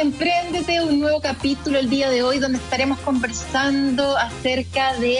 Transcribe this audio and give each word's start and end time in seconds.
Emprendete, 0.00 0.80
un 0.80 0.98
nuevo 0.98 1.20
capítulo 1.20 1.78
el 1.78 1.90
día 1.90 2.08
de 2.08 2.22
hoy 2.22 2.38
donde 2.38 2.56
estaremos 2.56 2.98
conversando 3.00 4.16
acerca 4.16 4.94
de 4.94 5.18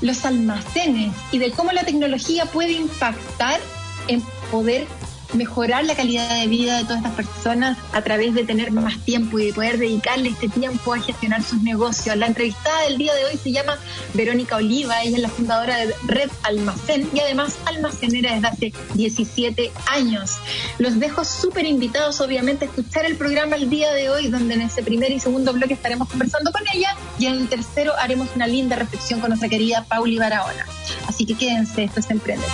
los 0.00 0.24
almacenes 0.24 1.14
y 1.30 1.38
de 1.38 1.52
cómo 1.52 1.70
la 1.70 1.84
tecnología 1.84 2.46
puede 2.46 2.72
impactar 2.72 3.60
en 4.08 4.20
poder 4.50 4.88
mejorar 5.34 5.84
la 5.84 5.94
calidad 5.94 6.40
de 6.40 6.46
vida 6.46 6.78
de 6.78 6.84
todas 6.84 6.98
estas 6.98 7.14
personas 7.14 7.78
a 7.92 8.02
través 8.02 8.34
de 8.34 8.44
tener 8.44 8.70
más 8.72 8.98
tiempo 9.04 9.38
y 9.38 9.46
de 9.46 9.52
poder 9.52 9.78
dedicarle 9.78 10.30
este 10.30 10.48
tiempo 10.48 10.94
a 10.94 11.00
gestionar 11.00 11.42
sus 11.42 11.62
negocios. 11.62 12.16
La 12.16 12.26
entrevistada 12.26 12.82
del 12.82 12.98
día 12.98 13.14
de 13.14 13.24
hoy 13.24 13.38
se 13.42 13.52
llama 13.52 13.78
Verónica 14.14 14.56
Oliva, 14.56 15.02
ella 15.02 15.16
es 15.16 15.22
la 15.22 15.28
fundadora 15.28 15.76
de 15.76 15.94
Red 16.06 16.30
Almacén 16.42 17.08
y 17.12 17.20
además 17.20 17.56
almacenera 17.66 18.34
desde 18.34 18.48
hace 18.48 18.72
17 18.94 19.72
años. 19.86 20.38
Los 20.78 20.98
dejo 20.98 21.24
súper 21.24 21.66
invitados, 21.66 22.20
obviamente, 22.20 22.64
a 22.64 22.68
escuchar 22.68 23.06
el 23.06 23.16
programa 23.16 23.56
el 23.56 23.70
día 23.70 23.92
de 23.92 24.10
hoy, 24.10 24.28
donde 24.28 24.54
en 24.54 24.62
ese 24.62 24.82
primer 24.82 25.10
y 25.12 25.20
segundo 25.20 25.52
bloque 25.52 25.74
estaremos 25.74 26.08
conversando 26.08 26.52
con 26.52 26.62
ella 26.72 26.96
y 27.18 27.26
en 27.26 27.34
el 27.34 27.48
tercero 27.48 27.92
haremos 27.98 28.28
una 28.34 28.46
linda 28.46 28.76
reflexión 28.76 29.20
con 29.20 29.30
nuestra 29.30 29.48
querida 29.48 29.84
Pauli 29.88 30.18
Barahona. 30.18 30.66
Así 31.06 31.26
que 31.26 31.34
quédense, 31.34 31.84
esto 31.84 32.00
es 32.00 32.10
Emprende. 32.10 32.46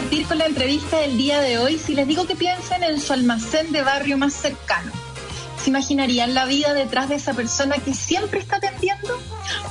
Partir 0.00 0.26
con 0.26 0.38
la 0.38 0.46
entrevista 0.46 1.00
del 1.00 1.18
día 1.18 1.40
de 1.40 1.58
hoy. 1.58 1.76
Si 1.76 1.92
les 1.92 2.06
digo 2.06 2.24
que 2.24 2.36
piensen 2.36 2.84
en 2.84 3.00
su 3.00 3.12
almacén 3.12 3.72
de 3.72 3.82
barrio 3.82 4.16
más 4.16 4.32
cercano, 4.32 4.92
¿se 5.60 5.70
imaginarían 5.70 6.34
la 6.34 6.44
vida 6.44 6.72
detrás 6.72 7.08
de 7.08 7.16
esa 7.16 7.34
persona 7.34 7.78
que 7.78 7.92
siempre 7.94 8.38
está 8.38 8.58
atendiendo? 8.58 9.20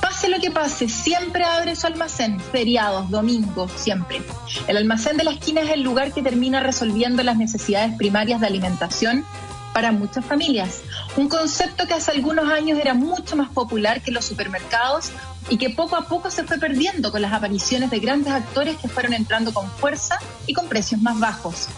Pase 0.02 0.28
lo 0.28 0.38
que 0.38 0.50
pase, 0.50 0.86
siempre 0.90 1.44
abre 1.44 1.74
su 1.74 1.86
almacén, 1.86 2.38
feriados, 2.40 3.08
domingos, 3.08 3.72
siempre. 3.74 4.20
El 4.66 4.76
almacén 4.76 5.16
de 5.16 5.24
la 5.24 5.30
esquina 5.30 5.62
es 5.62 5.70
el 5.70 5.80
lugar 5.80 6.12
que 6.12 6.20
termina 6.20 6.60
resolviendo 6.60 7.22
las 7.22 7.38
necesidades 7.38 7.96
primarias 7.96 8.38
de 8.42 8.48
alimentación 8.48 9.24
para 9.72 9.92
muchas 9.92 10.26
familias. 10.26 10.82
Un 11.16 11.30
concepto 11.30 11.86
que 11.86 11.94
hace 11.94 12.10
algunos 12.10 12.52
años 12.52 12.78
era 12.78 12.92
mucho 12.92 13.34
más 13.34 13.48
popular 13.48 14.02
que 14.02 14.10
los 14.10 14.26
supermercados 14.26 15.10
y 15.48 15.56
que 15.56 15.70
poco 15.70 15.96
a 15.96 16.02
poco 16.02 16.30
se 16.30 16.44
fue 16.44 16.58
perdiendo 16.58 17.10
con 17.10 17.22
las 17.22 17.32
apariciones 17.32 17.90
de 17.90 18.00
grandes 18.00 18.32
actores 18.32 18.76
que 18.76 18.88
fueron 18.88 19.14
entrando 19.14 19.52
con 19.52 19.70
fuerza 19.70 20.18
y 20.46 20.52
con 20.52 20.68
precios 20.68 21.00
más 21.00 21.18
bajos. 21.18 21.68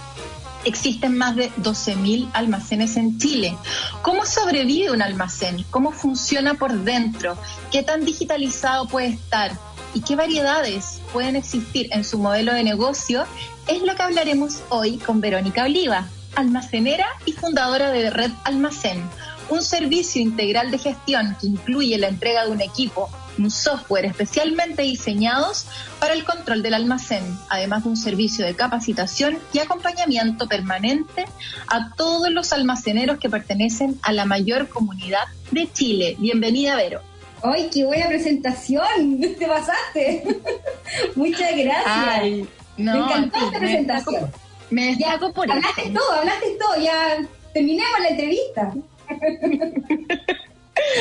Existen 0.65 1.17
más 1.17 1.37
de 1.37 1.51
12.000 1.53 2.31
almacenes 2.35 2.97
en 2.97 3.19
Chile. 3.19 3.57
¿Cómo 4.03 4.27
sobrevive 4.27 4.91
un 4.91 5.01
almacén? 5.01 5.65
¿Cómo 5.71 5.91
funciona 5.91 6.55
por 6.55 6.73
dentro? 6.73 7.39
¿Qué 7.71 7.83
tan 7.83 8.05
digitalizado 8.05 8.87
puede 8.87 9.09
estar? 9.09 9.53
¿Y 9.95 10.03
qué 10.03 10.17
variedades 10.17 11.01
pueden 11.13 11.37
existir 11.37 11.89
en 11.93 12.05
su 12.05 12.19
modelo 12.19 12.53
de 12.53 12.63
negocio? 12.63 13.25
Es 13.69 13.83
lo 13.83 13.95
que 13.97 14.03
hablaremos 14.03 14.61
hoy 14.69 14.99
con 14.99 15.21
Verónica 15.21 15.65
Oliva, 15.65 16.07
almacenera 16.37 17.07
y 17.25 17.33
fundadora 17.33 17.91
de 17.91 18.11
Red 18.11 18.33
Almacén, 18.45 19.03
un 19.49 19.63
servicio 19.63 20.21
integral 20.21 20.71
de 20.71 20.79
gestión 20.79 21.37
que 21.41 21.47
incluye 21.47 21.97
la 21.99 22.09
entrega 22.09 22.45
de 22.45 22.53
un 22.53 22.61
equipo 22.61 23.11
un 23.41 23.51
software 23.51 24.05
especialmente 24.05 24.83
diseñados 24.83 25.67
para 25.99 26.15
el 26.15 26.25
control 26.25 26.63
del 26.63 26.75
almacén, 26.75 27.23
además 27.49 27.85
de 27.85 27.91
un 27.91 27.97
servicio 27.97 28.45
de 28.45 28.55
capacitación 28.55 29.39
y 29.53 29.59
acompañamiento 29.59 30.47
permanente 30.49 31.27
a 31.69 31.93
todos 31.95 32.31
los 32.31 32.53
almaceneros 32.53 33.19
que 33.19 33.31
pertenecen 33.31 33.99
a 34.03 34.13
la 34.13 34.25
mayor 34.25 34.69
comunidad 34.69 35.25
de 35.51 35.71
Chile. 35.73 36.17
Bienvenida, 36.19 36.77
Vero. 36.77 37.01
¡Ay, 37.43 37.71
qué 37.73 37.85
buena 37.85 38.09
presentación! 38.09 39.21
¡Te 39.39 39.47
pasaste! 39.47 40.25
Muchas 41.15 41.57
gracias. 41.57 42.49
me 42.77 42.91
encantó 42.93 43.39
esta 43.39 43.59
presentación. 43.59 44.31
Me 44.71 44.95
destaco 44.95 45.33
por 45.33 45.51
Hablaste 45.51 45.91
todo, 45.91 46.13
hablaste 46.13 46.47
todo. 46.61 46.81
Ya 46.81 47.19
terminemos 47.53 48.01
la 48.01 48.09
entrevista. 48.09 48.73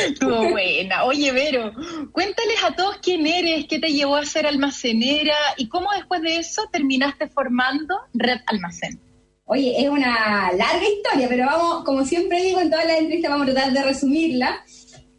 Estuvo 0.07 0.50
buena. 0.50 1.03
Oye, 1.06 1.31
Vero, 1.31 1.72
cuéntales 2.12 2.63
a 2.63 2.75
todos 2.75 2.97
quién 2.97 3.25
eres, 3.28 3.66
qué 3.67 3.79
te 3.79 3.91
llevó 3.91 4.16
a 4.16 4.25
ser 4.25 4.45
almacenera 4.45 5.35
y 5.57 5.69
cómo 5.69 5.91
después 5.95 6.22
de 6.22 6.38
eso 6.38 6.63
terminaste 6.72 7.28
formando 7.28 7.95
Red 8.13 8.40
Almacén. 8.47 9.01
Oye, 9.45 9.81
es 9.81 9.90
una 9.90 10.51
larga 10.51 10.88
historia, 10.88 11.28
pero 11.28 11.47
vamos, 11.47 11.84
como 11.84 12.06
siempre 12.06 12.44
digo 12.44 12.59
en 12.59 12.69
todas 12.69 12.85
las 12.85 13.00
entrevistas, 13.00 13.31
vamos 13.31 13.50
a 13.50 13.53
tratar 13.53 13.73
de 13.73 13.84
resumirla. 13.84 14.63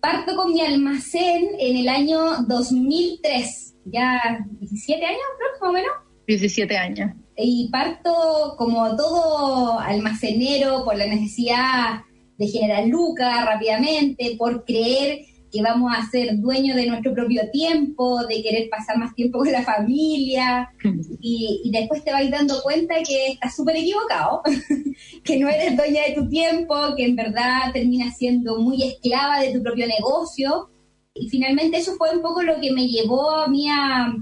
Parto 0.01 0.37
con 0.37 0.53
mi 0.53 0.61
almacén 0.61 1.49
en 1.59 1.77
el 1.77 1.89
año 1.89 2.43
2003, 2.47 3.75
ya 3.87 4.39
17 4.61 5.05
años, 5.05 5.21
más 5.61 5.69
o 5.69 5.73
menos. 5.73 5.91
17 6.27 6.77
años. 6.77 7.11
Y 7.37 7.69
parto 7.73 8.55
como 8.57 8.97
todo 8.97 9.81
almacenero 9.81 10.85
por 10.85 10.97
la 10.97 11.07
necesidad 11.07 12.03
de 12.41 12.49
generar 12.49 12.87
lucas 12.87 13.45
rápidamente, 13.45 14.35
por 14.39 14.65
creer 14.65 15.27
que 15.53 15.61
vamos 15.61 15.93
a 15.95 16.09
ser 16.09 16.39
dueños 16.39 16.75
de 16.75 16.87
nuestro 16.87 17.13
propio 17.13 17.43
tiempo, 17.51 18.25
de 18.27 18.43
querer 18.43 18.71
pasar 18.71 18.97
más 18.97 19.15
tiempo 19.15 19.41
con 19.41 19.53
la 19.53 19.63
familia, 19.63 20.71
y, 21.21 21.71
después 21.71 22.03
te 22.03 22.13
vas 22.13 22.31
dando 22.31 22.63
cuenta 22.63 22.95
que 23.07 23.33
estás 23.33 23.55
súper 23.55 23.77
equivocado, 23.77 24.41
que 25.25 25.39
no 25.39 25.51
eres 25.51 25.77
dueña 25.77 26.03
de 26.07 26.15
tu 26.15 26.31
tiempo, 26.31 26.75
que 26.97 27.05
en 27.05 27.17
verdad 27.17 27.73
terminas 27.75 28.17
siendo 28.17 28.59
muy 28.59 28.85
esclava 28.85 29.43
de 29.43 29.53
tu 29.53 29.63
propio 29.63 29.87
negocio. 29.87 30.71
Y 31.13 31.29
finalmente 31.29 31.77
eso 31.77 31.97
fue 31.97 32.17
un 32.17 32.23
poco 32.23 32.43
lo 32.43 32.59
que 32.59 32.73
me 32.73 32.89
llevó 32.89 33.31
a 33.33 33.49
mí 33.49 33.69
a, 33.69 34.15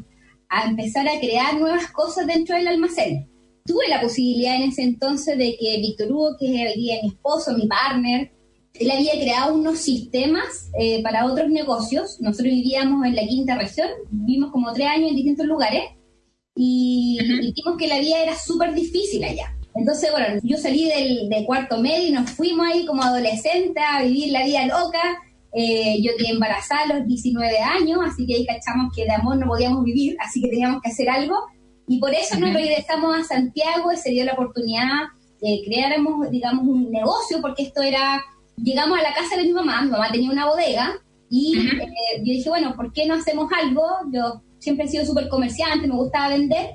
a 0.49 0.69
empezar 0.69 1.07
a 1.07 1.21
crear 1.21 1.57
nuevas 1.57 1.93
cosas 1.93 2.27
dentro 2.27 2.57
del 2.57 2.67
almacén 2.67 3.29
tuve 3.69 3.87
la 3.89 4.01
posibilidad 4.01 4.57
en 4.57 4.71
ese 4.71 4.83
entonces 4.83 5.39
de 5.39 5.57
que 5.61 5.79
Víctor 5.79 6.11
Hugo, 6.11 6.37
que 6.41 6.47
es 6.47 6.75
día 6.75 6.97
mi 7.03 7.11
esposo, 7.11 7.53
mi 7.53 7.69
partner, 7.69 8.33
él 8.75 8.91
había 8.91 9.13
creado 9.13 9.55
unos 9.55 9.79
sistemas 9.79 10.71
eh, 10.79 11.03
para 11.03 11.27
otros 11.27 11.51
negocios. 11.51 12.19
Nosotros 12.21 12.55
vivíamos 12.55 13.07
en 13.07 13.15
la 13.15 13.27
quinta 13.27 13.57
región, 13.57 13.89
vivimos 14.11 14.51
como 14.51 14.73
tres 14.73 14.89
años 14.89 15.11
en 15.11 15.17
distintos 15.17 15.47
lugares 15.47 15.83
y, 16.55 17.19
vimos 17.55 17.79
que 17.79 17.87
la 17.87 18.01
vida 18.01 18.23
era 18.23 18.37
súper 18.37 18.75
difícil 18.75 19.23
allá. 19.23 19.55
Entonces, 19.75 20.11
bueno, 20.11 20.41
yo 20.43 20.57
salí 20.57 20.89
del, 20.89 21.45
cuarto 21.47 21.81
medio 21.81 22.09
y 22.09 22.13
nos 22.13 22.31
fuimos 22.31 22.67
ahí 22.67 22.85
como 22.87 23.03
adolescentes 23.03 23.83
a 23.87 24.03
vivir 24.03 24.33
la 24.33 24.45
vida 24.45 24.67
loca. 24.67 25.21
Eh, 25.53 26.01
yo 26.03 26.13
quedé 26.19 26.31
embarazada 26.31 26.83
a 26.83 26.99
los 26.99 27.07
19 27.07 27.59
años, 27.59 28.01
así 28.05 28.27
que 28.27 28.35
ahí 28.35 28.47
cachamos 28.47 28.93
que 28.95 29.05
de 29.05 29.13
amor 29.13 29.37
no 29.37 29.47
podíamos 29.47 29.85
vivir, 29.85 30.17
así 30.21 30.41
que 30.41 30.49
teníamos 30.49 30.83
que 30.83 30.91
hacer 30.91 31.09
algo. 31.09 31.37
Y 31.89 31.99
por 31.99 32.13
eso 32.15 32.39
nos 32.39 32.53
regresamos 32.53 33.17
a 33.17 33.25
Santiago 33.25 33.91
y 33.93 33.97
se 33.97 34.11
dio 34.11 34.25
la 34.25 34.35
oportunidad 34.35 35.09
de 35.41 35.63
creáramos, 35.65 36.31
digamos, 36.31 36.67
un 36.67 36.91
negocio, 36.91 37.41
porque 37.41 37.65
esto 37.65 37.83
era, 37.83 38.23
llegamos 38.57 38.99
a 38.99 39.03
la 39.03 39.15
casa 39.15 39.37
de 39.37 39.45
mi 39.45 39.53
mamá, 39.53 39.83
mi 39.83 39.91
mamá 39.91 40.11
tenía 40.11 40.31
una 40.31 40.47
bodega, 40.47 41.01
y 41.31 41.57
eh, 41.59 42.19
yo 42.19 42.33
dije, 42.33 42.49
bueno, 42.49 42.75
¿por 42.75 42.93
qué 42.93 43.07
no 43.07 43.15
hacemos 43.15 43.51
algo? 43.53 43.85
Yo 44.13 44.43
siempre 44.59 44.87
he 44.87 44.89
sido 44.89 45.07
súper 45.07 45.29
comerciante, 45.29 45.87
me 45.87 45.95
gustaba 45.95 46.29
vender, 46.29 46.71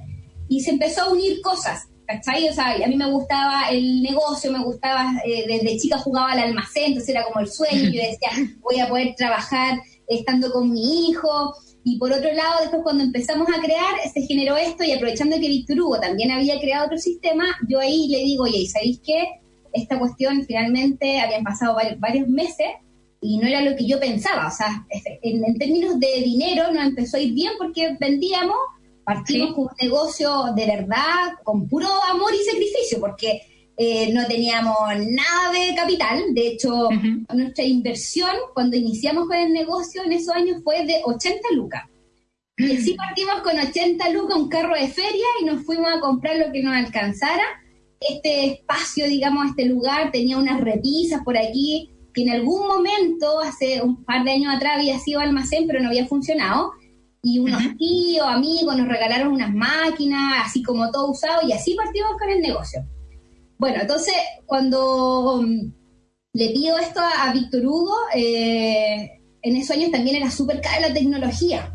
y 0.48 0.62
se 0.62 0.71
empezó 0.71 1.04
a 1.04 1.12
unir 1.12 1.42
cosas, 1.42 1.88
¿cachai? 2.07 2.48
O 2.50 2.54
sea, 2.54 2.75
a 2.83 2.88
mí 2.88 2.95
me 2.95 3.09
gustaba 3.09 3.69
el 3.69 4.01
negocio, 4.01 4.51
me 4.51 4.63
gustaba, 4.63 5.13
eh, 5.25 5.45
desde 5.48 5.77
chica 5.77 5.98
jugaba 5.98 6.31
al 6.31 6.39
almacén, 6.39 6.86
entonces 6.88 7.09
era 7.09 7.25
como 7.25 7.39
el 7.39 7.51
sueño, 7.51 7.83
yo 7.83 8.01
decía, 8.01 8.30
voy 8.62 8.80
a 8.80 8.88
poder 8.88 9.13
trabajar 9.16 9.80
estando 10.07 10.51
con 10.51 10.71
mi 10.71 11.09
hijo, 11.09 11.56
y 11.85 11.97
por 11.97 12.12
otro 12.13 12.31
lado, 12.33 12.62
después 12.62 12.81
cuando 12.81 13.03
empezamos 13.03 13.47
a 13.50 13.62
crear, 13.62 13.95
se 14.13 14.21
generó 14.21 14.56
esto 14.56 14.83
y 14.83 14.94
aprovechando 14.94 15.35
que 15.35 15.47
Víctor 15.47 15.81
Hugo 15.81 16.00
también 16.00 16.31
había 16.31 16.59
creado 16.59 16.85
otro 16.85 16.97
sistema, 16.97 17.45
yo 17.68 17.80
ahí 17.80 18.07
le 18.07 18.19
digo, 18.19 18.44
oye, 18.44 18.65
¿sabéis 18.68 19.01
qué? 19.03 19.41
Esta 19.74 20.00
cuestión 20.00 20.45
finalmente 20.45 21.19
habían 21.19 21.44
pasado 21.44 21.75
varios, 21.97 22.30
meses 22.30 22.68
y 23.19 23.38
no 23.38 23.47
era 23.47 23.62
lo 23.62 23.75
que 23.75 23.85
yo 23.85 24.00
pensaba. 24.00 24.47
O 24.47 24.51
sea, 24.51 24.85
en, 25.21 25.57
términos 25.57 26.00
de 26.00 26.21
dinero 26.24 26.71
nos 26.71 26.85
empezó 26.85 27.18
a 27.18 27.19
ir 27.19 27.33
bien 27.33 27.51
porque 27.57 27.97
vendíamos, 28.00 28.57
partimos 29.03 29.53
con 29.53 29.65
un 29.65 29.71
negocio 29.81 30.53
de 30.56 30.65
verdad, 30.65 31.33
con 31.44 31.68
puro 31.68 31.89
amor 32.09 32.31
y 32.33 32.45
sacrificio, 32.45 33.01
porque 33.01 33.41
eh, 33.78 34.14
no 34.14 34.25
teníamos 34.28 34.78
nada 34.98 35.52
de 35.52 35.75
capital. 35.75 36.34
De 36.34 36.48
hecho, 36.48 36.90
nuestra 37.34 37.64
inversión 37.64 38.31
cuando 38.54 38.78
iniciamos 38.78 39.28
con 39.28 39.38
el 39.38 39.52
negocio 39.52 40.04
en 40.04 40.12
esos 40.12 40.36
años 40.36 40.62
fue 40.64 40.86
de 40.86 41.02
80 41.04 41.40
lucas. 41.54 41.84
Y 42.58 42.75
así 42.75 42.94
partimos 42.94 43.42
con 43.42 43.58
80 43.58 44.10
lucas, 44.12 44.38
un 44.38 44.48
carro 44.48 44.75
de 44.75 44.88
feria 44.88 45.25
y 45.42 45.46
nos 45.46 45.66
fuimos 45.66 45.92
a 45.92 46.00
comprar 46.00 46.38
lo 46.38 46.52
que 46.52 46.62
nos 46.62 46.75
alcanzara. 46.75 47.44
Este 48.00 48.46
espacio, 48.46 49.08
digamos, 49.08 49.48
este 49.48 49.66
lugar 49.66 50.12
tenía 50.12 50.38
unas 50.38 50.62
repisas 50.62 51.24
por 51.24 51.38
aquí 51.38 51.90
que 52.14 52.22
en 52.22 52.30
algún 52.30 52.68
momento, 52.68 53.40
hace 53.40 53.81
un 53.81 54.04
par 54.04 54.24
de 54.24 54.31
años 54.31 54.54
atrás, 54.56 54.74
había 54.78 55.00
sido 55.00 55.19
almacén, 55.19 55.66
pero 55.66 55.80
no 55.80 55.88
había 55.88 56.06
funcionado. 56.06 56.74
Y 57.24 57.40
unos 57.40 57.64
tíos, 57.78 58.28
amigos, 58.28 58.78
nos 58.78 58.88
regalaron 58.88 59.34
unas 59.34 59.52
máquinas, 59.52 60.46
así 60.46 60.62
como 60.62 60.92
todo 60.92 61.10
usado, 61.10 61.48
y 61.48 61.54
así 61.54 61.74
partimos 61.74 62.12
con 62.19 62.30
el 62.30 62.42
negocio. 62.42 62.86
Bueno, 63.63 63.80
entonces, 63.80 64.13
cuando 64.45 65.36
um, 65.36 65.71
le 66.33 66.50
pido 66.50 66.77
esto 66.77 67.00
a, 67.00 67.31
Víctor 67.31 67.65
Hugo, 67.65 67.95
eh, 68.13 69.21
en 69.42 69.56
esos 69.56 69.77
años 69.77 69.89
también 69.89 70.18
era 70.18 70.30
súper 70.30 70.60
cara 70.60 70.89
la 70.89 70.94
tecnología. 70.94 71.74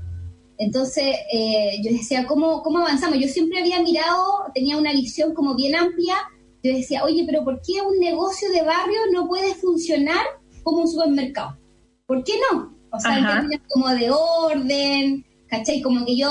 Entonces, 0.58 1.16
eh, 1.32 1.80
yo 1.82 1.90
decía, 1.90 2.26
¿cómo, 2.26 2.62
¿cómo 2.62 2.80
avanzamos? 2.80 3.18
Yo 3.18 3.28
siempre 3.28 3.60
había 3.60 3.80
mirado, 3.80 4.22
tenía 4.54 4.76
una 4.76 4.92
visión 4.92 5.32
como 5.32 5.54
bien 5.54 5.76
amplia 5.76 6.16
yo 6.62 6.74
decía, 6.74 7.04
oye, 7.04 7.24
pero 7.24 7.42
¿por 7.42 7.62
qué 7.62 7.80
un 7.80 7.98
negocio 7.98 8.50
de 8.50 8.60
barrio 8.60 8.98
no 9.14 9.26
puede 9.26 9.54
funcionar 9.54 10.26
como 10.64 10.82
un 10.82 10.88
supermercado? 10.88 11.56
¿Por 12.04 12.22
qué 12.22 12.34
no? 12.52 12.76
O 12.92 13.00
sea, 13.00 13.18
en 13.18 13.26
términos 13.26 13.62
como 13.68 13.88
de 13.88 14.10
orden, 14.10 15.24
¿cachai? 15.46 15.80
Como 15.80 16.04
que 16.04 16.18
yo, 16.18 16.28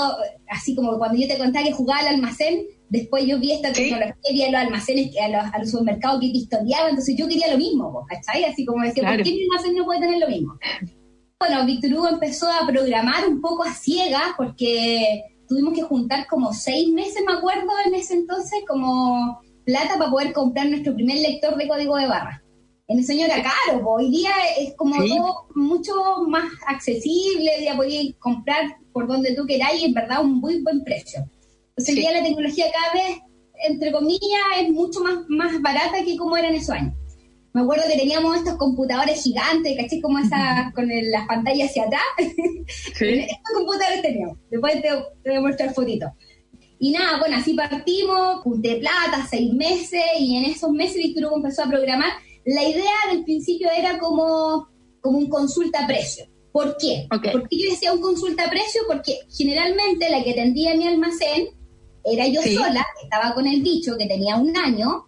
así 0.48 0.76
como 0.76 0.98
cuando 0.98 1.18
yo 1.18 1.26
te 1.26 1.36
contaba 1.36 1.64
que 1.64 1.72
jugaba 1.72 2.02
al 2.02 2.14
almacén, 2.14 2.64
después 2.88 3.26
yo 3.26 3.38
vi 3.38 3.52
esta 3.52 3.72
tecnología, 3.72 4.14
vi 4.32 4.42
a 4.42 4.50
los 4.50 4.60
almacenes, 4.60 5.10
a 5.22 5.28
los, 5.28 5.54
a 5.54 5.58
los 5.58 5.70
supermercados 5.70 6.20
que 6.20 6.30
pistoleaban, 6.30 6.90
entonces 6.90 7.16
yo 7.16 7.28
quería 7.28 7.50
lo 7.50 7.58
mismo, 7.58 8.04
¿cachai? 8.08 8.44
Así 8.44 8.64
como 8.64 8.84
decía, 8.84 9.08
¿por 9.08 9.22
qué 9.22 9.30
mi 9.30 9.42
almacén 9.42 9.74
no 9.74 9.84
puede 9.84 10.00
tener 10.00 10.18
lo 10.18 10.28
mismo? 10.28 10.54
Bueno, 11.40 11.64
Víctor 11.66 11.92
Hugo 11.92 12.08
empezó 12.08 12.50
a 12.50 12.66
programar 12.66 13.28
un 13.28 13.40
poco 13.40 13.62
a 13.62 13.72
ciegas 13.72 14.32
porque 14.36 15.22
tuvimos 15.48 15.72
que 15.74 15.82
juntar 15.82 16.26
como 16.26 16.52
seis 16.52 16.90
meses, 16.92 17.22
me 17.26 17.34
acuerdo, 17.34 17.70
en 17.86 17.94
ese 17.94 18.14
entonces, 18.14 18.60
como 18.66 19.40
plata 19.64 19.98
para 19.98 20.10
poder 20.10 20.32
comprar 20.32 20.68
nuestro 20.68 20.94
primer 20.94 21.18
lector 21.18 21.56
de 21.56 21.68
código 21.68 21.96
de 21.96 22.06
barra. 22.06 22.42
En 22.88 22.98
ese 22.98 23.12
año 23.12 23.26
era 23.26 23.42
caro, 23.42 23.86
hoy 23.86 24.10
día 24.10 24.30
es 24.58 24.74
como 24.74 24.96
todo 24.96 25.46
mucho 25.54 25.92
más 26.26 26.50
accesible, 26.66 27.50
ya 27.62 27.76
podéis 27.76 28.16
comprar 28.16 28.78
por 28.92 29.06
donde 29.06 29.34
tú 29.34 29.44
queráis 29.46 29.82
y 29.82 29.84
en 29.84 29.94
verdad 29.94 30.22
un 30.22 30.40
muy 30.40 30.62
buen 30.62 30.82
precio. 30.82 31.20
Entonces 31.78 31.94
hoy 31.94 32.00
día 32.00 32.10
la 32.10 32.24
tecnología 32.24 32.66
cada 32.72 32.92
vez, 32.92 33.18
entre 33.68 33.92
comillas, 33.92 34.20
es 34.60 34.68
mucho 34.70 34.98
más, 34.98 35.18
más 35.28 35.62
barata 35.62 36.04
que 36.04 36.16
como 36.16 36.36
era 36.36 36.48
en 36.48 36.56
esos 36.56 36.70
años. 36.70 36.92
Me 37.52 37.60
acuerdo 37.60 37.84
que 37.88 37.96
teníamos 37.96 38.36
estos 38.36 38.56
computadores 38.56 39.22
gigantes, 39.22 39.76
¿caché? 39.76 40.00
Como 40.00 40.18
esas, 40.18 40.74
con 40.74 40.88
las 40.88 41.26
pantallas 41.28 41.70
hacia 41.70 41.84
atrás. 41.84 42.02
estos 42.18 43.54
computadores 43.54 44.02
teníamos. 44.02 44.38
Después 44.50 44.74
te, 44.74 44.88
te 45.22 45.30
voy 45.30 45.36
a 45.36 45.40
mostrar 45.40 45.72
fotitos. 45.72 46.10
Y 46.80 46.90
nada, 46.90 47.20
bueno, 47.20 47.36
así 47.36 47.54
partimos, 47.54 48.40
junté 48.42 48.76
plata, 48.76 49.24
seis 49.30 49.52
meses, 49.52 50.02
y 50.18 50.36
en 50.36 50.46
esos 50.46 50.72
meses 50.72 50.96
Víctor 50.96 51.26
Hugo 51.26 51.36
empezó 51.36 51.62
a 51.62 51.68
programar. 51.68 52.10
La 52.44 52.64
idea 52.64 52.90
del 53.12 53.22
principio 53.22 53.68
era 53.70 54.00
como, 54.00 54.68
como 55.00 55.18
un 55.18 55.28
consulta-precio. 55.28 56.26
¿Por 56.50 56.76
qué? 56.76 57.06
Porque 57.08 57.56
yo 57.56 57.70
decía 57.70 57.92
un 57.92 58.00
consulta-precio? 58.00 58.82
Porque 58.88 59.20
generalmente 59.30 60.10
la 60.10 60.24
que 60.24 60.34
tendía 60.34 60.74
mi 60.74 60.88
almacén 60.88 61.56
era 62.04 62.26
yo 62.26 62.42
sola, 62.42 62.86
estaba 63.02 63.34
con 63.34 63.46
el 63.46 63.62
bicho, 63.62 63.96
que 63.98 64.06
tenía 64.06 64.36
un 64.36 64.56
año, 64.56 65.04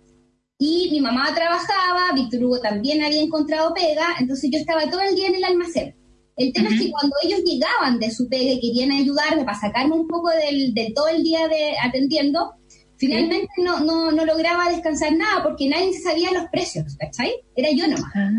y 0.58 0.90
mi 0.90 1.00
mamá 1.00 1.34
trabajaba, 1.34 2.12
Víctor 2.14 2.44
Hugo 2.44 2.60
también 2.60 3.02
había 3.02 3.22
encontrado 3.22 3.72
pega, 3.72 4.16
entonces 4.18 4.50
yo 4.52 4.58
estaba 4.58 4.90
todo 4.90 5.00
el 5.00 5.14
día 5.14 5.28
en 5.28 5.36
el 5.36 5.44
almacén. 5.44 5.96
El 6.36 6.52
tema 6.52 6.68
es 6.70 6.80
que 6.80 6.90
cuando 6.90 7.16
ellos 7.22 7.40
llegaban 7.44 7.98
de 7.98 8.10
su 8.10 8.28
pega 8.28 8.52
y 8.52 8.60
querían 8.60 8.92
ayudarme 8.92 9.44
para 9.44 9.58
sacarme 9.58 9.94
un 9.94 10.06
poco 10.06 10.30
del, 10.30 10.72
de 10.74 10.92
todo 10.94 11.08
el 11.08 11.22
día 11.22 11.48
de 11.48 11.74
atendiendo, 11.82 12.52
finalmente 13.00 13.48
no, 13.58 13.80
no, 13.80 14.12
no, 14.12 14.24
lograba 14.24 14.70
descansar 14.70 15.12
nada 15.16 15.42
porque 15.42 15.68
nadie 15.68 15.98
sabía 15.98 16.30
los 16.32 16.44
precios, 16.50 16.96
¿cachai? 16.96 17.32
Era 17.56 17.70
yo 17.72 17.88
nomás. 17.88 18.12
Ah. 18.14 18.30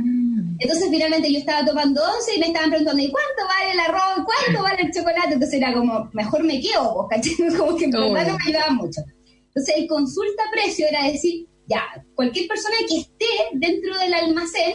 Entonces 0.59 0.87
finalmente 0.89 1.33
yo 1.33 1.39
estaba 1.39 1.65
tomando 1.65 2.01
once 2.01 2.35
y 2.35 2.39
me 2.39 2.47
estaban 2.47 2.69
preguntando, 2.69 3.01
¿y 3.01 3.11
cuánto 3.11 3.47
vale 3.47 3.71
el 3.71 3.79
arroz? 3.79 4.25
¿Cuánto 4.25 4.63
vale 4.63 4.83
el 4.83 4.93
chocolate? 4.93 5.33
Entonces 5.33 5.59
era 5.59 5.73
como, 5.73 6.09
mejor 6.13 6.43
me 6.43 6.61
quedo, 6.61 7.07
¿cachai? 7.09 7.35
Como 7.57 7.75
que 7.75 7.85
en 7.85 7.91
verdad 7.91 8.27
no 8.27 8.37
me 8.37 8.43
ayudaba 8.47 8.71
mucho. 8.71 9.01
Entonces 9.47 9.75
el 9.75 9.87
consulta 9.87 10.43
precio 10.53 10.87
era 10.87 11.07
decir, 11.07 11.47
ya, 11.67 11.83
cualquier 12.15 12.47
persona 12.47 12.75
que 12.87 12.99
esté 12.99 13.25
dentro 13.53 13.97
del 13.97 14.13
almacén 14.13 14.73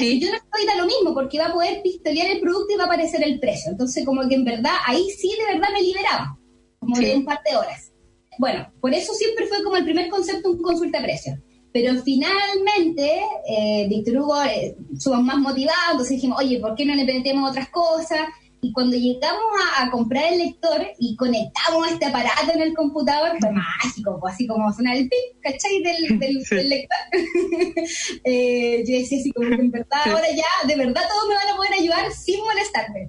yo 0.00 0.30
no 0.30 0.36
estoy 0.36 0.66
da 0.66 0.76
lo 0.76 0.86
mismo, 0.86 1.14
porque 1.14 1.38
va 1.38 1.46
a 1.46 1.52
poder 1.52 1.82
pistolear 1.82 2.28
el 2.30 2.40
producto 2.40 2.72
y 2.72 2.76
va 2.76 2.84
a 2.84 2.86
aparecer 2.86 3.22
el 3.22 3.38
precio. 3.38 3.72
Entonces, 3.72 4.04
como 4.04 4.26
que 4.28 4.34
en 4.34 4.44
verdad, 4.44 4.74
ahí 4.86 5.10
sí 5.10 5.34
de 5.38 5.54
verdad 5.54 5.68
me 5.72 5.82
liberaba, 5.82 6.38
como 6.78 6.98
de 6.98 7.16
un 7.16 7.24
par 7.24 7.40
de 7.48 7.56
horas. 7.56 7.91
Bueno, 8.38 8.72
por 8.80 8.94
eso 8.94 9.12
siempre 9.14 9.46
fue 9.46 9.62
como 9.62 9.76
el 9.76 9.84
primer 9.84 10.08
concepto 10.08 10.50
un 10.50 10.62
consulta 10.62 10.98
de 10.98 11.04
precio. 11.04 11.38
Pero 11.72 11.94
finalmente, 12.02 13.22
eh, 13.48 13.86
Víctor 13.88 14.18
Hugo, 14.18 14.42
eh, 14.42 14.76
somos 14.98 15.22
más 15.24 15.38
motivados, 15.38 15.92
entonces 15.92 16.16
dijimos, 16.16 16.38
oye, 16.38 16.60
¿por 16.60 16.74
qué 16.74 16.84
no 16.84 16.94
le 16.94 17.04
metemos 17.04 17.50
otras 17.50 17.68
cosas? 17.70 18.20
Y 18.64 18.72
cuando 18.72 18.96
llegamos 18.96 19.42
a, 19.76 19.90
comprar 19.90 20.32
el 20.32 20.38
lector 20.38 20.86
y 20.98 21.16
conectamos 21.16 21.90
este 21.90 22.06
aparato 22.06 22.52
en 22.54 22.60
el 22.60 22.74
computador, 22.74 23.36
fue 23.40 23.50
mágico, 23.50 24.18
pues, 24.20 24.34
así 24.34 24.46
como 24.46 24.72
suena 24.72 24.94
el 24.94 25.08
ping, 25.08 25.40
¿cachai? 25.40 25.82
Del, 25.82 26.18
del, 26.50 26.68
lector. 26.68 26.98
Eh, 28.24 28.84
yo 28.86 28.98
decía 28.98 29.18
así 29.18 29.32
como 29.32 29.48
que 29.48 29.54
en 29.54 29.70
verdad 29.70 30.00
ahora 30.06 30.26
ya, 30.30 30.68
de 30.68 30.76
verdad 30.76 31.02
todos 31.08 31.28
me 31.28 31.34
van 31.34 31.48
a 31.48 31.56
poder 31.56 31.72
ayudar 31.72 32.12
sin 32.12 32.38
molestarme. 32.40 33.08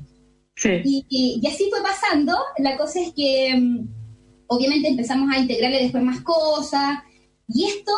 Y, 0.83 1.05
y, 1.09 1.47
así 1.47 1.69
fue 1.69 1.83
pasando. 1.83 2.35
La 2.57 2.77
cosa 2.77 3.01
es 3.01 3.13
que 3.15 3.55
mm, 3.55 3.87
obviamente 4.47 4.87
empezamos 4.87 5.29
a 5.31 5.39
integrarle 5.39 5.83
después 5.83 6.03
más 6.03 6.21
cosas. 6.21 6.99
Y 7.47 7.65
esto 7.65 7.91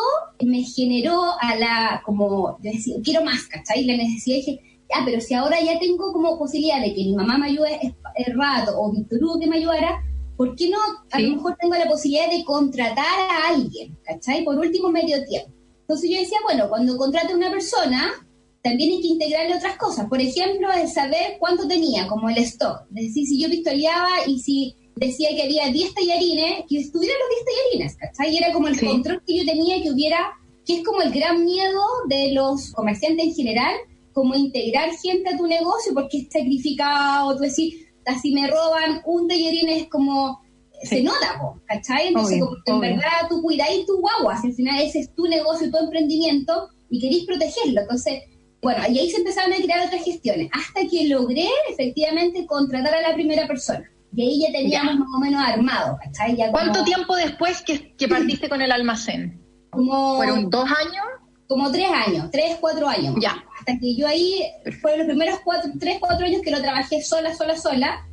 me 0.44 0.62
generó 0.62 1.22
a 1.40 1.56
la, 1.56 2.02
como, 2.04 2.58
decir, 2.60 2.96
quiero 3.02 3.24
más, 3.24 3.46
¿cachai? 3.46 3.84
La 3.84 3.96
necesidad, 3.96 4.36
dije, 4.36 4.60
ah, 4.94 5.02
pero 5.04 5.20
si 5.20 5.34
ahora 5.34 5.60
ya 5.60 5.78
tengo 5.78 6.12
como 6.12 6.38
posibilidad 6.38 6.80
de 6.80 6.94
que 6.94 7.04
mi 7.04 7.14
mamá 7.14 7.38
me 7.38 7.46
ayude 7.46 7.94
el 8.16 8.38
rato 8.38 8.72
o 8.78 8.92
Víctor 8.92 9.22
Hugo 9.22 9.40
que 9.40 9.46
me 9.46 9.56
ayudara, 9.56 10.02
¿por 10.36 10.54
qué 10.56 10.68
no 10.68 10.78
a 11.10 11.20
lo 11.20 11.36
mejor 11.36 11.56
tengo 11.60 11.74
la 11.74 11.88
posibilidad 11.88 12.30
de 12.30 12.44
contratar 12.44 13.30
a 13.30 13.48
alguien, 13.54 13.96
¿cachai? 14.04 14.44
Por 14.44 14.58
último, 14.58 14.90
medio 14.90 15.24
tiempo. 15.24 15.52
Entonces 15.80 16.10
yo 16.10 16.18
decía, 16.18 16.38
bueno, 16.44 16.68
cuando 16.68 16.96
contrate 16.96 17.32
a 17.32 17.36
una 17.36 17.50
persona, 17.50 18.12
también 18.62 18.90
hay 18.90 19.00
que 19.00 19.08
integrarle 19.08 19.56
otras 19.56 19.76
cosas. 19.76 20.08
Por 20.08 20.20
ejemplo, 20.20 20.68
el 20.72 20.88
saber 20.88 21.36
cuánto 21.38 21.68
tenía, 21.68 22.08
como 22.08 22.28
el 22.28 22.38
stock. 22.38 22.80
Es 22.96 23.06
decir, 23.06 23.26
si 23.26 23.40
yo 23.40 23.48
pistoleaba 23.48 24.08
y 24.26 24.40
si 24.40 24.74
decía 24.96 25.28
que 25.36 25.42
había 25.42 25.68
10 25.68 25.94
tallarines, 25.94 26.64
que 26.68 26.78
estuvieran 26.78 27.16
los 27.20 27.28
10 27.28 27.44
tallarines, 27.44 27.96
¿cachai? 27.96 28.34
Y 28.34 28.38
era 28.38 28.52
como 28.52 28.68
el 28.68 28.80
control 28.80 29.22
que 29.26 29.38
yo 29.38 29.44
tenía 29.44 29.82
que 29.82 29.92
hubiera, 29.92 30.32
que 30.64 30.78
es 30.78 30.84
como 30.84 31.02
el 31.02 31.12
gran 31.12 31.44
miedo 31.44 31.82
de 32.08 32.32
los 32.32 32.72
comerciantes 32.72 33.26
en 33.26 33.34
general, 33.34 33.74
como 34.12 34.34
integrar 34.34 34.90
gente 34.96 35.28
a 35.28 35.36
tu 35.36 35.46
negocio 35.46 35.92
porque 35.92 36.18
es 36.18 36.28
sacrificado, 36.30 37.36
tú 37.36 37.42
decís, 37.42 37.86
así 38.06 38.32
me 38.32 38.48
roban 38.48 39.02
un 39.04 39.28
tallerín 39.28 39.68
es 39.68 39.88
como, 39.88 40.40
se 40.82 41.02
nota, 41.02 41.40
¿cachai? 41.66 42.08
Entonces, 42.08 42.40
como 42.64 42.82
en 42.84 42.96
verdad 42.96 43.28
tú 43.28 43.42
cuidáis 43.42 43.84
tu 43.84 44.00
guagua, 44.00 44.40
si 44.40 44.48
al 44.48 44.54
final 44.54 44.80
ese 44.80 45.00
es 45.00 45.14
tu 45.14 45.26
negocio, 45.26 45.70
tu 45.70 45.76
emprendimiento 45.76 46.70
y 46.88 47.00
queréis 47.00 47.26
protegerlo. 47.26 47.82
Entonces, 47.82 48.22
bueno, 48.62 48.82
y 48.88 48.98
ahí 48.98 49.10
se 49.10 49.18
empezaron 49.18 49.52
a 49.52 49.56
crear 49.56 49.86
otras 49.86 50.02
gestiones, 50.02 50.48
hasta 50.52 50.88
que 50.88 51.06
logré 51.08 51.48
efectivamente 51.68 52.46
contratar 52.46 52.94
a 52.94 53.02
la 53.02 53.14
primera 53.14 53.46
persona. 53.46 53.90
Y 54.16 54.22
ahí 54.22 54.40
ya 54.40 54.52
teníamos 54.52 54.96
más 54.96 55.08
o 55.14 55.20
menos 55.20 55.42
armado, 55.46 55.98
¿cachai? 56.02 56.36
¿Cuánto 56.50 56.82
tiempo 56.82 57.14
después 57.14 57.62
que, 57.62 57.94
que 57.96 58.08
partiste 58.08 58.48
con 58.48 58.62
el 58.62 58.72
almacén? 58.72 59.40
Como... 59.70 60.16
¿Fueron 60.16 60.50
dos 60.50 60.64
años? 60.64 61.04
Como 61.46 61.70
tres 61.70 61.88
años, 61.90 62.30
tres, 62.32 62.56
cuatro 62.60 62.88
años. 62.88 63.14
Ya 63.20 63.46
hasta 63.66 63.80
que 63.80 63.96
yo 63.96 64.06
ahí, 64.06 64.42
fueron 64.80 65.00
los 65.00 65.08
primeros 65.08 65.40
cuatro, 65.44 65.70
tres, 65.80 65.98
cuatro 65.98 66.26
años 66.26 66.40
que 66.42 66.50
lo 66.50 66.60
trabajé 66.60 67.02
sola, 67.02 67.34
sola, 67.34 67.56
sola. 67.56 68.06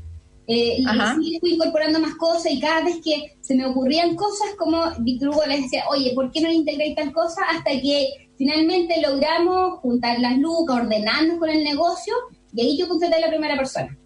Eh, 0.45 0.79
y 1.21 1.39
fui 1.39 1.53
incorporando 1.53 1.99
más 1.99 2.15
cosas 2.15 2.51
y 2.51 2.59
cada 2.59 2.83
vez 2.83 2.97
que 3.01 3.37
se 3.39 3.55
me 3.55 3.65
ocurrían 3.65 4.15
cosas 4.15 4.49
como 4.57 4.83
Víctor 4.99 5.29
Hugo 5.29 5.45
les 5.47 5.61
decía, 5.61 5.85
oye, 5.89 6.11
¿por 6.13 6.31
qué 6.31 6.41
no 6.41 6.51
integráis 6.51 6.95
tal 6.95 7.13
cosa? 7.13 7.43
Hasta 7.49 7.71
que 7.79 8.29
finalmente 8.37 8.99
logramos 8.99 9.79
juntar 9.79 10.19
las 10.19 10.37
lucas, 10.37 10.81
ordenarnos 10.81 11.37
con 11.37 11.49
el 11.49 11.63
negocio 11.63 12.13
y 12.53 12.61
ahí 12.61 12.77
yo 12.77 12.89
contraté 12.89 13.15
a 13.15 13.21
la 13.21 13.29
primera 13.29 13.55
persona. 13.55 13.97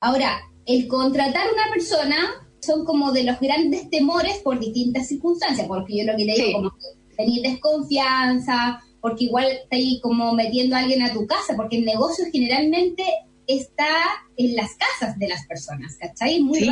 Ahora, 0.00 0.40
el 0.70 0.86
contratar 0.86 1.48
a 1.48 1.52
una 1.52 1.72
persona 1.72 2.16
son 2.60 2.84
como 2.84 3.10
de 3.12 3.24
los 3.24 3.40
grandes 3.40 3.90
temores 3.90 4.38
por 4.38 4.60
distintas 4.60 5.08
circunstancias, 5.08 5.66
porque 5.66 5.98
yo 5.98 6.04
lo 6.04 6.16
que 6.16 6.24
le 6.24 6.34
digo, 6.34 6.52
como 6.58 6.72
tener 7.16 7.42
desconfianza, 7.42 8.80
porque 9.00 9.24
igual 9.24 9.46
está 9.46 9.76
ahí 9.76 9.98
como 10.00 10.32
metiendo 10.32 10.76
a 10.76 10.80
alguien 10.80 11.02
a 11.02 11.12
tu 11.12 11.26
casa, 11.26 11.56
porque 11.56 11.78
el 11.78 11.84
negocio 11.84 12.24
generalmente 12.30 13.04
está 13.46 13.88
en 14.36 14.54
las 14.54 14.70
casas 14.76 15.18
de 15.18 15.26
las 15.26 15.44
personas, 15.46 15.96
¿cachai? 15.96 16.40
Muy 16.40 16.70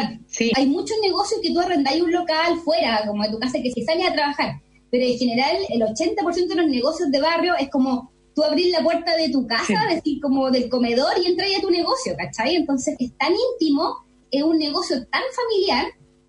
Hay 0.54 0.66
muchos 0.66 0.96
negocios 1.02 1.40
que 1.42 1.52
tú 1.52 1.60
arrendáis 1.60 2.00
un 2.00 2.12
local 2.12 2.60
fuera, 2.64 3.04
como 3.06 3.24
de 3.24 3.30
tu 3.30 3.38
casa, 3.38 3.60
que 3.60 3.72
se 3.72 3.82
sale 3.84 4.04
a 4.04 4.12
trabajar, 4.12 4.60
pero 4.90 5.04
en 5.04 5.18
general 5.18 5.56
el 5.70 5.82
80% 5.82 6.46
de 6.46 6.54
los 6.54 6.68
negocios 6.68 7.10
de 7.10 7.20
barrio 7.20 7.54
es 7.58 7.68
como 7.68 8.12
tú 8.38 8.44
abrís 8.44 8.70
la 8.70 8.84
puerta 8.84 9.16
de 9.16 9.30
tu 9.30 9.48
casa, 9.48 9.74
decir, 9.90 10.20
como 10.20 10.48
del 10.52 10.68
comedor 10.68 11.10
y 11.20 11.26
entras 11.26 11.50
a 11.58 11.60
tu 11.60 11.70
negocio, 11.70 12.14
¿cachai? 12.16 12.54
Entonces 12.54 12.94
es 13.00 13.12
tan 13.18 13.32
íntimo 13.32 14.06
es 14.30 14.42
un 14.42 14.58
negocio 14.58 14.96
tan 15.08 15.22
familiar 15.34 15.86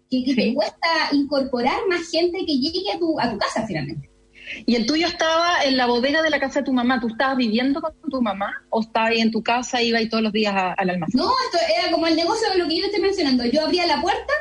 que, 0.10 0.34
te 0.34 0.54
cuesta 0.56 0.88
incorporar 1.12 1.78
más 1.88 2.10
gente 2.10 2.40
que 2.40 2.58
llegue 2.58 2.92
a 2.96 2.98
tu, 2.98 3.20
a 3.20 3.30
tu 3.30 3.38
casa 3.38 3.68
finalmente. 3.68 4.10
¿Y 4.66 4.76
el 4.76 4.88
tuyo 4.88 5.06
estaba 5.06 5.64
en 5.64 5.78
la 5.78 5.86
bodega 5.86 6.24
de 6.24 6.32
la 6.32 6.40
casa 6.40 6.62
de 6.62 6.66
tu 6.66 6.74
mamá? 6.74 7.00
¿Tú 7.00 7.10
estabas 7.10 7.38
viviendo 7.38 7.80
con 7.80 7.94
tu 8.10 8.20
mamá 8.20 8.52
o 8.72 8.82
estabas 8.82 9.12
ahí 9.12 9.20
en 9.20 9.30
tu 9.30 9.44
casa, 9.44 9.84
iba 9.84 10.02
y 10.02 10.10
todos 10.10 10.24
los 10.24 10.34
días 10.34 10.56
al 10.56 10.90
almacén? 10.90 11.20
No, 11.20 11.30
esto 11.46 11.60
era 11.78 11.92
como 11.92 12.08
el 12.08 12.16
negocio 12.16 12.50
de 12.50 12.58
lo 12.58 12.68
que 12.68 12.80
yo 12.80 12.86
estoy 12.86 13.02
mencionando. 13.02 13.46
Yo 13.46 13.64
abría 13.64 13.86
la 13.86 14.02
puerta 14.02 14.34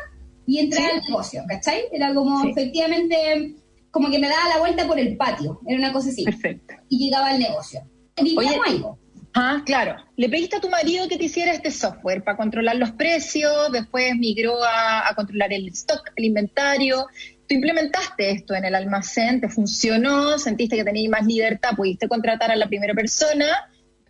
y 0.46 0.60
entraba 0.60 0.88
al 0.94 1.02
negocio, 1.02 1.42
¿cachai? 1.46 1.82
Era 1.92 2.14
como 2.14 2.48
efectivamente, 2.48 3.56
como 3.90 4.10
que 4.10 4.18
me 4.18 4.28
daba 4.28 4.48
la 4.48 4.58
vuelta 4.58 4.86
por 4.86 4.98
el 4.98 5.16
patio, 5.16 5.60
era 5.66 5.78
una 5.78 5.92
cosa 5.92 6.10
así. 6.10 6.24
Perfecto. 6.24 6.74
Y 6.88 7.06
llegaba 7.06 7.28
al 7.28 7.38
negocio. 7.38 7.80
Vivíamos 8.22 8.66
algo. 8.66 8.98
Ah, 9.34 9.62
claro. 9.64 9.96
Le 10.16 10.28
pediste 10.28 10.56
a 10.56 10.60
tu 10.60 10.68
marido 10.68 11.06
que 11.08 11.16
te 11.16 11.24
hiciera 11.24 11.52
este 11.52 11.70
software 11.70 12.24
para 12.24 12.36
controlar 12.36 12.76
los 12.76 12.92
precios, 12.92 13.70
después 13.72 14.16
migró 14.16 14.62
a, 14.64 15.08
a 15.08 15.14
controlar 15.14 15.52
el 15.52 15.68
stock, 15.68 16.02
el 16.16 16.24
inventario, 16.24 17.06
tú 17.46 17.54
implementaste 17.54 18.30
esto 18.30 18.54
en 18.54 18.64
el 18.64 18.74
almacén, 18.74 19.40
te 19.40 19.48
funcionó, 19.48 20.38
sentiste 20.38 20.76
que 20.76 20.84
tenías 20.84 21.10
más 21.10 21.26
libertad, 21.26 21.70
pudiste 21.76 22.08
contratar 22.08 22.50
a 22.50 22.56
la 22.56 22.68
primera 22.68 22.94
persona, 22.94 23.46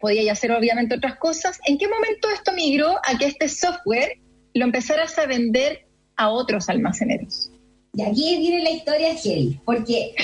podías 0.01 0.39
hacer 0.39 0.53
obviamente 0.53 0.97
otras 0.97 1.17
cosas. 1.17 1.61
¿En 1.67 1.79
qué 1.79 1.89
momento 1.89 2.29
esto 2.31 2.53
migró 2.53 2.97
a 3.05 3.19
que 3.19 3.27
este 3.27 3.49
software 3.49 4.19
lo 4.55 4.65
empezaras 4.65 5.19
a 5.19 5.27
vender 5.27 5.87
a 6.17 6.31
otros 6.31 6.69
almaceneros? 6.69 7.51
Y 7.95 8.03
aquí 8.03 8.37
viene 8.39 8.63
la 8.63 8.71
historia 8.71 9.15
Gel, 9.15 9.61
porque 9.65 10.15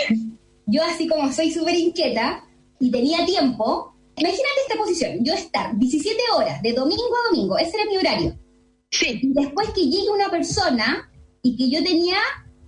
yo 0.66 0.82
así 0.82 1.06
como 1.08 1.32
soy 1.32 1.50
súper 1.50 1.74
inquieta 1.74 2.44
y 2.80 2.90
tenía 2.90 3.24
tiempo, 3.24 3.94
imagínate 4.16 4.60
esta 4.66 4.78
posición, 4.78 5.24
yo 5.24 5.34
estar 5.34 5.76
17 5.76 6.18
horas 6.36 6.62
de 6.62 6.72
domingo 6.72 7.02
a 7.02 7.30
domingo, 7.30 7.58
ese 7.58 7.76
era 7.76 7.90
mi 7.90 7.96
horario. 7.96 8.38
Sí. 8.90 9.20
Y 9.22 9.32
después 9.32 9.70
que 9.70 9.86
llegue 9.86 10.10
una 10.10 10.30
persona 10.30 11.10
y 11.42 11.56
que 11.56 11.68
yo 11.68 11.82
tenía 11.82 12.16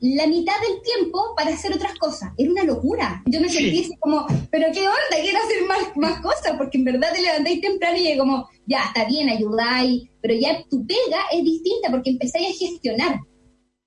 la 0.01 0.27
mitad 0.27 0.55
del 0.61 0.83
tiempo 0.83 1.35
para 1.37 1.55
hacer 1.55 1.73
otras 1.73 1.95
cosas. 1.99 2.31
Era 2.37 2.51
una 2.51 2.65
locura. 2.65 3.23
Yo 3.27 3.41
me 3.41 3.49
sentí 3.49 3.81
así 3.81 3.97
como, 3.99 4.27
pero 4.51 4.67
qué 4.73 4.81
onda, 4.81 5.23
quiero 5.23 5.39
hacer 5.39 5.65
más, 5.67 5.97
más 5.97 6.21
cosas, 6.21 6.57
porque 6.59 6.79
en 6.79 6.85
verdad 6.85 7.13
te 7.15 7.23
levantáis 7.23 7.61
temprano 7.61 7.97
y 7.99 8.17
como, 8.19 8.49
ya, 8.67 8.85
está 8.85 9.05
bien, 9.05 9.29
ayudáis, 9.29 10.09
pero 10.21 10.35
ya 10.35 10.63
tu 10.69 10.87
pega 10.87 11.23
es 11.33 11.43
distinta 11.43 11.91
porque 11.91 12.11
empezáis 12.11 12.49
a 12.49 12.59
gestionar. 12.59 13.21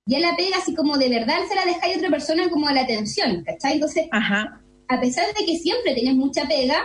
Ya 0.06 0.18
la 0.18 0.36
pega 0.36 0.58
así 0.58 0.74
como 0.74 0.98
de 0.98 1.08
verdad 1.08 1.38
se 1.48 1.54
la 1.54 1.64
dejáis 1.64 1.94
a 1.94 1.98
otra 1.98 2.10
persona 2.10 2.48
como 2.50 2.66
a 2.66 2.72
la 2.72 2.82
atención, 2.82 3.44
¿cachai? 3.44 3.74
Entonces, 3.74 4.06
a 4.12 5.00
pesar 5.00 5.26
de 5.38 5.44
que 5.44 5.58
siempre 5.58 5.94
tenías 5.94 6.16
mucha 6.16 6.48
pega, 6.48 6.82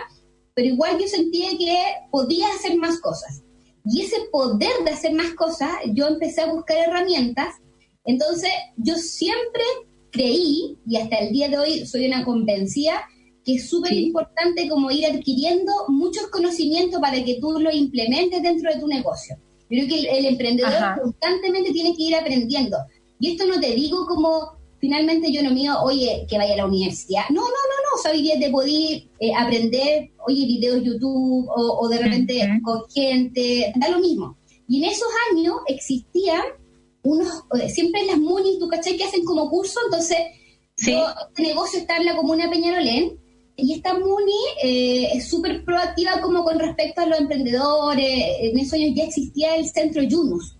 pero 0.54 0.68
igual 0.68 0.98
yo 0.98 1.08
sentía 1.08 1.50
que 1.58 1.76
podía 2.10 2.46
hacer 2.48 2.76
más 2.76 3.00
cosas. 3.00 3.42
Y 3.84 4.02
ese 4.02 4.16
poder 4.30 4.72
de 4.84 4.90
hacer 4.90 5.12
más 5.12 5.32
cosas, 5.34 5.70
yo 5.92 6.08
empecé 6.08 6.42
a 6.42 6.52
buscar 6.52 6.76
herramientas 6.78 7.54
entonces, 8.06 8.50
yo 8.76 8.94
siempre 8.94 9.62
creí, 10.10 10.78
y 10.86 10.96
hasta 10.96 11.16
el 11.16 11.32
día 11.32 11.48
de 11.48 11.58
hoy 11.58 11.86
soy 11.86 12.06
una 12.06 12.24
convencida, 12.24 13.02
que 13.44 13.56
es 13.56 13.68
súper 13.68 13.92
importante 13.92 14.68
como 14.68 14.90
ir 14.90 15.06
adquiriendo 15.06 15.72
muchos 15.88 16.28
conocimientos 16.28 17.00
para 17.00 17.22
que 17.22 17.38
tú 17.40 17.60
lo 17.60 17.70
implementes 17.70 18.42
dentro 18.42 18.72
de 18.72 18.80
tu 18.80 18.86
negocio. 18.86 19.36
Yo 19.68 19.84
creo 19.84 19.88
que 19.88 20.18
el, 20.18 20.26
emprendedor 20.26 20.72
constantemente 21.02 21.72
tiene 21.72 21.96
que 21.96 22.02
ir 22.04 22.14
aprendiendo. 22.14 22.76
Y 23.18 23.32
esto 23.32 23.46
no 23.46 23.60
te 23.60 23.74
digo 23.74 24.06
como 24.06 24.56
finalmente 24.78 25.32
yo 25.32 25.42
no 25.42 25.50
mío, 25.50 25.74
oye, 25.82 26.26
que 26.28 26.38
vaya 26.38 26.54
a 26.54 26.58
la 26.58 26.66
universidad. 26.66 27.22
No, 27.30 27.40
no, 27.40 27.46
no, 27.46 27.46
no. 27.46 27.98
O 27.98 28.02
sea, 28.02 28.12
hoy 28.12 28.22
día 28.22 28.38
te 28.38 28.50
podí 28.50 29.10
eh, 29.20 29.32
aprender, 29.34 30.10
oye, 30.26 30.46
videos 30.46 30.84
YouTube 30.84 31.48
o, 31.48 31.88
de 31.88 31.98
repente 31.98 32.60
con 32.62 32.82
gente, 32.90 33.72
da 33.76 33.88
lo 33.88 34.00
mismo. 34.00 34.36
Y 34.68 34.82
en 34.82 34.90
esos 34.90 35.08
años 35.30 35.56
existían 35.66 36.42
unos, 37.02 37.28
eh, 37.60 37.68
siempre 37.70 38.02
en 38.02 38.08
las 38.08 38.18
MUNI, 38.18 38.58
¿tú 38.58 38.68
cachai? 38.68 38.96
Que 38.96 39.04
hacen 39.04 39.24
como 39.24 39.48
curso, 39.48 39.78
entonces 39.84 40.18
este 40.76 41.42
negocio 41.42 41.78
está 41.78 41.96
en 41.96 42.04
la 42.04 42.16
comuna 42.16 42.50
Peñarolén 42.50 43.18
y 43.56 43.72
esta 43.72 43.94
MUNI 43.94 44.32
eh, 44.62 45.08
es 45.14 45.28
súper 45.28 45.64
proactiva 45.64 46.20
como 46.20 46.44
con 46.44 46.58
respecto 46.58 47.00
a 47.00 47.06
los 47.06 47.18
emprendedores, 47.18 48.26
en 48.40 48.58
esos 48.58 48.74
años 48.74 48.92
ya 48.94 49.04
existía 49.04 49.56
el 49.56 49.66
centro 49.66 50.02
Yunus 50.02 50.55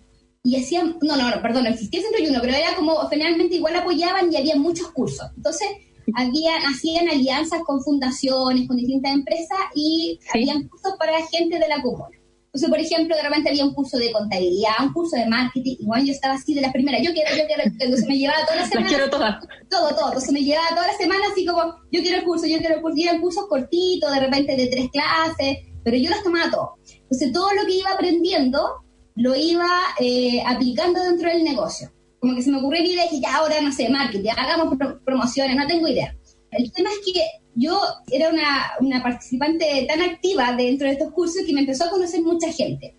y 0.47 0.55
hacían, 0.55 0.97
no, 1.01 1.17
no, 1.17 1.29
no, 1.29 1.41
perdón, 1.41 1.67
existía 1.67 1.99
el 1.99 2.05
centro 2.05 2.23
Yunus, 2.23 2.39
pero 2.39 2.55
era 2.55 2.73
como 2.73 3.05
finalmente 3.09 3.55
igual 3.55 3.75
apoyaban 3.75 4.31
y 4.31 4.37
había 4.37 4.55
muchos 4.55 4.89
cursos, 4.91 5.27
entonces 5.35 5.67
había, 6.15 6.55
hacían 6.69 7.09
alianzas 7.09 7.59
con 7.65 7.83
fundaciones, 7.83 8.65
con 8.65 8.77
distintas 8.77 9.11
empresas 9.11 9.57
y 9.75 10.17
habían 10.33 10.69
cursos 10.69 10.93
para 10.97 11.17
gente 11.27 11.59
de 11.59 11.67
la 11.67 11.81
comuna. 11.81 12.17
Entonces, 12.45 12.69
por 12.69 12.79
ejemplo, 12.79 13.17
de 13.17 13.23
repente 13.23 13.49
había 13.49 13.65
un 13.65 13.73
curso 13.73 13.97
de 13.97 14.09
contabilidad, 14.13 14.71
un 14.83 14.93
curso 14.93 15.17
de 15.17 15.25
marketing, 15.25 15.75
igual 15.81 16.05
yo 16.05 16.13
estaba 16.13 16.35
así 16.35 16.53
de 16.53 16.61
las 16.61 16.71
primeras, 16.71 17.01
yo 17.03 17.11
quiero, 17.11 17.29
yo 17.35 17.45
quiero, 17.45 17.63
entonces 17.65 18.07
me 18.07 18.17
llevaba 18.17 18.45
todas 18.45 18.57
las 18.61 18.69
semanas. 18.69 18.89
quiero 18.89 19.09
todas. 19.09 19.45
Todo, 19.69 19.89
todo, 19.89 20.07
entonces 20.07 20.31
me 20.31 20.43
llevaba 20.43 20.69
todas 20.69 20.87
las 20.87 20.97
semanas 20.97 21.27
así 21.33 21.45
como, 21.45 21.61
yo 21.91 22.01
quiero 22.01 22.19
el 22.19 22.23
curso, 22.23 22.47
yo 22.47 22.59
quiero 22.59 22.75
el 22.75 22.81
curso, 22.81 22.97
y 22.97 23.03
eran 23.03 23.19
cursos 23.19 23.47
cortitos, 23.49 24.13
de 24.13 24.19
repente 24.21 24.55
de 24.55 24.67
tres 24.67 24.89
clases, 24.91 25.57
pero 25.83 25.97
yo 25.97 26.09
los 26.09 26.23
tomaba 26.23 26.49
todo. 26.49 26.75
Entonces, 26.87 27.33
todo 27.33 27.51
lo 27.53 27.65
que 27.65 27.79
iba 27.79 27.91
aprendiendo 27.91 28.86
lo 29.17 29.35
iba 29.35 29.67
eh, 29.99 30.41
aplicando 30.45 31.03
dentro 31.03 31.29
del 31.29 31.43
negocio. 31.43 31.91
Como 32.19 32.35
que 32.35 32.43
se 32.43 32.51
me 32.51 32.59
ocurrió 32.59 32.81
la 32.81 32.87
idea 32.87 33.03
de 33.03 33.09
que 33.09 33.19
ya 33.19 33.35
ahora, 33.35 33.59
no 33.61 33.71
sé, 33.71 33.89
marketing, 33.89 34.29
hagamos 34.37 34.77
promociones, 35.03 35.55
no 35.55 35.67
tengo 35.67 35.87
idea. 35.87 36.15
El 36.51 36.71
tema 36.71 36.89
es 36.91 36.99
que 36.99 37.21
yo 37.55 37.79
era 38.11 38.29
una, 38.29 38.71
una, 38.79 39.03
participante 39.03 39.85
tan 39.87 40.01
activa 40.01 40.55
dentro 40.55 40.87
de 40.87 40.93
estos 40.93 41.11
cursos 41.11 41.43
que 41.45 41.53
me 41.53 41.61
empezó 41.61 41.85
a 41.85 41.89
conocer 41.89 42.21
mucha 42.21 42.51
gente. 42.51 42.95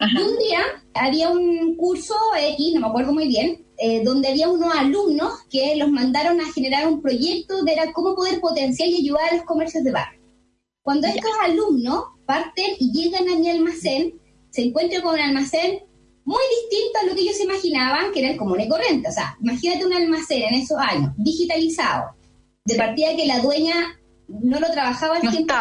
Un 0.00 0.38
día 0.38 0.60
había 0.94 1.28
un 1.28 1.74
curso 1.76 2.14
X, 2.40 2.74
no 2.74 2.80
me 2.80 2.86
acuerdo 2.86 3.12
muy 3.12 3.26
bien, 3.26 3.66
eh, 3.78 4.02
donde 4.04 4.28
había 4.28 4.48
unos 4.48 4.72
alumnos 4.74 5.32
que 5.50 5.74
los 5.74 5.90
mandaron 5.90 6.40
a 6.40 6.52
generar 6.52 6.86
un 6.86 7.02
proyecto 7.02 7.64
de 7.64 7.72
era 7.72 7.92
cómo 7.92 8.14
poder 8.14 8.40
potenciar 8.40 8.88
y 8.88 9.00
ayudar 9.00 9.30
a 9.30 9.36
los 9.36 9.44
comercios 9.44 9.82
de 9.82 9.90
bar. 9.90 10.08
Cuando 10.82 11.08
estos 11.08 11.32
alumnos 11.42 12.04
parten 12.26 12.76
y 12.78 12.92
llegan 12.92 13.28
a 13.28 13.36
mi 13.36 13.50
almacén, 13.50 14.14
se 14.58 14.64
encuentran 14.64 15.02
con 15.02 15.14
un 15.14 15.20
almacén 15.20 15.78
muy 16.24 16.42
distinto 16.50 16.98
a 17.00 17.06
lo 17.06 17.14
que 17.14 17.20
ellos 17.20 17.40
imaginaban 17.40 18.10
que 18.12 18.18
era 18.18 18.30
el 18.32 18.36
común 18.36 18.60
y 18.60 18.68
corriente. 18.68 19.08
O 19.08 19.12
sea, 19.12 19.36
imagínate 19.40 19.86
un 19.86 19.92
almacén 19.92 20.42
en 20.42 20.54
esos 20.54 20.76
años, 20.78 21.12
digitalizado, 21.16 22.10
de 22.64 22.74
partida 22.74 23.14
que 23.14 23.26
la 23.26 23.38
dueña 23.38 24.00
no 24.26 24.58
lo 24.58 24.68
trabajaba 24.72 25.18
al 25.18 25.22
no 25.22 25.30
tiempo 25.30 25.54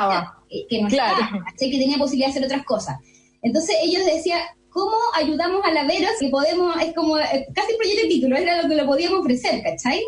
que 0.68 0.82
no 0.82 0.88
claro. 0.88 1.14
estaba, 1.22 1.46
que 1.60 1.78
tenía 1.78 2.00
posibilidad 2.00 2.30
de 2.30 2.32
hacer 2.32 2.46
otras 2.46 2.66
cosas. 2.66 2.98
Entonces 3.44 3.76
ellos 3.84 4.04
decían, 4.04 4.42
¿cómo 4.70 4.98
ayudamos 5.14 5.64
a 5.64 5.72
la 5.72 5.84
Veros? 5.84 6.14
Que 6.20 6.30
podemos, 6.30 6.76
es 6.82 6.96
como, 6.96 7.20
eh, 7.20 7.46
casi 7.54 7.74
el 7.74 7.78
proyecto 7.78 8.02
de 8.02 8.10
título, 8.10 8.36
era 8.36 8.64
lo 8.64 8.68
que 8.68 8.76
le 8.78 8.86
podíamos 8.86 9.20
ofrecer, 9.20 9.62
¿cachai? 9.62 10.02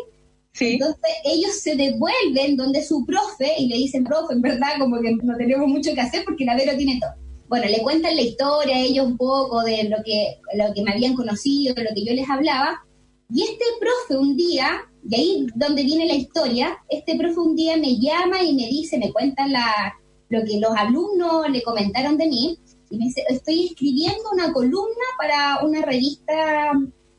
Sí. 0.52 0.72
Entonces 0.72 1.12
ellos 1.26 1.60
se 1.60 1.76
devuelven 1.76 2.56
donde 2.56 2.82
su 2.82 3.06
profe 3.06 3.54
y 3.56 3.68
le 3.68 3.76
dicen, 3.76 4.02
profe, 4.02 4.34
en 4.34 4.42
verdad, 4.42 4.72
como 4.80 5.00
que 5.00 5.12
no 5.22 5.36
tenemos 5.36 5.68
mucho 5.68 5.94
que 5.94 6.00
hacer 6.00 6.24
porque 6.24 6.44
la 6.44 6.56
Vero 6.56 6.76
tiene 6.76 6.98
todo. 7.00 7.19
Bueno, 7.50 7.66
le 7.66 7.82
cuentan 7.82 8.16
la 8.16 8.22
historia 8.22 8.76
a 8.76 8.80
ellos 8.80 9.04
un 9.04 9.18
poco 9.18 9.62
de 9.62 9.84
lo 9.84 9.98
que, 10.02 10.38
lo 10.54 10.72
que 10.72 10.82
me 10.82 10.92
habían 10.92 11.14
conocido, 11.14 11.74
de 11.74 11.84
lo 11.84 11.90
que 11.94 12.04
yo 12.04 12.14
les 12.14 12.30
hablaba. 12.30 12.82
Y 13.28 13.42
este 13.42 13.64
profe 13.78 14.16
un 14.16 14.36
día 14.36 14.80
y 15.08 15.14
ahí 15.14 15.46
donde 15.54 15.82
viene 15.82 16.06
la 16.06 16.14
historia, 16.14 16.78
este 16.88 17.16
profe 17.16 17.40
un 17.40 17.56
día 17.56 17.76
me 17.76 17.98
llama 17.98 18.42
y 18.42 18.54
me 18.54 18.66
dice, 18.66 18.98
me 18.98 19.12
cuenta 19.12 19.46
la, 19.46 19.94
lo 20.28 20.44
que 20.44 20.60
los 20.60 20.72
alumnos 20.76 21.50
le 21.50 21.62
comentaron 21.62 22.16
de 22.16 22.28
mí, 22.28 22.58
y 22.90 22.98
me 22.98 23.04
dice, 23.04 23.24
estoy 23.28 23.66
escribiendo 23.66 24.22
una 24.32 24.52
columna 24.52 25.04
para 25.18 25.64
una 25.64 25.82
revista, 25.82 26.72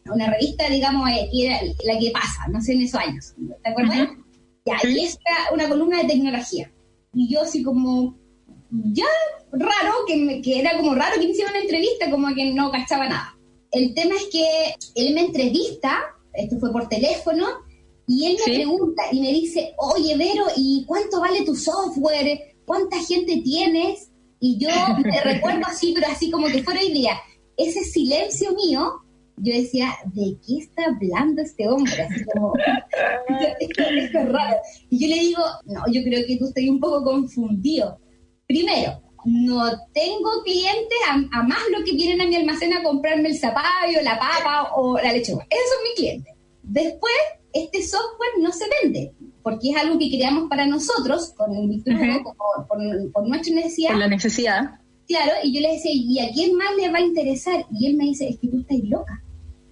una 0.05 0.29
revista, 0.29 0.69
digamos, 0.69 1.09
eh, 1.09 1.75
la 1.85 1.99
que 1.99 2.11
pasa, 2.11 2.47
no 2.49 2.61
sé, 2.61 2.73
en 2.73 2.81
esos 2.81 2.99
años, 2.99 3.33
¿te 3.63 3.69
acuerdas? 3.69 4.09
Ya, 4.65 4.77
y 4.87 5.05
es 5.05 5.17
una 5.53 5.67
columna 5.67 6.01
de 6.01 6.07
tecnología. 6.07 6.71
Y 7.13 7.33
yo 7.33 7.41
así 7.41 7.63
como, 7.63 8.15
ya, 8.71 9.05
raro, 9.51 9.93
que, 10.07 10.41
que 10.41 10.59
era 10.59 10.77
como 10.77 10.95
raro 10.95 11.19
que 11.19 11.25
me 11.25 11.31
hiciera 11.31 11.51
una 11.51 11.61
entrevista, 11.61 12.09
como 12.09 12.33
que 12.33 12.53
no 12.53 12.71
cachaba 12.71 13.07
nada. 13.07 13.37
El 13.71 13.93
tema 13.93 14.15
es 14.15 14.27
que 14.31 14.75
él 14.95 15.13
me 15.13 15.21
entrevista, 15.21 16.01
esto 16.33 16.59
fue 16.59 16.71
por 16.71 16.87
teléfono, 16.87 17.45
y 18.07 18.25
él 18.25 18.37
me 18.45 18.53
pregunta 18.53 19.03
y 19.11 19.21
me 19.21 19.31
dice, 19.31 19.73
oye, 19.77 20.17
Vero, 20.17 20.45
¿y 20.57 20.83
cuánto 20.85 21.21
vale 21.21 21.45
tu 21.45 21.55
software? 21.55 22.55
¿Cuánta 22.65 22.97
gente 23.03 23.41
tienes? 23.43 24.09
Y 24.39 24.57
yo 24.57 24.69
me 25.03 25.21
recuerdo 25.21 25.61
así, 25.67 25.93
pero 25.93 26.07
así 26.07 26.29
como 26.29 26.47
que 26.47 26.63
fuera 26.63 26.83
idea. 26.83 27.17
Ese 27.55 27.83
silencio 27.83 28.53
mío, 28.53 28.93
yo 29.37 29.53
decía, 29.53 29.93
¿de 30.13 30.37
qué 30.45 30.57
está 30.57 30.85
hablando 30.85 31.41
este 31.41 31.69
hombre? 31.69 32.01
Así 32.01 32.25
como, 32.33 32.53
esto, 33.59 33.83
es 33.89 34.13
raro. 34.13 34.57
Y 34.89 34.99
yo 34.99 35.07
le 35.15 35.21
digo, 35.21 35.43
no, 35.65 35.83
yo 35.91 36.03
creo 36.03 36.25
que 36.27 36.37
tú 36.37 36.45
estás 36.47 36.63
un 36.65 36.79
poco 36.79 37.03
confundido. 37.03 37.97
Primero, 38.51 39.01
no 39.23 39.63
tengo 39.93 40.43
clientes 40.43 40.97
a, 41.09 41.43
más 41.43 41.59
lo 41.71 41.85
que 41.85 41.93
vienen 41.93 42.19
a 42.19 42.27
mi 42.27 42.35
almacén 42.35 42.73
a 42.73 42.83
comprarme 42.83 43.29
el 43.29 43.37
zapallo, 43.37 44.01
la 44.03 44.19
papa 44.19 44.73
o 44.75 44.97
la 44.97 45.13
lechuga. 45.13 45.47
Esos 45.49 45.69
son 45.73 45.83
mis 45.83 45.93
clientes. 45.95 46.35
Después, 46.61 47.13
este 47.53 47.81
software 47.81 48.41
no 48.41 48.51
se 48.51 48.65
vende, 48.81 49.13
porque 49.41 49.69
es 49.69 49.77
algo 49.77 49.97
que 49.97 50.09
creamos 50.09 50.49
para 50.49 50.65
nosotros, 50.65 51.33
con 51.37 51.55
el 51.55 51.81
por, 53.13 53.25
nuestra 53.25 53.55
necesidad. 53.55 53.91
Por 53.91 53.99
la 53.99 54.07
necesidad. 54.09 54.79
Claro, 55.07 55.31
y 55.43 55.53
yo 55.53 55.61
le 55.61 55.75
decía, 55.75 55.91
¿y 55.93 56.19
a 56.19 56.33
quién 56.33 56.57
más 56.57 56.75
le 56.75 56.91
va 56.91 56.97
a 56.97 57.01
interesar? 57.01 57.65
Y 57.71 57.87
él 57.87 57.95
me 57.95 58.07
dice, 58.07 58.27
es 58.27 58.37
que 58.37 58.49
tú 58.49 58.59
estás 58.59 58.79
loca. 58.83 59.23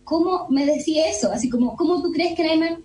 ¿Cómo 0.06 0.48
me 0.50 0.66
decía 0.66 1.10
eso? 1.10 1.34
Así 1.34 1.50
como, 1.50 1.76
¿cómo 1.76 2.02
tú 2.02 2.14
crees 2.14 2.34
que 2.34 2.44
nadie 2.44 2.58
me... 2.58 2.78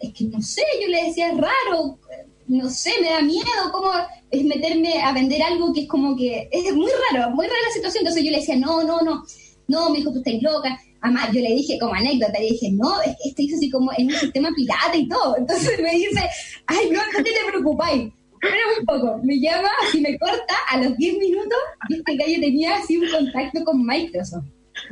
Es 0.00 0.14
que 0.14 0.24
no 0.24 0.40
sé, 0.40 0.62
yo 0.80 0.88
le 0.88 1.04
decía, 1.04 1.32
es 1.32 1.36
raro, 1.36 1.98
no 2.46 2.70
sé, 2.70 2.92
me 3.02 3.10
da 3.10 3.20
miedo, 3.20 3.44
¿cómo 3.72 3.90
es 4.34 4.44
meterme 4.44 5.00
a 5.02 5.12
vender 5.12 5.42
algo 5.42 5.72
que 5.72 5.82
es 5.82 5.88
como 5.88 6.16
que... 6.16 6.48
Es 6.50 6.74
muy 6.74 6.90
raro, 7.10 7.30
muy 7.30 7.46
rara 7.46 7.58
la 7.66 7.74
situación. 7.74 8.02
Entonces 8.02 8.24
yo 8.24 8.30
le 8.30 8.38
decía, 8.38 8.56
no, 8.56 8.82
no, 8.84 9.00
no, 9.00 9.24
no, 9.68 9.90
me 9.90 9.98
dijo, 9.98 10.12
tú 10.12 10.18
estás 10.18 10.42
loca. 10.42 10.78
Además, 11.00 11.30
yo 11.32 11.40
le 11.40 11.54
dije 11.54 11.78
como 11.78 11.94
anécdota, 11.94 12.38
le 12.38 12.46
dije, 12.46 12.70
no, 12.72 13.00
es 13.02 13.34
que 13.34 13.54
así 13.54 13.70
como 13.70 13.90
en 13.96 14.06
un 14.06 14.14
sistema 14.14 14.50
pirata 14.56 14.96
y 14.96 15.08
todo. 15.08 15.36
Entonces 15.36 15.80
me 15.80 15.90
dice, 15.90 16.20
ay, 16.66 16.88
no, 16.90 17.00
no 17.12 17.22
te 17.22 17.30
preocupáis 17.50 18.12
Espera 18.44 18.62
un 18.78 18.84
poco, 18.84 19.20
me 19.22 19.40
llama 19.40 19.70
y 19.94 20.00
me 20.00 20.18
corta 20.18 20.54
a 20.70 20.76
los 20.76 20.96
10 20.98 21.18
minutos 21.18 21.58
y 21.88 21.94
este 21.94 22.16
gallo 22.16 22.40
tenía 22.40 22.76
así 22.76 22.98
un 22.98 23.10
contacto 23.10 23.64
con 23.64 23.86
Microsoft. 23.86 24.44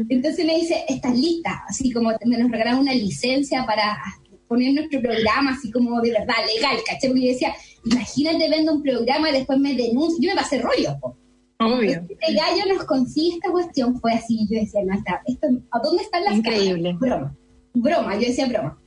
Entonces 0.08 0.46
me 0.46 0.56
dice, 0.56 0.84
¿estás 0.88 1.14
lista? 1.18 1.62
Así 1.68 1.90
como 1.90 2.12
me 2.24 2.38
nos 2.38 2.50
regalaron 2.50 2.80
una 2.80 2.94
licencia 2.94 3.66
para 3.66 3.98
poner 4.48 4.72
nuestro 4.72 5.02
programa, 5.02 5.52
así 5.52 5.70
como 5.70 6.00
de 6.00 6.12
verdad, 6.12 6.34
legal, 6.54 6.78
¿caché? 6.86 7.08
Porque 7.08 7.26
yo 7.26 7.32
decía, 7.32 7.54
imagínate 7.84 8.48
vendo 8.48 8.74
un 8.74 8.82
programa 8.82 9.30
y 9.30 9.32
después 9.32 9.58
me 9.58 9.74
denuncio, 9.74 10.18
yo 10.20 10.30
me 10.30 10.36
pasé 10.36 10.60
rollo, 10.60 10.96
Obvio. 11.60 12.02
Este 12.08 12.34
gallo 12.34 12.74
nos 12.74 12.84
consigue 12.86 13.36
esta 13.36 13.50
cuestión, 13.50 14.00
fue 14.00 14.12
así, 14.12 14.46
yo 14.50 14.58
decía, 14.58 14.82
no, 14.84 14.94
está, 14.94 15.22
esto, 15.26 15.46
¿a 15.70 15.78
dónde 15.78 16.02
están 16.02 16.24
las 16.24 16.36
Increíble. 16.36 16.96
Broma, 16.98 17.36
broma, 17.74 18.14
yo 18.14 18.26
decía 18.26 18.48
broma. 18.48 18.78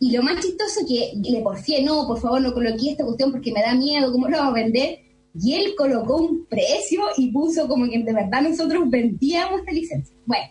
Y 0.00 0.16
lo 0.16 0.22
más 0.22 0.44
chistoso 0.44 0.80
que 0.86 1.12
le 1.30 1.40
porfié, 1.40 1.82
no, 1.82 2.06
por 2.06 2.20
favor, 2.20 2.40
no 2.40 2.52
coloqué 2.52 2.90
esta 2.90 3.04
cuestión 3.04 3.30
porque 3.30 3.52
me 3.52 3.62
da 3.62 3.74
miedo, 3.74 4.12
¿cómo 4.12 4.28
lo 4.28 4.38
vamos 4.38 4.52
a 4.52 4.62
vender? 4.62 4.98
Y 5.34 5.54
él 5.54 5.74
colocó 5.76 6.16
un 6.16 6.46
precio 6.46 7.02
y 7.16 7.30
puso 7.30 7.68
como 7.68 7.88
que 7.88 7.98
de 8.02 8.12
verdad 8.12 8.42
nosotros 8.42 8.84
vendíamos 8.88 9.60
esta 9.60 9.72
licencia. 9.72 10.16
Bueno, 10.26 10.44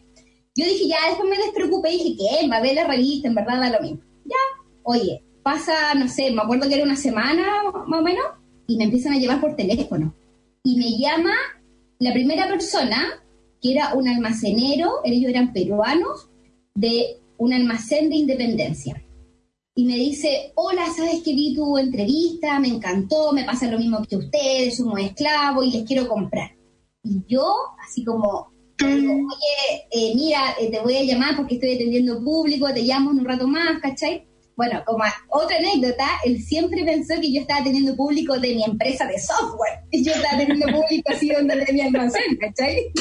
yo 0.56 0.66
dije, 0.66 0.88
ya, 0.88 0.98
después 1.10 1.30
me 1.30 1.38
despreocupé 1.38 1.90
dije, 1.90 2.16
¿qué? 2.18 2.48
Va 2.48 2.58
a 2.58 2.62
ver 2.62 2.76
la 2.76 2.88
revista, 2.88 3.28
en 3.28 3.36
verdad 3.36 3.60
da 3.60 3.70
lo 3.72 3.82
mismo. 3.82 4.02
Ya, 4.26 4.36
oye, 4.84 5.24
pasa, 5.44 5.94
no 5.96 6.08
sé, 6.08 6.32
me 6.32 6.42
acuerdo 6.42 6.68
que 6.68 6.76
era 6.76 6.84
una 6.84 6.96
semana 6.96 7.64
más 7.88 8.00
o 8.00 8.04
menos, 8.04 8.26
y 8.68 8.78
me 8.78 8.86
empiezan 8.86 9.14
a 9.14 9.18
llevar 9.18 9.42
por 9.42 9.56
teléfono. 9.56 10.14
Y 10.64 10.78
me 10.78 10.98
llama 10.98 11.34
la 12.00 12.14
primera 12.14 12.48
persona, 12.48 13.24
que 13.62 13.72
era 13.74 13.94
un 13.94 14.08
almacenero, 14.08 15.02
ellos 15.04 15.30
eran 15.30 15.54
peruanos, 15.54 16.30
de 16.76 17.18
un 17.38 17.54
almacén 17.54 18.10
de 18.10 18.16
independencia 18.16 19.02
y 19.80 19.86
me 19.86 19.96
dice, 19.96 20.52
hola, 20.56 20.88
¿sabes 20.94 21.22
que 21.24 21.34
vi 21.34 21.56
tu 21.56 21.78
entrevista? 21.78 22.60
Me 22.60 22.68
encantó, 22.68 23.32
me 23.32 23.46
pasa 23.46 23.72
lo 23.72 23.80
mismo 23.80 24.04
que 24.04 24.18
ustedes, 24.18 24.76
somos 24.76 25.00
esclavos 25.00 25.66
y 25.66 25.72
les 25.72 25.88
quiero 25.88 26.06
comprar. 26.06 26.52
Y 27.02 27.22
yo, 27.30 27.56
así 27.82 28.04
como, 28.04 28.52
oye, 28.82 29.88
eh, 29.90 30.14
mira, 30.16 30.54
eh, 30.60 30.70
te 30.70 30.82
voy 30.82 30.98
a 30.98 31.04
llamar 31.04 31.38
porque 31.38 31.56
estoy 31.56 31.76
atendiendo 31.76 32.22
público, 32.22 32.68
te 32.74 32.82
llamo 32.82 33.12
un 33.12 33.24
rato 33.24 33.48
más, 33.48 33.80
¿cachai? 33.82 34.28
Bueno, 34.60 34.84
como 34.86 35.06
otra 35.30 35.56
anécdota, 35.56 36.06
él 36.26 36.44
siempre 36.44 36.84
pensó 36.84 37.14
que 37.22 37.32
yo 37.32 37.40
estaba 37.40 37.64
teniendo 37.64 37.96
público 37.96 38.38
de 38.38 38.56
mi 38.56 38.66
empresa 38.66 39.06
de 39.06 39.18
software. 39.18 39.80
Y 39.90 40.04
yo 40.04 40.12
estaba 40.12 40.38
teniendo 40.38 40.66
público 40.66 41.14
así 41.14 41.30
donde 41.30 41.64
de 41.64 41.72
mi 41.72 41.80
almacén, 41.80 42.38
¿cachai? 42.42 42.92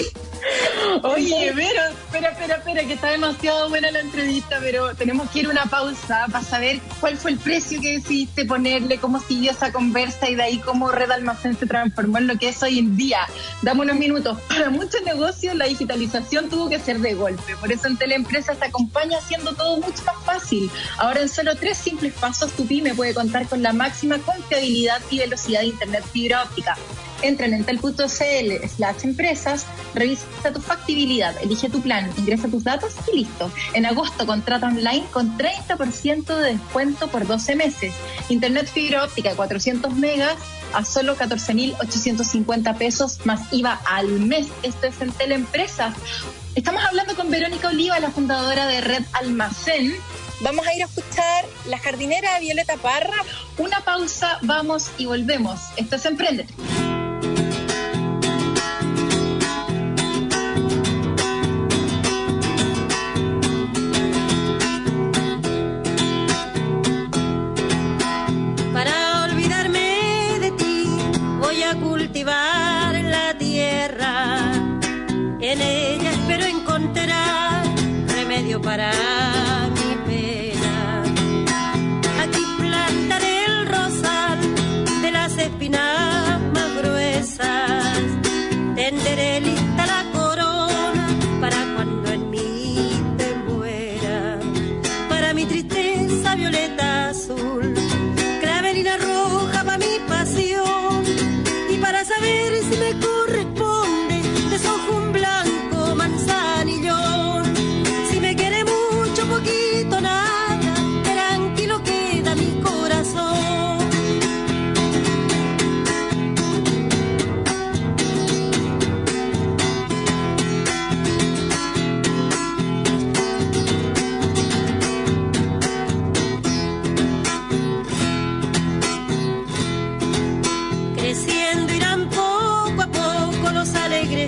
Oye, 1.03 1.53
pero, 1.57 1.83
espera, 2.05 2.31
espera, 2.31 2.57
espera, 2.59 2.85
que 2.85 2.93
está 2.93 3.11
demasiado 3.11 3.69
buena 3.69 3.91
la 3.91 3.99
entrevista, 3.99 4.59
pero 4.61 4.95
tenemos 4.95 5.29
que 5.31 5.41
ir 5.41 5.47
a 5.47 5.51
una 5.51 5.65
pausa 5.65 6.27
para 6.31 6.45
saber 6.45 6.79
cuál 7.01 7.17
fue 7.17 7.33
el 7.33 7.39
precio 7.39 7.81
que 7.81 7.99
decidiste 7.99 8.45
ponerle, 8.45 8.99
cómo 8.99 9.19
siguió 9.19 9.51
esa 9.51 9.73
conversa 9.73 10.31
y 10.31 10.37
de 10.37 10.43
ahí 10.45 10.59
cómo 10.59 10.93
Red 10.93 11.11
Almacén 11.11 11.57
se 11.57 11.67
transformó 11.67 12.19
en 12.19 12.29
lo 12.29 12.39
que 12.39 12.51
es 12.51 12.63
hoy 12.63 12.79
en 12.79 12.97
día. 12.97 13.27
Dame 13.63 13.81
unos 13.81 13.97
minutos. 13.97 14.39
Para 14.49 14.71
muchos 14.71 15.03
negocios 15.03 15.57
la 15.57 15.65
digitalización 15.65 16.49
tuvo 16.49 16.69
que 16.69 16.79
ser 16.79 17.01
de 17.01 17.15
golpe, 17.15 17.57
por 17.57 17.73
eso 17.73 17.89
en 17.89 17.97
Teleempresa 17.97 18.55
te 18.55 18.67
acompaña 18.67 19.19
haciendo 19.19 19.55
todo 19.55 19.79
mucho 19.79 20.05
más 20.05 20.25
fácil. 20.25 20.71
Ahora 20.99 21.23
en 21.23 21.29
solo 21.29 21.48
tres 21.55 21.79
simples 21.79 22.15
pasos 22.15 22.53
tu 22.53 22.67
pyme 22.67 22.95
puede 22.95 23.15
contar 23.15 23.49
con 23.49 23.63
la 23.63 23.73
máxima 23.73 24.19
confiabilidad 24.19 25.01
y 25.11 25.19
velocidad 25.19 25.61
de 25.61 25.67
Internet 25.67 26.05
fibra 26.13 26.43
óptica. 26.45 26.77
Entra 27.23 27.47
en 27.47 27.55
entel.cl 27.55 28.69
slash 28.69 29.05
empresas, 29.05 29.67
revisa 29.95 30.53
tu 30.55 30.61
factibilidad, 30.61 31.35
elige 31.43 31.69
tu 31.69 31.81
plan, 31.81 32.09
ingresa 32.17 32.49
tus 32.49 32.63
datos 32.63 32.95
y 33.13 33.19
listo. 33.19 33.51
En 33.73 33.87
agosto 33.87 34.25
contrata 34.27 34.69
online 34.69 35.05
con 35.11 35.37
30% 35.37 36.37
de 36.37 36.53
descuento 36.53 37.09
por 37.09 37.27
12 37.27 37.57
meses. 37.57 37.93
Internet 38.29 38.71
fibra 38.73 39.05
óptica 39.05 39.31
de 39.31 39.37
400 39.37 39.95
megas 39.95 40.37
a 40.73 40.85
solo 40.85 41.17
14.850 41.17 42.77
pesos 42.77 43.19
más 43.25 43.53
IVA 43.53 43.81
al 43.85 44.09
mes. 44.21 44.49
Esto 44.63 44.87
es 44.87 45.01
Entel 45.01 45.33
Empresas. 45.33 45.95
Estamos 46.55 46.85
hablando 46.85 47.15
con 47.17 47.31
Verónica 47.31 47.69
Oliva, 47.69 47.99
la 48.01 48.11
fundadora 48.11 48.67
de 48.67 48.81
Red 48.81 49.05
Almacén. 49.13 49.95
Vamos 50.41 50.67
a 50.67 50.75
ir 50.75 50.83
a 50.83 50.87
escuchar 50.87 51.45
La 51.67 51.79
jardinera 51.79 52.35
de 52.35 52.41
Violeta 52.41 52.77
Parra. 52.77 53.25
Una 53.59 53.81
pausa, 53.81 54.39
vamos 54.43 54.91
y 54.97 55.07
volvemos. 55.07 55.61
Esto 55.77 55.97
es 55.97 56.05
Emprende. 56.05 56.47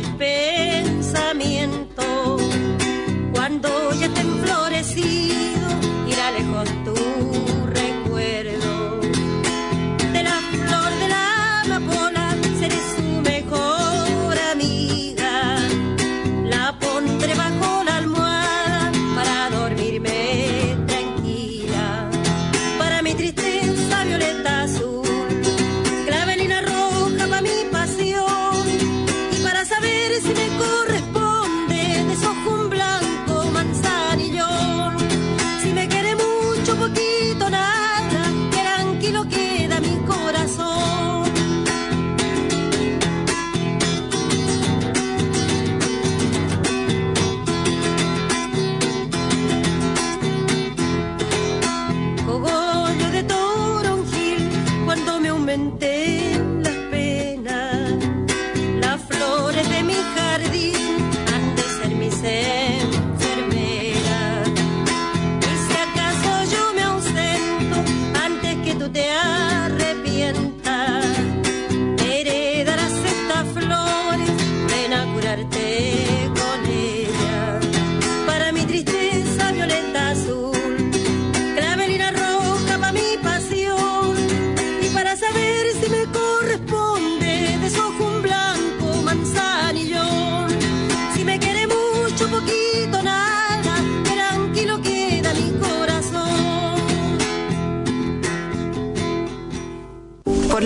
baby. 0.02 0.29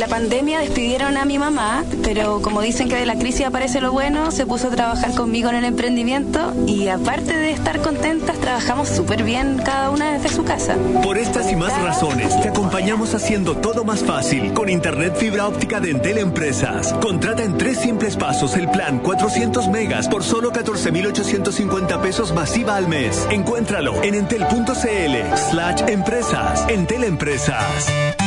La 0.04 0.10
pandemia 0.10 0.58
despidieron 0.58 1.16
a 1.16 1.24
mi 1.24 1.38
mamá, 1.38 1.82
pero 2.02 2.42
como 2.42 2.60
dicen 2.60 2.90
que 2.90 2.96
de 2.96 3.06
la 3.06 3.16
crisis 3.16 3.46
aparece 3.46 3.80
lo 3.80 3.90
bueno, 3.90 4.32
se 4.32 4.44
puso 4.44 4.68
a 4.68 4.70
trabajar 4.70 5.14
conmigo 5.14 5.48
en 5.48 5.54
el 5.54 5.64
emprendimiento 5.64 6.52
y 6.66 6.88
aparte 6.88 7.34
de 7.34 7.52
estar 7.52 7.80
contentas, 7.80 8.36
trabajamos 8.36 8.90
súper 8.90 9.22
bien 9.22 9.62
cada 9.64 9.88
una 9.88 10.12
desde 10.12 10.28
su 10.28 10.44
casa. 10.44 10.76
Por 11.02 11.16
estas 11.16 11.50
y 11.50 11.56
más 11.56 11.72
razones, 11.80 12.38
te 12.42 12.50
acompañamos 12.50 13.14
haciendo 13.14 13.56
todo 13.56 13.82
más 13.82 14.04
fácil 14.04 14.52
con 14.52 14.68
Internet 14.68 15.16
fibra 15.16 15.48
óptica 15.48 15.80
de 15.80 15.92
Entel 15.92 16.18
Empresas. 16.18 16.92
Contrata 17.00 17.42
en 17.42 17.56
tres 17.56 17.78
simples 17.78 18.18
pasos 18.18 18.56
el 18.56 18.68
plan 18.68 18.98
400 18.98 19.68
megas 19.68 20.06
por 20.08 20.22
solo 20.22 20.52
14,850 20.52 22.02
pesos 22.02 22.34
masiva 22.34 22.76
al 22.76 22.88
mes. 22.88 23.26
Encuéntralo 23.30 24.02
en 24.02 24.16
entel.cl 24.16 25.36
slash 25.50 25.80
empresas. 25.88 26.66
Entel 26.68 27.04
Empresas. 27.04 28.23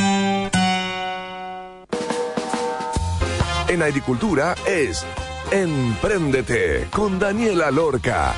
En 3.78 3.84
agricultura 3.84 4.56
es 4.66 5.06
Empréndete 5.52 6.88
con 6.90 7.20
Daniela 7.20 7.70
Lorca. 7.70 8.34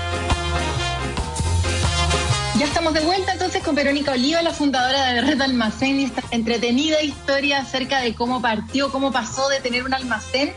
Ya 2.58 2.66
estamos 2.66 2.94
de 2.94 3.00
vuelta 3.00 3.32
entonces 3.32 3.64
con 3.64 3.74
Verónica 3.74 4.12
Oliva, 4.12 4.42
la 4.42 4.52
fundadora 4.52 5.14
de 5.14 5.22
Red 5.22 5.40
Almacén, 5.40 5.98
y 6.02 6.04
esta 6.04 6.24
entretenida 6.32 7.02
historia 7.02 7.60
acerca 7.60 8.02
de 8.02 8.16
cómo 8.16 8.42
partió, 8.42 8.92
cómo 8.92 9.14
pasó 9.14 9.48
de 9.48 9.62
tener 9.62 9.86
un 9.86 9.94
almacén 9.94 10.52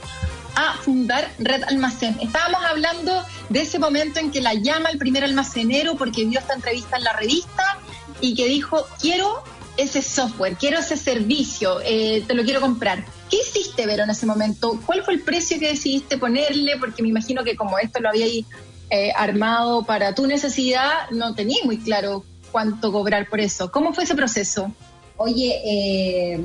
a 0.56 0.72
fundar 0.78 1.30
Red 1.38 1.62
Almacén. 1.68 2.18
Estábamos 2.20 2.64
hablando 2.64 3.24
de 3.50 3.60
ese 3.60 3.78
momento 3.78 4.18
en 4.18 4.32
que 4.32 4.40
la 4.40 4.54
llama 4.54 4.90
el 4.90 4.98
primer 4.98 5.22
almacenero 5.22 5.94
porque 5.94 6.24
vio 6.24 6.40
esta 6.40 6.54
entrevista 6.54 6.96
en 6.96 7.04
la 7.04 7.12
revista 7.12 7.78
y 8.20 8.34
que 8.34 8.46
dijo, 8.46 8.84
quiero 9.00 9.44
ese 9.76 10.02
software, 10.02 10.56
quiero 10.56 10.78
ese 10.78 10.96
servicio, 10.96 11.80
eh, 11.84 12.22
te 12.26 12.34
lo 12.34 12.44
quiero 12.44 12.60
comprar. 12.60 13.04
¿Qué 13.30 13.38
hiciste, 13.38 13.86
Vero, 13.86 14.04
en 14.04 14.10
ese 14.10 14.26
momento? 14.26 14.80
¿Cuál 14.84 15.02
fue 15.02 15.14
el 15.14 15.20
precio 15.20 15.58
que 15.58 15.68
decidiste 15.68 16.18
ponerle? 16.18 16.76
Porque 16.78 17.02
me 17.02 17.08
imagino 17.08 17.42
que 17.44 17.56
como 17.56 17.78
esto 17.78 18.00
lo 18.00 18.10
habíais 18.10 18.44
eh, 18.90 19.12
armado 19.16 19.84
para 19.84 20.14
tu 20.14 20.26
necesidad, 20.26 21.08
no 21.10 21.34
tenía 21.34 21.64
muy 21.64 21.78
claro 21.78 22.24
cuánto 22.50 22.92
cobrar 22.92 23.28
por 23.28 23.40
eso. 23.40 23.72
¿Cómo 23.72 23.94
fue 23.94 24.04
ese 24.04 24.14
proceso? 24.14 24.70
Oye, 25.16 25.60
eh, 25.64 26.40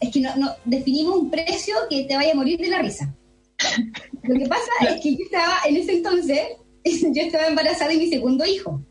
es 0.00 0.10
que 0.12 0.20
no, 0.20 0.36
no, 0.36 0.50
definimos 0.64 1.16
un 1.16 1.30
precio 1.30 1.76
que 1.88 2.04
te 2.04 2.16
vaya 2.16 2.32
a 2.32 2.36
morir 2.36 2.58
de 2.58 2.68
la 2.68 2.80
risa. 2.80 3.14
Lo 4.24 4.38
que 4.38 4.46
pasa 4.46 4.70
es 4.88 5.00
que 5.00 5.16
yo 5.16 5.24
estaba, 5.24 5.58
en 5.66 5.76
ese 5.76 5.92
entonces, 5.92 6.40
yo 6.84 7.22
estaba 7.22 7.46
embarazada 7.46 7.92
de 7.92 7.98
mi 7.98 8.08
segundo 8.08 8.44
hijo. 8.44 8.82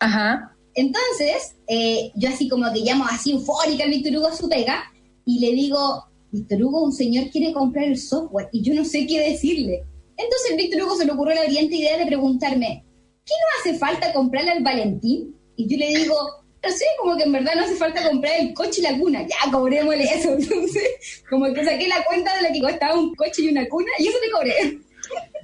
Ajá. 0.00 0.56
Entonces, 0.74 1.54
eh, 1.66 2.12
yo 2.14 2.28
así 2.28 2.48
como 2.48 2.72
que 2.72 2.80
llamo 2.80 3.04
así 3.10 3.32
eufórica 3.32 3.84
al 3.84 3.90
Víctor 3.90 4.16
Hugo 4.16 4.28
a 4.28 4.36
su 4.36 4.48
pega 4.48 4.84
y 5.24 5.40
le 5.40 5.52
digo, 5.52 6.04
Víctor 6.30 6.62
Hugo, 6.62 6.84
un 6.84 6.92
señor 6.92 7.30
quiere 7.30 7.52
comprar 7.52 7.86
el 7.86 7.98
software 7.98 8.48
y 8.52 8.62
yo 8.62 8.74
no 8.74 8.84
sé 8.84 9.06
qué 9.06 9.20
decirle. 9.20 9.84
Entonces, 10.16 10.56
Víctor 10.56 10.82
Hugo 10.82 10.96
se 10.96 11.06
le 11.06 11.12
ocurrió 11.12 11.34
la 11.34 11.44
brillante 11.44 11.76
idea 11.76 11.98
de 11.98 12.06
preguntarme, 12.06 12.84
¿qué 13.24 13.32
no 13.32 13.60
hace 13.60 13.78
falta 13.78 14.12
comprarle 14.12 14.52
al 14.52 14.62
Valentín? 14.62 15.34
Y 15.56 15.68
yo 15.68 15.76
le 15.78 15.98
digo, 15.98 16.14
no 16.62 16.70
sé, 16.70 16.84
como 16.98 17.16
que 17.16 17.24
en 17.24 17.32
verdad 17.32 17.54
no 17.56 17.62
hace 17.62 17.76
falta 17.76 18.08
comprar 18.08 18.34
el 18.38 18.52
coche 18.52 18.80
y 18.80 18.82
la 18.82 18.98
cuna, 18.98 19.26
ya 19.26 19.50
cobrémosle 19.50 20.04
eso. 20.04 20.34
Entonces, 20.38 21.22
como 21.28 21.52
que 21.52 21.64
saqué 21.64 21.88
la 21.88 22.04
cuenta 22.04 22.34
de 22.36 22.48
lo 22.48 22.54
que 22.54 22.60
costaba 22.60 22.98
un 22.98 23.14
coche 23.14 23.42
y 23.42 23.48
una 23.48 23.66
cuna 23.68 23.90
y 23.98 24.08
eso 24.08 24.18
le 24.24 24.30
cobré. 24.30 24.78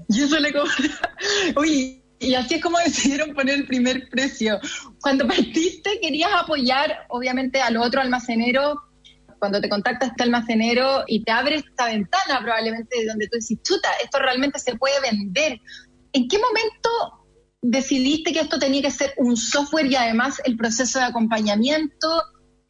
Y 0.08 0.22
eso 0.22 0.38
le 0.38 0.52
cobré. 0.52 0.90
Oye, 1.56 2.02
y 2.18 2.34
así 2.34 2.54
es 2.54 2.62
como 2.62 2.78
decidieron 2.84 3.34
poner 3.34 3.56
el 3.56 3.66
primer 3.66 4.08
precio. 4.08 4.58
Cuando 5.00 5.26
partiste 5.26 5.98
querías 6.00 6.30
apoyar, 6.34 7.06
obviamente, 7.08 7.60
al 7.60 7.76
otro 7.76 8.00
almacenero. 8.00 8.82
Cuando 9.38 9.60
te 9.60 9.68
contacta 9.68 10.06
este 10.06 10.22
almacenero 10.22 11.04
y 11.06 11.22
te 11.22 11.30
abre 11.30 11.56
esta 11.56 11.86
ventana 11.86 12.40
probablemente 12.40 13.04
donde 13.06 13.28
tú 13.28 13.36
dices, 13.36 13.58
chuta, 13.62 13.90
esto 14.02 14.18
realmente 14.18 14.58
se 14.58 14.76
puede 14.76 14.98
vender. 15.00 15.60
¿En 16.14 16.26
qué 16.26 16.38
momento 16.38 17.26
decidiste 17.60 18.32
que 18.32 18.40
esto 18.40 18.58
tenía 18.58 18.80
que 18.80 18.90
ser 18.90 19.12
un 19.18 19.36
software 19.36 19.86
y 19.86 19.96
además 19.96 20.40
el 20.44 20.56
proceso 20.56 20.98
de 20.98 21.04
acompañamiento? 21.04 22.08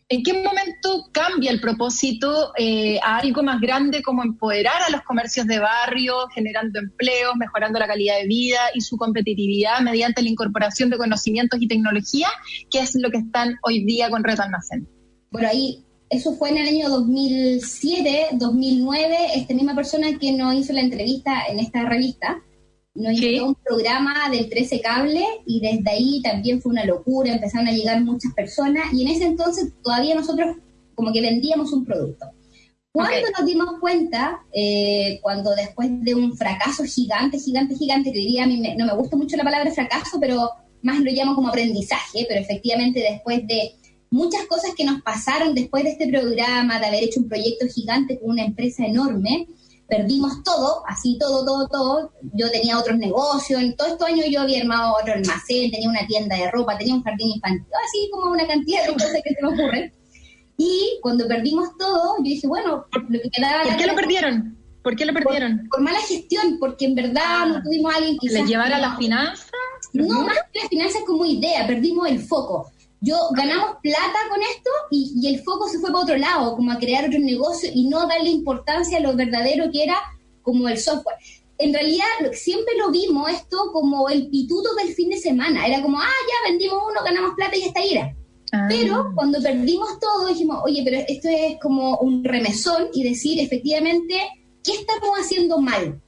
¿En 0.08 0.22
qué 0.22 0.34
momento 0.34 1.08
cambia 1.10 1.50
el 1.50 1.60
propósito 1.60 2.52
eh, 2.56 3.00
a 3.02 3.18
algo 3.18 3.42
más 3.42 3.60
grande 3.60 4.02
como 4.02 4.22
empoderar 4.22 4.80
a 4.86 4.90
los 4.90 5.02
comercios 5.02 5.48
de 5.48 5.58
barrio, 5.58 6.28
generando 6.32 6.78
empleos, 6.78 7.34
mejorando 7.36 7.80
la 7.80 7.88
calidad 7.88 8.16
de 8.20 8.28
vida 8.28 8.60
y 8.72 8.82
su 8.82 8.96
competitividad 8.96 9.80
mediante 9.80 10.22
la 10.22 10.28
incorporación 10.28 10.90
de 10.90 10.96
conocimientos 10.96 11.60
y 11.60 11.66
tecnología, 11.66 12.28
que 12.70 12.78
es 12.78 12.94
lo 12.94 13.10
que 13.10 13.18
están 13.18 13.56
hoy 13.64 13.84
día 13.84 14.08
con 14.08 14.22
Red 14.22 14.38
Almacén? 14.38 14.88
Bueno, 15.32 15.48
ahí, 15.48 15.84
eso 16.08 16.36
fue 16.36 16.50
en 16.50 16.58
el 16.58 16.68
año 16.68 16.88
2007, 16.88 18.28
2009, 18.34 19.16
esta 19.34 19.54
misma 19.54 19.74
persona 19.74 20.16
que 20.20 20.30
nos 20.30 20.54
hizo 20.54 20.72
la 20.72 20.82
entrevista 20.82 21.46
en 21.48 21.58
esta 21.58 21.84
revista, 21.84 22.44
nos 22.96 23.12
hizo 23.20 23.46
un 23.46 23.54
programa 23.54 24.28
del 24.30 24.48
13 24.48 24.80
Cable 24.80 25.24
y 25.46 25.60
desde 25.60 25.90
ahí 25.90 26.20
también 26.22 26.60
fue 26.60 26.72
una 26.72 26.84
locura, 26.84 27.32
empezaron 27.32 27.68
a 27.68 27.72
llegar 27.72 28.02
muchas 28.02 28.32
personas 28.34 28.92
y 28.92 29.02
en 29.02 29.08
ese 29.08 29.24
entonces 29.26 29.72
todavía 29.82 30.14
nosotros 30.14 30.56
como 30.94 31.12
que 31.12 31.20
vendíamos 31.20 31.72
un 31.72 31.84
producto. 31.84 32.26
Cuando 32.92 33.28
nos 33.38 33.46
dimos 33.46 33.68
cuenta, 33.78 34.40
eh, 34.52 35.18
cuando 35.22 35.54
después 35.54 35.88
de 36.02 36.14
un 36.14 36.34
fracaso 36.36 36.82
gigante, 36.84 37.38
gigante, 37.38 37.74
gigante, 37.76 38.10
que 38.10 38.18
diría 38.18 38.44
a 38.44 38.46
mí 38.46 38.56
me- 38.56 38.74
no 38.74 38.86
me 38.86 38.94
gusta 38.94 39.16
mucho 39.16 39.36
la 39.36 39.44
palabra 39.44 39.70
fracaso, 39.70 40.18
pero 40.18 40.48
más 40.80 40.98
lo 41.00 41.10
llamo 41.12 41.34
como 41.34 41.48
aprendizaje, 41.48 42.24
pero 42.26 42.40
efectivamente 42.40 43.00
después 43.00 43.46
de 43.46 43.72
muchas 44.10 44.46
cosas 44.46 44.70
que 44.74 44.84
nos 44.84 45.02
pasaron 45.02 45.54
después 45.54 45.84
de 45.84 45.90
este 45.90 46.08
programa, 46.08 46.78
de 46.80 46.86
haber 46.86 47.04
hecho 47.04 47.20
un 47.20 47.28
proyecto 47.28 47.66
gigante 47.66 48.18
con 48.18 48.30
una 48.30 48.44
empresa 48.44 48.86
enorme, 48.86 49.46
perdimos 49.88 50.42
todo, 50.42 50.82
así 50.86 51.16
todo, 51.18 51.44
todo, 51.44 51.68
todo. 51.68 52.12
Yo 52.32 52.50
tenía 52.50 52.78
otros 52.78 52.98
negocios, 52.98 53.60
en 53.60 53.76
todos 53.76 53.92
estos 53.92 54.08
años 54.08 54.26
yo 54.30 54.40
había 54.40 54.60
armado 54.60 54.94
otro 55.00 55.14
almacén, 55.14 55.70
tenía 55.70 55.88
una 55.88 56.06
tienda 56.06 56.36
de 56.36 56.50
ropa, 56.50 56.76
tenía 56.78 56.94
un 56.94 57.02
jardín 57.02 57.32
infantil, 57.32 57.66
así 57.86 58.10
como 58.12 58.32
una 58.32 58.46
cantidad 58.46 58.86
de 58.86 58.92
cosas 58.92 59.12
que 59.22 59.34
se 59.34 59.42
me 59.42 59.48
ocurren. 59.48 59.92
Y 60.58 60.98
cuando 61.02 61.28
perdimos 61.28 61.76
todo, 61.78 62.16
yo 62.18 62.24
dije, 62.24 62.46
bueno, 62.46 62.86
lo 63.08 63.20
que 63.20 63.30
quedaba... 63.30 63.64
¿Por 63.64 63.76
qué 63.76 63.86
lo 63.86 63.94
perdieron? 63.94 64.56
¿Por 64.82 64.96
qué 64.96 65.04
lo 65.04 65.12
perdieron? 65.12 65.58
Por, 65.58 65.68
por 65.68 65.80
mala 65.82 66.00
gestión, 66.00 66.58
porque 66.58 66.86
en 66.86 66.94
verdad 66.94 67.46
no 67.46 67.62
tuvimos 67.62 67.92
a 67.92 67.98
alguien 67.98 68.16
que 68.18 68.28
¿Le 68.30 68.44
llevara 68.44 68.78
las 68.78 68.96
finanzas? 68.96 69.50
no 69.92 70.22
más 70.22 70.36
que 70.52 70.60
las 70.60 70.68
finanzas 70.68 71.02
como 71.06 71.24
idea, 71.24 71.66
perdimos 71.66 72.08
el 72.08 72.20
foco. 72.20 72.70
Yo 73.00 73.16
ganamos 73.32 73.76
plata 73.82 74.18
con 74.30 74.40
esto 74.40 74.70
y, 74.90 75.12
y 75.16 75.34
el 75.34 75.42
foco 75.42 75.68
se 75.68 75.78
fue 75.78 75.90
para 75.90 76.02
otro 76.02 76.16
lado, 76.16 76.56
como 76.56 76.72
a 76.72 76.78
crear 76.78 77.06
otro 77.06 77.18
negocio 77.20 77.70
y 77.72 77.88
no 77.88 78.06
darle 78.06 78.30
importancia 78.30 78.98
a 78.98 79.00
lo 79.00 79.14
verdadero 79.14 79.70
que 79.70 79.84
era 79.84 79.96
como 80.42 80.68
el 80.68 80.78
software. 80.78 81.16
En 81.58 81.72
realidad 81.72 82.06
lo, 82.22 82.32
siempre 82.32 82.74
lo 82.78 82.90
vimos 82.90 83.30
esto 83.30 83.70
como 83.72 84.08
el 84.08 84.28
pituto 84.28 84.74
del 84.74 84.94
fin 84.94 85.10
de 85.10 85.18
semana. 85.18 85.66
Era 85.66 85.82
como, 85.82 85.98
ah, 85.98 86.04
ya 86.04 86.50
vendimos 86.50 86.78
uno, 86.90 87.02
ganamos 87.04 87.34
plata 87.34 87.56
y 87.56 87.64
hasta 87.64 87.82
era. 87.82 88.16
Ah. 88.52 88.66
Pero 88.68 89.12
cuando 89.14 89.42
perdimos 89.42 89.98
todo 89.98 90.28
dijimos, 90.28 90.60
oye, 90.64 90.82
pero 90.84 90.98
esto 91.08 91.28
es 91.28 91.58
como 91.60 91.98
un 91.98 92.22
remesón 92.24 92.88
y 92.92 93.02
decir 93.02 93.40
efectivamente, 93.40 94.20
¿qué 94.62 94.72
estamos 94.72 95.18
haciendo 95.18 95.60
mal? 95.60 96.00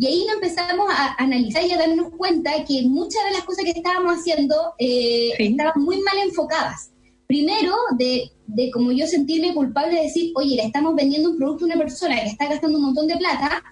Y 0.00 0.06
ahí 0.06 0.24
nos 0.26 0.36
empezamos 0.36 0.88
a 0.90 1.14
analizar 1.18 1.64
y 1.66 1.72
a 1.72 1.76
darnos 1.76 2.10
cuenta 2.16 2.52
que 2.64 2.82
muchas 2.82 3.24
de 3.24 3.32
las 3.32 3.42
cosas 3.44 3.64
que 3.64 3.72
estábamos 3.72 4.16
haciendo 4.18 4.54
eh, 4.78 5.30
Sí. 5.36 5.46
estaban 5.48 5.82
muy 5.82 6.00
mal 6.02 6.16
enfocadas. 6.22 6.92
Primero, 7.26 7.74
de, 7.96 8.30
de 8.46 8.70
como 8.70 8.92
yo 8.92 9.06
sentirme 9.08 9.52
culpable 9.54 9.96
de 9.96 10.02
decir, 10.04 10.32
oye, 10.36 10.54
le 10.54 10.62
estamos 10.62 10.94
vendiendo 10.94 11.30
un 11.30 11.36
producto 11.36 11.64
a 11.64 11.66
una 11.66 11.76
persona 11.78 12.20
que 12.20 12.28
está 12.28 12.46
gastando 12.48 12.78
un 12.78 12.84
montón 12.84 13.08
de 13.08 13.16
plata, 13.16 13.62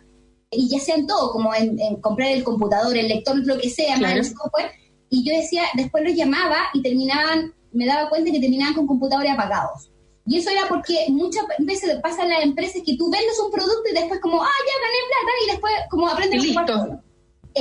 y 0.50 0.68
ya 0.68 0.78
sean 0.80 1.06
todo, 1.06 1.30
como 1.32 1.54
en, 1.54 1.78
en 1.80 1.96
comprar 2.00 2.32
el 2.32 2.42
computador, 2.42 2.96
el 2.96 3.08
lector, 3.08 3.36
lo 3.46 3.56
que 3.58 3.70
sea, 3.70 3.92
más 3.92 3.98
Claro. 4.00 4.18
el 4.18 4.24
software, 4.24 4.70
y 5.10 5.24
yo 5.24 5.32
decía, 5.36 5.62
después 5.74 6.02
los 6.04 6.14
llamaba 6.14 6.56
y 6.74 6.82
terminaban, 6.82 7.54
me 7.72 7.86
daba 7.86 8.08
cuenta 8.08 8.32
que 8.32 8.40
terminaban 8.40 8.74
con 8.74 8.86
computadores 8.88 9.32
apagados. 9.32 9.90
Y 10.26 10.38
eso 10.38 10.50
era 10.50 10.66
porque 10.68 11.06
muchas 11.08 11.44
veces 11.58 11.98
pasa 12.02 12.24
en 12.24 12.30
las 12.30 12.42
empresas 12.42 12.82
que 12.84 12.96
tú 12.96 13.10
vendes 13.10 13.38
un 13.44 13.50
producto 13.50 13.88
y 13.90 13.94
después 13.94 14.20
como, 14.20 14.42
ah, 14.42 14.48
ya 14.66 14.72
gané 14.82 14.98
plata, 15.08 15.32
y 15.44 15.50
después 15.50 15.72
como 15.90 16.08
aprendes 16.08 16.42
a 16.42 16.60
ocupar 16.60 17.00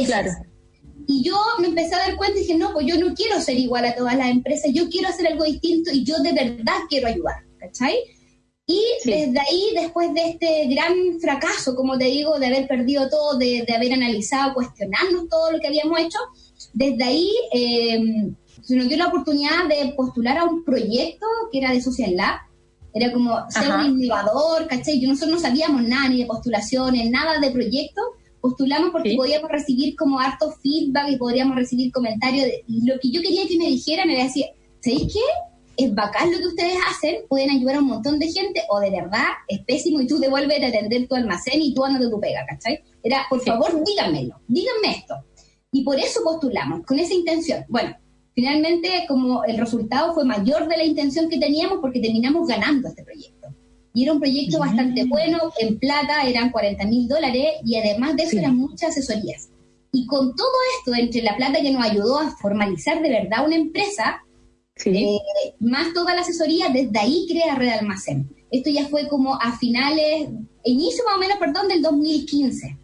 Claro. 0.06 0.32
Y 1.08 1.24
yo 1.24 1.38
me 1.60 1.68
empecé 1.68 1.94
a 1.94 2.00
dar 2.00 2.16
cuenta 2.18 2.38
y 2.38 2.42
dije, 2.42 2.56
no, 2.56 2.74
pues 2.74 2.88
yo 2.88 2.98
no 2.98 3.14
quiero 3.14 3.40
ser 3.40 3.58
igual 3.60 3.86
a 3.86 3.96
todas 3.96 4.18
las 4.18 4.30
empresas, 4.30 4.72
yo 4.74 4.90
quiero 4.90 5.10
hacer 5.10 5.28
algo 5.28 5.44
distinto 5.44 5.92
y 5.92 6.04
yo 6.04 6.18
de 6.18 6.34
verdad 6.34 6.80
quiero 6.90 7.08
ayudar, 7.08 7.44
¿cachai? 7.60 7.98
Y 8.66 8.82
Sí. 9.04 9.12
desde 9.12 9.40
ahí, 9.40 9.70
después 9.76 10.12
de 10.16 10.30
este 10.30 10.66
gran 10.68 11.20
fracaso, 11.22 11.76
como 11.76 12.00
te 12.00 12.06
digo, 12.06 12.40
de 12.40 12.48
haber 12.48 12.68
perdido 12.68 13.08
todo, 13.10 13.38
de, 13.38 13.64
de 13.68 13.76
haber 13.76 13.94
analizado, 13.94 14.56
cuestionarnos 14.56 15.30
todo 15.30 15.52
lo 15.52 15.60
que 15.60 15.68
habíamos 15.68 16.00
hecho, 16.00 16.18
desde 16.74 17.04
ahí 17.04 17.32
eh, 17.54 18.34
se 18.64 18.76
nos 18.76 18.88
dio 18.88 18.98
la 18.98 19.08
oportunidad 19.08 19.68
de 19.70 19.94
postular 19.96 20.40
a 20.40 20.46
un 20.46 20.64
proyecto 20.64 21.28
que 21.52 21.60
era 21.60 21.72
de 21.72 21.82
Social 21.82 22.16
Lab. 22.16 22.40
Era 22.96 23.12
como 23.12 23.30
ser 23.52 23.64
Ajá. 23.72 23.86
un 23.86 24.02
innovador, 24.02 24.68
¿cachai? 24.68 25.04
Y 25.04 25.06
nosotros 25.06 25.36
no 25.36 25.40
sabíamos 25.40 25.84
nada 25.84 26.08
ni 26.10 26.20
de 26.22 26.26
postulaciones, 26.26 27.10
nada 27.12 27.40
de 27.40 27.52
proyectos. 27.52 28.06
Postulamos 28.42 28.92
porque 28.92 29.10
Sí. 29.12 29.18
podíamos 29.18 29.52
recibir 29.52 29.96
como 29.96 30.20
harto 30.20 30.52
feedback 30.64 31.10
y 31.10 31.18
podríamos 31.18 31.56
recibir 31.56 31.92
comentarios. 31.92 32.46
de- 32.46 32.64
y 32.68 32.86
lo 32.88 32.98
que 33.00 33.12
yo 33.12 33.22
quería 33.22 33.46
que 33.48 33.58
me 33.58 33.68
dijeran 33.68 34.10
era 34.10 34.24
decir, 34.24 34.46
¿sabéis 34.82 35.14
qué? 35.14 35.20
es 35.78 35.94
bacán 35.94 36.32
lo 36.32 36.38
que 36.38 36.48
ustedes 36.48 36.78
hacen, 36.90 37.18
pueden 37.28 37.50
ayudar 37.50 37.76
a 37.76 37.80
un 37.80 37.88
montón 37.88 38.18
de 38.18 38.32
gente, 38.32 38.62
o 38.70 38.80
de 38.80 38.92
verdad 38.92 39.26
es 39.50 39.60
pésimo 39.66 40.00
y 40.00 40.08
tú 40.08 40.18
devuelves 40.20 40.64
a 40.64 40.68
atender 40.68 41.06
tu 41.06 41.16
almacén 41.16 41.62
y 41.62 41.74
tú 41.74 41.84
andas 41.84 42.02
de 42.02 42.10
tu 42.10 42.18
pega, 42.18 42.46
¿cachai? 42.48 42.80
Era, 43.04 43.26
por 43.30 43.42
favor, 43.44 43.84
díganmelo, 43.86 44.40
díganme 44.48 44.92
esto. 45.00 45.16
Y 45.74 45.84
por 45.84 46.00
eso 46.00 46.22
postulamos, 46.24 46.86
con 46.86 46.98
esa 46.98 47.14
intención. 47.14 47.66
Bueno, 47.68 47.94
finalmente 48.36 49.06
como 49.08 49.46
el 49.46 49.58
resultado 49.58 50.14
fue 50.14 50.26
mayor 50.26 50.68
de 50.68 50.78
la 50.78 50.84
intención 50.84 51.30
que 51.30 51.40
teníamos 51.40 51.80
porque 51.80 52.02
terminamos 52.02 52.48
ganando 52.48 52.90
este 52.90 53.04
proyecto. 53.04 53.48
Y 53.94 54.04
era 54.04 54.12
un 54.12 54.20
proyecto 54.20 54.60
bastante 54.60 55.06
bueno, 55.06 55.54
en 55.58 55.80
plata 55.80 56.24
eran 56.28 56.52
40 56.52 56.86
mil 56.86 57.08
dólares 57.08 57.54
y 57.64 57.78
además 57.78 58.18
de 58.18 58.24
eso 58.24 58.38
eran 58.38 58.58
muchas 58.58 58.90
asesorías. 58.90 59.50
Y 59.94 60.06
con 60.06 60.36
todo 60.36 60.52
esto, 60.78 60.94
entre 60.94 61.22
la 61.22 61.38
plata 61.38 61.62
que 61.62 61.72
nos 61.72 61.82
ayudó 61.82 62.20
a 62.20 62.36
formalizar 62.36 63.02
de 63.02 63.10
verdad 63.10 63.46
una 63.46 63.56
empresa, 63.56 64.22
eh, 64.84 65.20
más 65.62 65.94
toda 65.94 66.14
la 66.14 66.22
asesoría, 66.22 66.68
desde 66.68 67.00
ahí 67.00 67.26
crea 67.30 67.56
Red 67.56 67.80
Almacén. 67.80 68.30
Esto 68.52 68.70
ya 68.70 68.86
fue 68.90 69.08
como 69.08 69.36
a 69.36 69.58
finales, 69.58 70.28
inicio 70.66 71.06
más 71.06 71.16
o 71.16 71.20
menos, 71.20 71.38
perdón, 71.38 71.70
del 71.70 71.82
2015. 71.82 72.78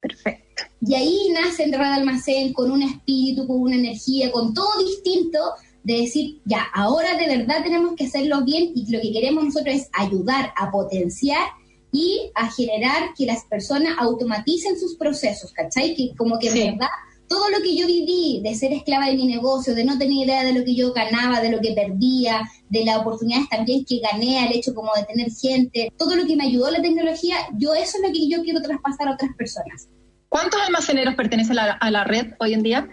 Perfecto. 0.00 0.47
Y 0.80 0.94
ahí 0.94 1.28
nace 1.32 1.66
Red 1.66 1.80
Almacén 1.80 2.52
con 2.52 2.70
un 2.70 2.82
espíritu, 2.82 3.46
con 3.46 3.60
una 3.60 3.76
energía, 3.76 4.30
con 4.30 4.54
todo 4.54 4.78
distinto, 4.78 5.38
de 5.82 6.02
decir, 6.02 6.40
ya, 6.44 6.66
ahora 6.74 7.16
de 7.16 7.26
verdad 7.26 7.62
tenemos 7.62 7.94
que 7.96 8.04
hacerlo 8.04 8.44
bien 8.44 8.72
y 8.74 8.90
lo 8.90 9.00
que 9.00 9.12
queremos 9.12 9.44
nosotros 9.44 9.74
es 9.74 9.88
ayudar 9.92 10.52
a 10.56 10.70
potenciar 10.70 11.48
y 11.92 12.30
a 12.34 12.50
generar 12.50 13.14
que 13.16 13.26
las 13.26 13.44
personas 13.44 13.96
automaticen 13.98 14.78
sus 14.78 14.96
procesos, 14.96 15.52
¿cachai? 15.52 15.94
Que 15.94 16.14
como 16.16 16.38
que 16.38 16.48
en 16.48 16.72
verdad 16.72 16.88
todo 17.28 17.48
lo 17.50 17.62
que 17.62 17.76
yo 17.76 17.86
viví 17.86 18.40
de 18.42 18.54
ser 18.54 18.72
esclava 18.72 19.06
de 19.06 19.16
mi 19.16 19.26
negocio, 19.26 19.74
de 19.74 19.84
no 19.84 19.98
tener 19.98 20.26
idea 20.26 20.44
de 20.44 20.52
lo 20.52 20.64
que 20.64 20.74
yo 20.74 20.92
ganaba, 20.92 21.40
de 21.40 21.50
lo 21.50 21.60
que 21.60 21.74
perdía, 21.74 22.42
de 22.68 22.84
las 22.84 22.98
oportunidades 22.98 23.48
también 23.48 23.84
que 23.84 24.00
gané 24.00 24.40
al 24.40 24.52
hecho 24.52 24.74
como 24.74 24.90
de 24.96 25.04
tener 25.04 25.30
gente, 25.30 25.92
todo 25.96 26.16
lo 26.16 26.26
que 26.26 26.36
me 26.36 26.44
ayudó 26.44 26.70
la 26.70 26.82
tecnología, 26.82 27.36
yo 27.56 27.74
eso 27.74 27.98
es 27.98 28.08
lo 28.08 28.12
que 28.12 28.28
yo 28.28 28.42
quiero 28.42 28.62
traspasar 28.62 29.08
a 29.08 29.14
otras 29.14 29.30
personas. 29.36 29.88
¿Cuántos 30.28 30.60
almaceneros 30.60 31.14
pertenecen 31.14 31.58
a 31.58 31.66
la, 31.66 31.72
a 31.72 31.90
la 31.90 32.04
red 32.04 32.34
hoy 32.38 32.54
en 32.54 32.62
día? 32.62 32.88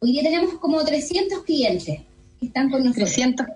Hoy 0.00 0.12
día 0.12 0.22
tenemos 0.22 0.54
como 0.54 0.82
300 0.84 1.44
clientes 1.44 2.00
que 2.40 2.46
están 2.46 2.70
con 2.70 2.84
nosotros. 2.84 3.12
300. 3.12 3.46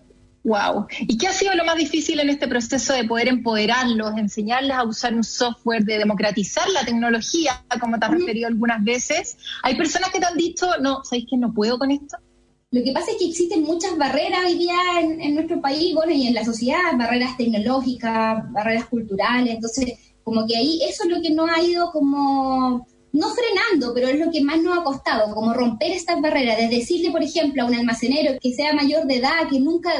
Wow. 0.44 0.86
¿Y 1.02 1.16
qué 1.16 1.28
ha 1.28 1.32
sido 1.32 1.54
lo 1.54 1.64
más 1.64 1.76
difícil 1.76 2.18
en 2.18 2.28
este 2.28 2.48
proceso 2.48 2.92
de 2.94 3.04
poder 3.04 3.28
empoderarlos, 3.28 4.18
enseñarles 4.18 4.76
a 4.76 4.82
usar 4.82 5.14
un 5.14 5.22
software, 5.22 5.84
de 5.84 5.98
democratizar 5.98 6.68
la 6.70 6.84
tecnología, 6.84 7.64
como 7.80 7.98
te 7.98 8.06
has 8.06 8.12
referido 8.12 8.48
algunas 8.48 8.82
veces? 8.82 9.36
Hay 9.62 9.76
personas 9.76 10.10
que 10.10 10.18
te 10.18 10.26
han 10.26 10.36
dicho, 10.36 10.66
no, 10.80 11.04
¿sabéis 11.04 11.26
que 11.30 11.36
no 11.36 11.54
puedo 11.54 11.78
con 11.78 11.92
esto? 11.92 12.16
Lo 12.72 12.82
que 12.82 12.92
pasa 12.92 13.12
es 13.12 13.18
que 13.18 13.28
existen 13.28 13.62
muchas 13.62 13.96
barreras 13.96 14.40
hoy 14.46 14.58
día 14.58 14.74
en, 15.00 15.20
en 15.20 15.34
nuestro 15.34 15.60
país, 15.60 15.94
bueno, 15.94 16.12
y 16.12 16.26
en 16.26 16.34
la 16.34 16.44
sociedad, 16.44 16.96
barreras 16.96 17.36
tecnológicas, 17.36 18.50
barreras 18.50 18.86
culturales, 18.86 19.54
entonces, 19.54 19.92
como 20.24 20.46
que 20.46 20.56
ahí 20.56 20.80
eso 20.88 21.04
es 21.04 21.10
lo 21.10 21.22
que 21.22 21.30
nos 21.30 21.50
ha 21.50 21.62
ido 21.62 21.92
como 21.92 22.84
no 23.12 23.28
frenando, 23.28 23.92
pero 23.94 24.08
es 24.08 24.18
lo 24.18 24.30
que 24.30 24.42
más 24.42 24.60
nos 24.62 24.78
ha 24.78 24.84
costado, 24.84 25.34
como 25.34 25.52
romper 25.52 25.92
estas 25.92 26.20
barreras, 26.20 26.56
de 26.56 26.68
decirle, 26.68 27.10
por 27.10 27.22
ejemplo, 27.22 27.62
a 27.62 27.66
un 27.66 27.74
almacenero 27.74 28.38
que 28.40 28.54
sea 28.54 28.72
mayor 28.72 29.06
de 29.06 29.16
edad, 29.16 29.48
que 29.50 29.60
nunca 29.60 29.90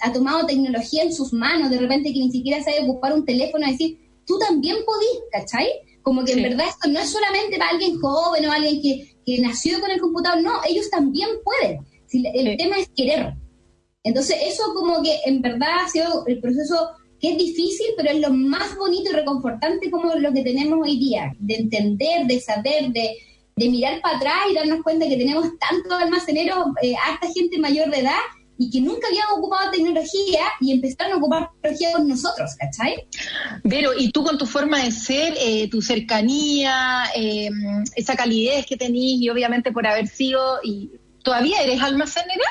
ha 0.00 0.12
tomado 0.12 0.46
tecnología 0.46 1.02
en 1.02 1.14
sus 1.14 1.32
manos, 1.32 1.70
de 1.70 1.78
repente 1.78 2.12
que 2.12 2.20
ni 2.20 2.30
siquiera 2.30 2.62
sabe 2.62 2.82
ocupar 2.82 3.14
un 3.14 3.24
teléfono, 3.24 3.66
decir, 3.66 3.98
tú 4.26 4.38
también 4.38 4.76
podís, 4.84 5.20
¿cachai? 5.32 5.68
Como 6.02 6.24
que 6.24 6.32
en 6.32 6.42
verdad 6.42 6.66
esto 6.68 6.88
no 6.88 7.00
es 7.00 7.10
solamente 7.10 7.58
para 7.58 7.70
alguien 7.70 7.98
joven 7.98 8.46
o 8.46 8.52
alguien 8.52 8.80
que, 8.82 9.16
que 9.24 9.40
nació 9.40 9.80
con 9.80 9.90
el 9.90 10.00
computador, 10.00 10.42
no, 10.42 10.52
ellos 10.68 10.90
también 10.90 11.28
pueden. 11.44 11.86
El 12.12 12.56
tema 12.56 12.78
es 12.78 12.90
querer. 12.94 13.34
Entonces 14.02 14.36
eso 14.46 14.74
como 14.74 15.02
que 15.02 15.18
en 15.26 15.42
verdad 15.42 15.84
ha 15.84 15.88
sido 15.88 16.26
el 16.26 16.40
proceso 16.40 16.90
que 17.20 17.32
es 17.32 17.38
difícil, 17.38 17.86
pero 17.96 18.10
es 18.10 18.20
lo 18.20 18.32
más 18.32 18.76
bonito 18.76 19.10
y 19.10 19.14
reconfortante 19.14 19.90
como 19.90 20.14
lo 20.14 20.32
que 20.32 20.42
tenemos 20.42 20.78
hoy 20.82 20.98
día, 20.98 21.34
de 21.38 21.54
entender, 21.54 22.26
de 22.26 22.40
saber, 22.40 22.90
de, 22.92 23.16
de 23.56 23.68
mirar 23.68 24.00
para 24.00 24.16
atrás 24.16 24.38
y 24.50 24.54
darnos 24.54 24.82
cuenta 24.82 25.06
que 25.06 25.16
tenemos 25.16 25.46
tantos 25.58 25.92
almaceneros, 25.92 26.58
eh, 26.82 26.94
harta 27.06 27.28
gente 27.32 27.58
mayor 27.58 27.90
de 27.90 28.00
edad 28.00 28.20
y 28.56 28.70
que 28.70 28.80
nunca 28.80 29.06
habían 29.08 29.26
ocupado 29.36 29.70
tecnología 29.70 30.44
y 30.60 30.72
empezaron 30.72 31.14
a 31.14 31.16
ocupar 31.16 31.48
tecnología 31.62 31.92
con 31.92 32.08
nosotros, 32.08 32.50
¿cachai? 32.58 33.06
Pero, 33.68 33.92
y 33.96 34.10
tú 34.12 34.22
con 34.22 34.36
tu 34.36 34.46
forma 34.46 34.82
de 34.82 34.90
ser, 34.90 35.34
eh, 35.40 35.68
tu 35.70 35.80
cercanía, 35.80 37.04
eh, 37.16 37.48
esa 37.96 38.16
calidez 38.16 38.66
que 38.66 38.76
tenís 38.76 39.20
y 39.20 39.28
obviamente 39.30 39.72
por 39.72 39.86
haber 39.86 40.08
sido, 40.08 40.58
y 40.62 40.90
¿todavía 41.22 41.62
eres 41.62 41.82
almacenera? 41.82 42.44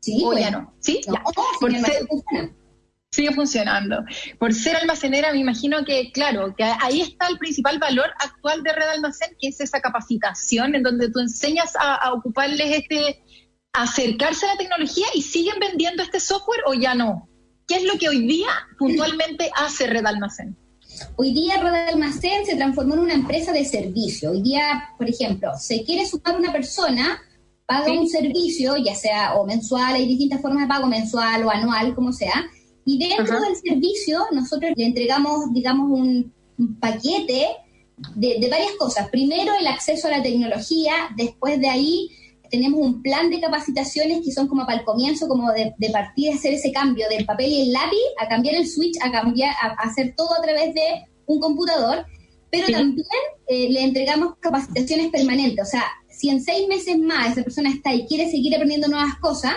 Sí, 0.00 0.20
¿O 0.22 0.26
pues. 0.26 0.40
ya 0.40 0.50
no? 0.50 0.74
¿Sí? 0.80 1.00
No, 1.06 1.14
Ya. 1.14 1.22
Por 1.58 1.72
ser-. 1.72 2.06
Sigue 3.16 3.32
funcionando. 3.34 4.04
Por 4.38 4.52
ser 4.54 4.76
almacenera, 4.76 5.32
me 5.32 5.38
imagino 5.38 5.84
que, 5.84 6.12
claro, 6.12 6.54
que 6.56 6.64
ahí 6.64 7.00
está 7.00 7.26
el 7.28 7.38
principal 7.38 7.78
valor 7.78 8.10
actual 8.20 8.62
de 8.62 8.72
Red 8.72 8.88
Almacén, 8.88 9.30
que 9.40 9.48
es 9.48 9.60
esa 9.60 9.80
capacitación 9.80 10.74
en 10.74 10.82
donde 10.82 11.10
tú 11.10 11.20
enseñas 11.20 11.74
a, 11.76 11.94
a 11.96 12.12
ocuparles 12.12 12.78
este, 12.78 13.22
a 13.72 13.82
acercarse 13.82 14.46
a 14.46 14.52
la 14.52 14.58
tecnología 14.58 15.06
y 15.14 15.22
siguen 15.22 15.56
vendiendo 15.58 16.02
este 16.02 16.20
software 16.20 16.60
o 16.66 16.74
ya 16.74 16.94
no. 16.94 17.28
¿Qué 17.66 17.76
es 17.76 17.84
lo 17.84 17.98
que 17.98 18.08
hoy 18.08 18.26
día 18.26 18.48
puntualmente 18.78 19.50
hace 19.56 19.86
Red 19.86 20.06
Almacén? 20.06 20.56
Hoy 21.16 21.32
día 21.34 21.60
Red 21.60 21.88
Almacén 21.88 22.46
se 22.46 22.56
transformó 22.56 22.94
en 22.94 23.00
una 23.00 23.14
empresa 23.14 23.52
de 23.52 23.64
servicio. 23.64 24.30
Hoy 24.30 24.42
día, 24.42 24.90
por 24.96 25.08
ejemplo, 25.08 25.50
se 25.58 25.84
quiere 25.84 26.06
sumar 26.06 26.38
una 26.38 26.52
persona, 26.52 27.20
paga 27.66 27.86
Sí. 27.86 27.98
un 27.98 28.08
servicio, 28.08 28.76
ya 28.76 28.94
sea 28.94 29.34
o 29.34 29.44
mensual, 29.44 29.94
hay 29.94 30.06
distintas 30.06 30.40
formas 30.40 30.62
de 30.62 30.68
pago, 30.68 30.86
mensual 30.86 31.44
o 31.44 31.50
anual, 31.50 31.94
como 31.94 32.12
sea, 32.12 32.46
y 32.86 32.98
dentro 32.98 33.36
Ajá. 33.36 33.40
del 33.46 33.56
servicio 33.56 34.20
nosotros 34.32 34.72
le 34.76 34.84
entregamos, 34.86 35.52
digamos, 35.52 35.90
un, 35.90 36.32
un 36.56 36.80
paquete 36.80 37.48
de, 38.14 38.38
de 38.40 38.48
varias 38.48 38.72
cosas. 38.78 39.08
Primero, 39.10 39.52
el 39.60 39.66
acceso 39.66 40.08
a 40.08 40.12
la 40.12 40.22
tecnología, 40.22 40.92
después 41.16 41.60
de 41.60 41.68
ahí 41.68 42.08
tenemos 42.50 42.80
un 42.80 43.02
plan 43.02 43.28
de 43.28 43.40
capacitaciones 43.40 44.24
que 44.24 44.30
son 44.30 44.46
como 44.46 44.64
para 44.64 44.78
el 44.78 44.84
comienzo, 44.84 45.26
como 45.26 45.50
de, 45.52 45.74
de 45.76 45.90
partir 45.90 46.30
a 46.30 46.36
hacer 46.36 46.54
ese 46.54 46.70
cambio 46.70 47.08
del 47.10 47.26
papel 47.26 47.50
y 47.50 47.62
el 47.62 47.72
lápiz 47.72 47.98
a 48.20 48.28
cambiar 48.28 48.54
el 48.54 48.68
switch, 48.68 48.96
a 49.02 49.10
cambiar, 49.10 49.52
a, 49.60 49.66
a 49.72 49.88
hacer 49.88 50.14
todo 50.16 50.32
a 50.38 50.40
través 50.42 50.72
de 50.72 50.86
un 51.26 51.40
computador, 51.40 52.06
pero 52.50 52.66
Sí. 52.68 52.72
también 52.72 53.06
eh, 53.48 53.68
le 53.68 53.82
entregamos 53.82 54.34
capacitaciones 54.38 55.08
permanentes. 55.10 55.66
O 55.66 55.68
sea, 55.68 55.84
si 56.08 56.28
en 56.30 56.40
seis 56.40 56.68
meses 56.68 56.96
más 56.98 57.32
esa 57.32 57.42
persona 57.42 57.68
está 57.70 57.92
y 57.92 58.06
quiere 58.06 58.30
seguir 58.30 58.54
aprendiendo 58.54 58.86
nuevas 58.86 59.16
cosas, 59.20 59.54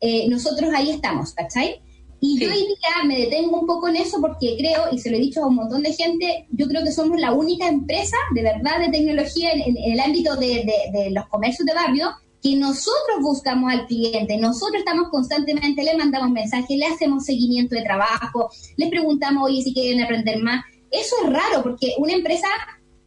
eh, 0.00 0.26
nosotros 0.30 0.70
ahí 0.74 0.90
estamos, 0.90 1.34
¿cachai? 1.34 1.82
Y 2.24 2.38
yo 2.38 2.48
hoy 2.50 2.60
día 2.60 3.04
me 3.04 3.18
detengo 3.18 3.58
un 3.60 3.66
poco 3.66 3.88
en 3.88 3.96
eso 3.96 4.20
porque 4.20 4.54
creo, 4.56 4.84
y 4.92 4.98
se 4.98 5.10
lo 5.10 5.16
he 5.16 5.20
dicho 5.20 5.42
a 5.42 5.48
un 5.48 5.56
montón 5.56 5.82
de 5.82 5.92
gente, 5.92 6.46
yo 6.50 6.68
creo 6.68 6.84
que 6.84 6.92
somos 6.92 7.18
la 7.20 7.32
única 7.32 7.66
empresa 7.68 8.16
de 8.32 8.42
verdad 8.44 8.78
de 8.78 8.90
tecnología 8.90 9.50
en, 9.52 9.60
en- 9.62 9.76
en 9.76 9.92
el 9.94 10.00
ámbito 10.00 10.36
de, 10.36 10.46
de- 10.64 10.98
de 10.98 11.10
los 11.10 11.26
comercios 11.26 11.66
de 11.66 11.74
barrio 11.74 12.10
que 12.40 12.54
nosotros 12.54 13.18
buscamos 13.20 13.72
al 13.72 13.86
cliente, 13.88 14.36
nosotros 14.36 14.78
estamos 14.78 15.08
constantemente, 15.10 15.82
le 15.82 15.96
mandamos 15.96 16.30
mensajes, 16.30 16.76
le 16.78 16.86
hacemos 16.86 17.24
seguimiento 17.24 17.74
de 17.74 17.82
trabajo, 17.82 18.50
les 18.76 18.88
preguntamos, 18.88 19.44
oye, 19.50 19.60
si 19.62 19.74
quieren 19.74 20.00
aprender 20.02 20.38
más. 20.42 20.64
Eso 20.92 21.16
es 21.24 21.32
raro 21.32 21.62
porque 21.64 21.94
una 21.98 22.12
empresa 22.12 22.46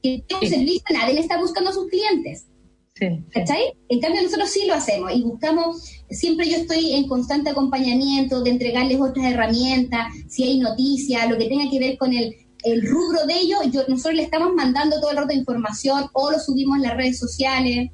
que 0.04 0.23
tiene 0.28 0.41
un 0.43 0.49
Sí. 0.49 0.56
servicio, 0.56 0.84
nadie 0.91 1.13
le 1.13 1.21
está 1.21 1.38
buscando 1.39 1.69
a 1.69 1.73
sus 1.73 1.88
clientes. 1.88 2.47
Sí. 2.95 3.08
¿Cachai? 3.32 3.73
En 3.89 3.99
cambio 3.99 4.21
nosotros 4.23 4.49
sí 4.49 4.65
lo 4.65 4.73
hacemos 4.73 5.12
y 5.13 5.21
buscamos, 5.23 5.89
siempre 6.09 6.49
yo 6.49 6.57
estoy 6.57 6.93
en 6.93 7.07
constante 7.07 7.49
acompañamiento 7.49 8.41
de 8.41 8.51
entregarles 8.51 8.99
otras 9.01 9.25
herramientas, 9.25 10.07
si 10.27 10.43
hay 10.43 10.59
noticias, 10.59 11.29
lo 11.29 11.37
que 11.37 11.47
tenga 11.47 11.69
que 11.69 11.79
ver 11.79 11.97
con 11.97 12.13
el, 12.13 12.35
el 12.63 12.87
rubro 12.87 13.25
de 13.25 13.35
ellos, 13.37 13.59
yo, 13.71 13.81
nosotros 13.87 14.15
le 14.15 14.23
estamos 14.23 14.53
mandando 14.53 14.99
todo 14.99 15.11
el 15.11 15.17
rato 15.17 15.33
información 15.33 16.09
o 16.13 16.31
lo 16.31 16.39
subimos 16.39 16.77
en 16.77 16.83
las 16.83 16.95
redes 16.97 17.19
sociales. 17.19 17.89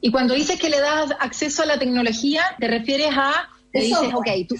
Y 0.00 0.10
cuando 0.10 0.34
dices 0.34 0.58
que 0.60 0.68
le 0.70 0.80
das 0.80 1.10
acceso 1.20 1.62
a 1.62 1.66
la 1.66 1.78
tecnología, 1.78 2.42
te 2.60 2.68
refieres 2.68 3.08
a, 3.12 3.48
te 3.72 3.80
dices, 3.80 3.96
software. 3.98 4.42
ok, 4.42 4.48
tú, 4.48 4.56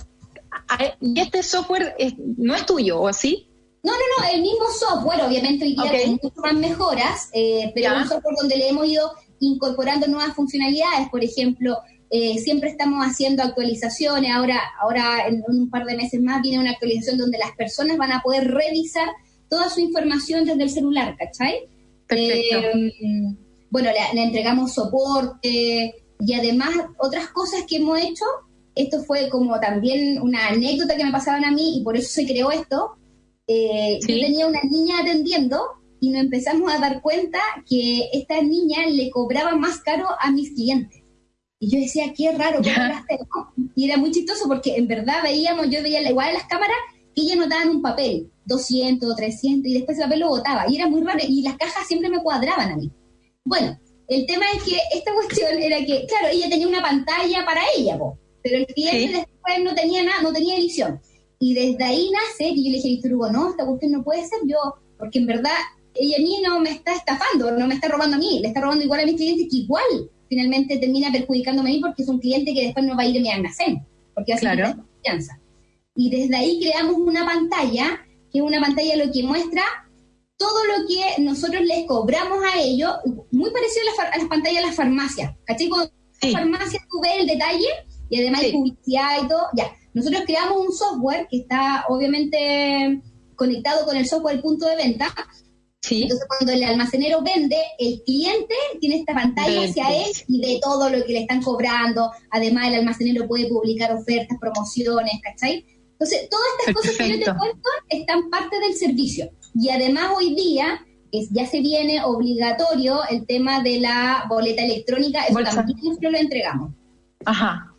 a- 0.68 0.96
y 1.00 1.20
este 1.20 1.42
software 1.42 1.94
es- 1.98 2.14
no 2.18 2.54
es 2.54 2.64
tuyo, 2.66 3.00
¿o 3.00 3.08
así? 3.08 3.48
No, 3.82 3.92
no, 3.92 3.98
no, 4.18 4.28
el 4.34 4.40
mismo 4.42 4.64
software, 4.80 5.22
obviamente 5.22 5.64
hoy 5.64 5.72
día 5.74 5.84
Ok. 5.84 6.02
con 6.04 6.10
mucho 6.22 6.40
más 6.42 6.54
mejoras, 6.54 7.28
eh, 7.32 7.70
pero 7.74 7.90
Ya. 7.92 8.02
un 8.02 8.08
software 8.08 8.34
donde 8.40 8.56
le 8.56 8.68
hemos 8.70 8.86
ido 8.88 9.12
incorporando 9.38 10.08
nuevas 10.08 10.34
funcionalidades, 10.34 11.08
por 11.10 11.22
ejemplo, 11.22 11.76
eh, 12.10 12.38
siempre 12.38 12.70
estamos 12.70 13.04
haciendo 13.04 13.42
actualizaciones, 13.42 14.30
ahora, 14.32 14.60
ahora 14.80 15.26
en 15.26 15.42
un 15.46 15.70
par 15.70 15.84
de 15.84 15.96
meses 15.96 16.20
más 16.20 16.42
viene 16.42 16.60
una 16.60 16.72
actualización 16.72 17.18
donde 17.18 17.38
las 17.38 17.52
personas 17.56 17.96
van 17.96 18.12
a 18.12 18.20
poder 18.22 18.50
revisar 18.50 19.08
toda 19.48 19.68
su 19.68 19.80
información 19.80 20.44
desde 20.44 20.62
el 20.62 20.70
celular, 20.70 21.16
¿cachai? 21.18 21.68
Perfecto. 22.06 22.56
Eh, 22.78 23.36
bueno, 23.70 23.90
le, 23.90 24.14
le 24.14 24.22
entregamos 24.24 24.74
soporte 24.74 25.94
y 26.20 26.34
además 26.34 26.70
otras 26.98 27.28
cosas 27.28 27.64
que 27.68 27.76
hemos 27.76 27.98
hecho. 28.00 28.24
Esto 28.74 29.02
fue 29.04 29.28
como 29.28 29.58
también 29.58 30.20
una 30.20 30.48
anécdota 30.48 30.96
que 30.96 31.04
me 31.04 31.12
pasaban 31.12 31.44
a 31.44 31.50
mí 31.50 31.78
y 31.78 31.82
por 31.82 31.96
eso 31.96 32.08
se 32.10 32.26
creó 32.26 32.50
esto. 32.50 32.96
Eh, 33.46 33.98
Sí. 34.02 34.20
Yo 34.20 34.26
tenía 34.26 34.46
una 34.46 34.60
niña 34.62 35.00
atendiendo 35.00 35.62
y 36.00 36.10
nos 36.10 36.22
empezamos 36.22 36.72
a 36.72 36.78
dar 36.78 37.00
cuenta 37.00 37.38
que 37.68 38.10
esta 38.12 38.42
niña 38.42 38.86
le 38.86 39.10
cobraba 39.10 39.56
más 39.56 39.80
caro 39.80 40.06
a 40.20 40.30
mis 40.30 40.52
clientes. 40.52 41.02
Y 41.58 41.70
yo 41.70 41.80
decía, 41.80 42.12
qué 42.14 42.32
raro, 42.32 42.58
¿cómo 42.58 42.70
hacemos? 42.70 43.28
Y 43.74 43.88
era 43.88 43.96
muy 43.96 44.10
chistoso 44.10 44.46
porque 44.46 44.76
en 44.76 44.86
verdad 44.86 45.22
veíamos, 45.22 45.70
yo 45.70 45.82
veía 45.82 46.08
igual 46.08 46.28
en 46.28 46.34
las 46.34 46.44
cámaras, 46.44 46.76
que 47.14 47.22
ellas 47.22 47.38
notaban 47.38 47.70
un 47.70 47.82
papel, 47.82 48.30
200, 48.44 49.16
300, 49.16 49.70
y 49.70 49.74
después 49.74 49.96
el 49.96 50.04
papel 50.04 50.20
lo 50.20 50.28
botaba. 50.28 50.66
Y 50.68 50.76
era 50.76 50.86
muy 50.86 51.02
raro, 51.02 51.18
y 51.26 51.42
las 51.42 51.56
cajas 51.56 51.86
siempre 51.86 52.10
me 52.10 52.22
cuadraban 52.22 52.72
a 52.72 52.76
mí. 52.76 52.92
Bueno, 53.44 53.78
el 54.08 54.26
tema 54.26 54.44
es 54.54 54.62
que 54.64 54.76
esta 54.92 55.14
cuestión 55.14 55.58
era 55.58 55.78
que, 55.78 56.06
claro, 56.06 56.28
ella 56.30 56.48
tenía 56.50 56.68
una 56.68 56.82
pantalla 56.82 57.44
para 57.46 57.62
ella, 57.76 57.98
po, 57.98 58.18
pero 58.42 58.58
el 58.58 58.66
cliente 58.66 59.18
después 59.18 59.64
no 59.64 59.74
tenía 59.74 60.04
nada, 60.04 60.22
no 60.22 60.32
tenía 60.32 60.58
edición. 60.58 61.00
Y 61.38 61.54
desde 61.54 61.84
ahí 61.84 62.10
nace, 62.10 62.48
y 62.50 62.64
yo 62.64 62.70
le 62.70 62.76
dije 62.76 62.88
a 62.88 62.92
Víctor 62.92 63.14
Hugo, 63.14 63.30
no, 63.30 63.50
esta 63.50 63.66
cuestión 63.66 63.92
no 63.92 64.04
puede 64.04 64.26
ser 64.26 64.40
yo, 64.46 64.58
porque 64.98 65.18
en 65.18 65.26
verdad 65.26 65.56
ella 65.94 66.16
a 66.18 66.22
mí 66.22 66.40
no 66.42 66.60
me 66.60 66.70
está 66.70 66.94
estafando, 66.94 67.50
no 67.52 67.66
me 67.66 67.74
está 67.74 67.88
robando 67.88 68.16
a 68.16 68.18
mí, 68.18 68.40
le 68.40 68.48
está 68.48 68.60
robando 68.60 68.84
igual 68.84 69.00
a 69.00 69.06
mis 69.06 69.16
clientes 69.16 69.48
que 69.50 69.56
igual 69.58 70.10
finalmente 70.28 70.78
termina 70.78 71.12
perjudicándome 71.12 71.70
a 71.70 71.72
mí 71.74 71.80
porque 71.80 72.02
es 72.02 72.08
un 72.08 72.18
cliente 72.18 72.54
que 72.54 72.64
después 72.64 72.84
no 72.84 72.96
va 72.96 73.02
a 73.02 73.06
ir 73.06 73.18
a 73.18 73.20
mi 73.20 73.30
almacén, 73.30 73.86
porque 74.14 74.32
hace 74.32 74.40
claro. 74.40 74.76
confianza. 74.76 75.40
Y 75.94 76.10
desde 76.10 76.36
ahí 76.36 76.60
creamos 76.60 76.96
una 76.96 77.24
pantalla, 77.24 78.00
que 78.30 78.38
es 78.38 78.44
una 78.44 78.60
pantalla 78.60 78.96
lo 78.96 79.10
que 79.12 79.22
muestra 79.22 79.62
todo 80.36 80.64
lo 80.64 80.86
que 80.86 81.22
nosotros 81.22 81.62
les 81.62 81.86
cobramos 81.86 82.38
a 82.44 82.60
ellos, 82.60 82.92
muy 83.30 83.50
parecido 83.50 83.86
a 83.98 84.18
las, 84.18 84.28
pantallas 84.28 84.62
de 84.62 84.66
las 84.66 84.76
farmacias. 84.76 85.34
¿Cachai? 85.44 85.68
Cuando 85.68 85.92
las 86.22 86.32
farmacias 86.32 86.82
tú 86.90 87.00
ves 87.02 87.12
el 87.20 87.26
detalle 87.26 87.68
y 88.10 88.20
además 88.20 88.42
hay 88.42 88.52
publicidad 88.52 89.24
y 89.24 89.28
todo, 89.28 89.46
ya. 89.54 89.72
Nosotros 89.94 90.22
creamos 90.26 90.58
un 90.58 90.72
software 90.72 91.26
que 91.30 91.38
está 91.38 91.86
obviamente 91.88 93.00
conectado 93.34 93.86
con 93.86 93.96
el 93.96 94.06
software 94.06 94.42
punto 94.42 94.66
de 94.66 94.76
venta, 94.76 95.08
entonces, 95.90 96.26
cuando 96.26 96.52
el 96.52 96.64
almacenero 96.64 97.22
vende, 97.22 97.58
el 97.78 98.02
cliente 98.04 98.54
tiene 98.80 98.96
esta 98.96 99.14
pantalla 99.14 99.64
hacia 99.64 99.88
él 99.90 100.12
y 100.26 100.40
ve 100.40 100.58
todo 100.60 100.90
lo 100.90 101.04
que 101.04 101.12
le 101.12 101.20
están 101.20 101.42
cobrando. 101.42 102.10
Además, 102.30 102.68
el 102.68 102.74
almacenero 102.76 103.26
puede 103.28 103.48
publicar 103.48 103.92
ofertas, 103.92 104.36
promociones, 104.40 105.14
¿cachai? 105.22 105.64
Entonces, 105.92 106.28
todas 106.28 106.46
estas 106.58 106.74
cosas 106.74 106.96
que 106.96 107.08
yo 107.08 107.18
te 107.18 107.38
cuento 107.38 107.68
están 107.88 108.30
parte 108.30 108.58
del 108.60 108.74
servicio. 108.74 109.30
Y 109.54 109.70
además, 109.70 110.10
hoy 110.16 110.34
día 110.34 110.84
es, 111.12 111.28
ya 111.30 111.46
se 111.46 111.60
viene 111.60 112.02
obligatorio 112.04 113.00
el 113.08 113.26
tema 113.26 113.62
de 113.62 113.80
la 113.80 114.24
boleta 114.28 114.62
electrónica. 114.62 115.24
Eso 115.24 115.38
también 115.42 115.78
nosotros 115.82 116.12
lo 116.12 116.18
entregamos. 116.18 116.72
Ajá. 117.24 117.72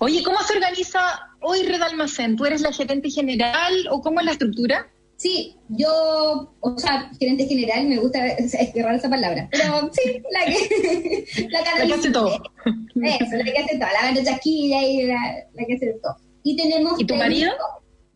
Oye, 0.00 0.22
¿cómo 0.22 0.40
se 0.42 0.52
organiza 0.52 1.00
hoy 1.40 1.62
Red 1.62 1.80
Almacén? 1.80 2.36
¿Tú 2.36 2.44
eres 2.44 2.60
la 2.60 2.72
gerente 2.72 3.10
general 3.10 3.88
o 3.90 4.00
cómo 4.00 4.20
es 4.20 4.26
la 4.26 4.32
estructura? 4.32 4.90
Sí, 5.24 5.56
yo, 5.70 6.54
o 6.60 6.78
sea, 6.78 7.10
gerente 7.18 7.46
general, 7.46 7.88
me 7.88 7.96
gusta 7.96 8.26
estirrar 8.26 8.94
esa 8.94 9.08
palabra, 9.08 9.48
pero 9.50 9.90
sí, 9.90 10.22
la 10.30 10.44
que, 10.44 11.48
la 11.50 11.86
que, 11.86 11.94
hace 11.94 12.10
todo. 12.10 12.28
Eso, 12.94 13.36
la 13.36 13.44
que 13.44 13.58
hace 13.58 13.78
todo, 13.78 13.88
la 13.88 14.06
vende 14.06 14.22
chaquilla 14.22 14.82
y 14.82 15.06
la, 15.06 15.16
la, 15.54 15.64
que 15.64 15.76
hace 15.76 15.94
todo. 16.02 16.16
Y 16.42 16.54
tenemos... 16.56 17.00
¿Y 17.00 17.06
tu 17.06 17.14
marido? 17.14 17.52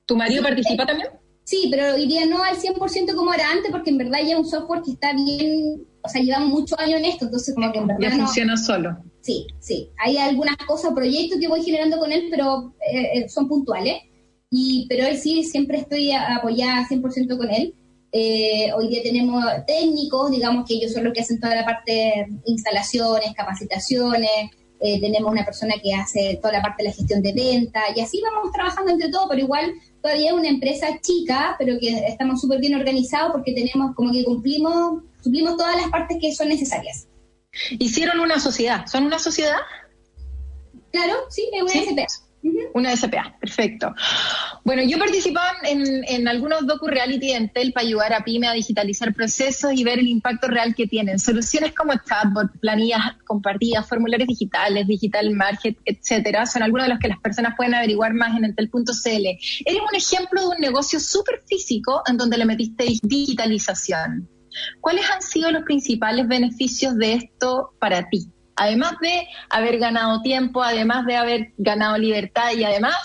¿Tu 0.04 0.18
marido 0.18 0.42
participa 0.42 0.84
también? 0.84 1.08
Sí, 1.44 1.68
pero 1.70 1.96
diría 1.96 2.26
no 2.26 2.42
al 2.44 2.58
100% 2.58 3.14
como 3.14 3.32
era 3.32 3.52
antes, 3.52 3.70
porque 3.70 3.88
en 3.88 3.96
verdad 3.96 4.18
ya 4.18 4.34
es 4.34 4.40
un 4.40 4.46
software 4.46 4.82
que 4.82 4.90
está 4.90 5.14
bien, 5.14 5.86
o 6.02 6.08
sea, 6.10 6.20
llevamos 6.20 6.50
muchos 6.50 6.78
años 6.78 7.00
en 7.00 7.06
esto, 7.06 7.24
entonces 7.24 7.54
como 7.54 7.72
que 7.72 7.78
en 7.78 7.86
verdad 7.86 8.02
Ya 8.02 8.16
funciona 8.16 8.54
solo. 8.58 8.98
Sí, 9.22 9.46
sí. 9.60 9.90
Hay 9.96 10.18
algunas 10.18 10.58
cosas, 10.58 10.92
proyectos 10.92 11.40
que 11.40 11.48
voy 11.48 11.64
generando 11.64 11.98
con 11.98 12.12
él, 12.12 12.28
pero 12.30 12.74
eh, 12.92 13.20
eh, 13.20 13.28
son 13.30 13.48
puntuales. 13.48 13.94
Y, 14.50 14.86
pero 14.88 15.06
él 15.06 15.18
sí, 15.18 15.44
siempre 15.44 15.78
estoy 15.78 16.12
apoyada 16.12 16.86
100% 16.88 17.36
con 17.36 17.50
él. 17.50 17.74
Eh, 18.10 18.72
hoy 18.74 18.88
día 18.88 19.02
tenemos 19.02 19.44
técnicos, 19.66 20.30
digamos 20.30 20.66
que 20.66 20.74
ellos 20.74 20.92
son 20.92 21.04
los 21.04 21.12
que 21.12 21.20
hacen 21.20 21.40
toda 21.40 21.54
la 21.54 21.64
parte 21.64 21.92
de 21.92 22.26
instalaciones, 22.46 23.34
capacitaciones, 23.34 24.50
eh, 24.80 25.00
tenemos 25.00 25.32
una 25.32 25.44
persona 25.44 25.74
que 25.82 25.92
hace 25.92 26.38
toda 26.40 26.54
la 26.54 26.62
parte 26.62 26.84
de 26.84 26.90
la 26.90 26.94
gestión 26.94 27.20
de 27.20 27.32
venta 27.32 27.80
y 27.94 28.00
así 28.00 28.22
vamos 28.22 28.52
trabajando 28.52 28.92
entre 28.92 29.10
todos, 29.10 29.26
pero 29.28 29.42
igual 29.42 29.74
todavía 30.00 30.28
es 30.28 30.32
una 30.32 30.48
empresa 30.48 30.86
chica, 31.00 31.56
pero 31.58 31.78
que 31.80 31.88
estamos 32.06 32.40
súper 32.40 32.60
bien 32.60 32.76
organizados 32.76 33.32
porque 33.32 33.52
tenemos 33.52 33.94
como 33.96 34.12
que 34.12 34.24
cumplimos, 34.24 35.02
cumplimos 35.22 35.56
todas 35.56 35.76
las 35.76 35.90
partes 35.90 36.18
que 36.20 36.32
son 36.32 36.48
necesarias. 36.48 37.08
Hicieron 37.78 38.20
una 38.20 38.38
sociedad, 38.38 38.86
¿son 38.86 39.04
una 39.04 39.18
sociedad? 39.18 39.58
Claro, 40.92 41.14
sí, 41.28 41.50
es 41.52 41.62
una 41.62 41.72
¿Sí? 41.72 41.96
Una 42.74 42.96
SPA, 42.96 43.36
perfecto. 43.40 43.94
Bueno, 44.64 44.82
yo 44.82 44.98
participaba 44.98 45.52
en, 45.64 46.04
en 46.04 46.28
algunos 46.28 46.66
docu-reality 46.66 47.28
de 47.28 47.36
Entel 47.36 47.72
para 47.72 47.86
ayudar 47.86 48.12
a 48.12 48.24
PyME 48.24 48.48
a 48.48 48.52
digitalizar 48.52 49.14
procesos 49.14 49.72
y 49.74 49.84
ver 49.84 49.98
el 49.98 50.08
impacto 50.08 50.48
real 50.48 50.74
que 50.74 50.86
tienen. 50.86 51.18
Soluciones 51.18 51.74
como 51.74 51.94
chatbot, 51.94 52.50
planillas 52.60 53.00
compartidas, 53.26 53.88
formularios 53.88 54.28
digitales, 54.28 54.86
digital 54.86 55.30
market, 55.30 55.76
etcétera, 55.84 56.46
son 56.46 56.62
algunos 56.62 56.86
de 56.86 56.90
los 56.90 56.98
que 56.98 57.08
las 57.08 57.20
personas 57.20 57.54
pueden 57.56 57.74
averiguar 57.74 58.14
más 58.14 58.36
en 58.36 58.44
entel.cl. 58.44 59.26
Eres 59.64 59.80
un 59.88 59.96
ejemplo 59.96 60.40
de 60.42 60.48
un 60.48 60.60
negocio 60.60 61.00
súper 61.00 61.42
físico 61.46 62.02
en 62.06 62.16
donde 62.16 62.38
le 62.38 62.44
metiste 62.44 62.84
digitalización. 63.02 64.28
¿Cuáles 64.80 65.08
han 65.10 65.22
sido 65.22 65.50
los 65.50 65.62
principales 65.62 66.26
beneficios 66.26 66.96
de 66.96 67.14
esto 67.14 67.74
para 67.78 68.08
ti? 68.08 68.32
Además 68.58 68.94
de 69.00 69.26
haber 69.48 69.78
ganado 69.78 70.20
tiempo, 70.20 70.62
además 70.62 71.06
de 71.06 71.16
haber 71.16 71.52
ganado 71.56 71.96
libertad 71.96 72.52
y 72.56 72.64
además 72.64 72.96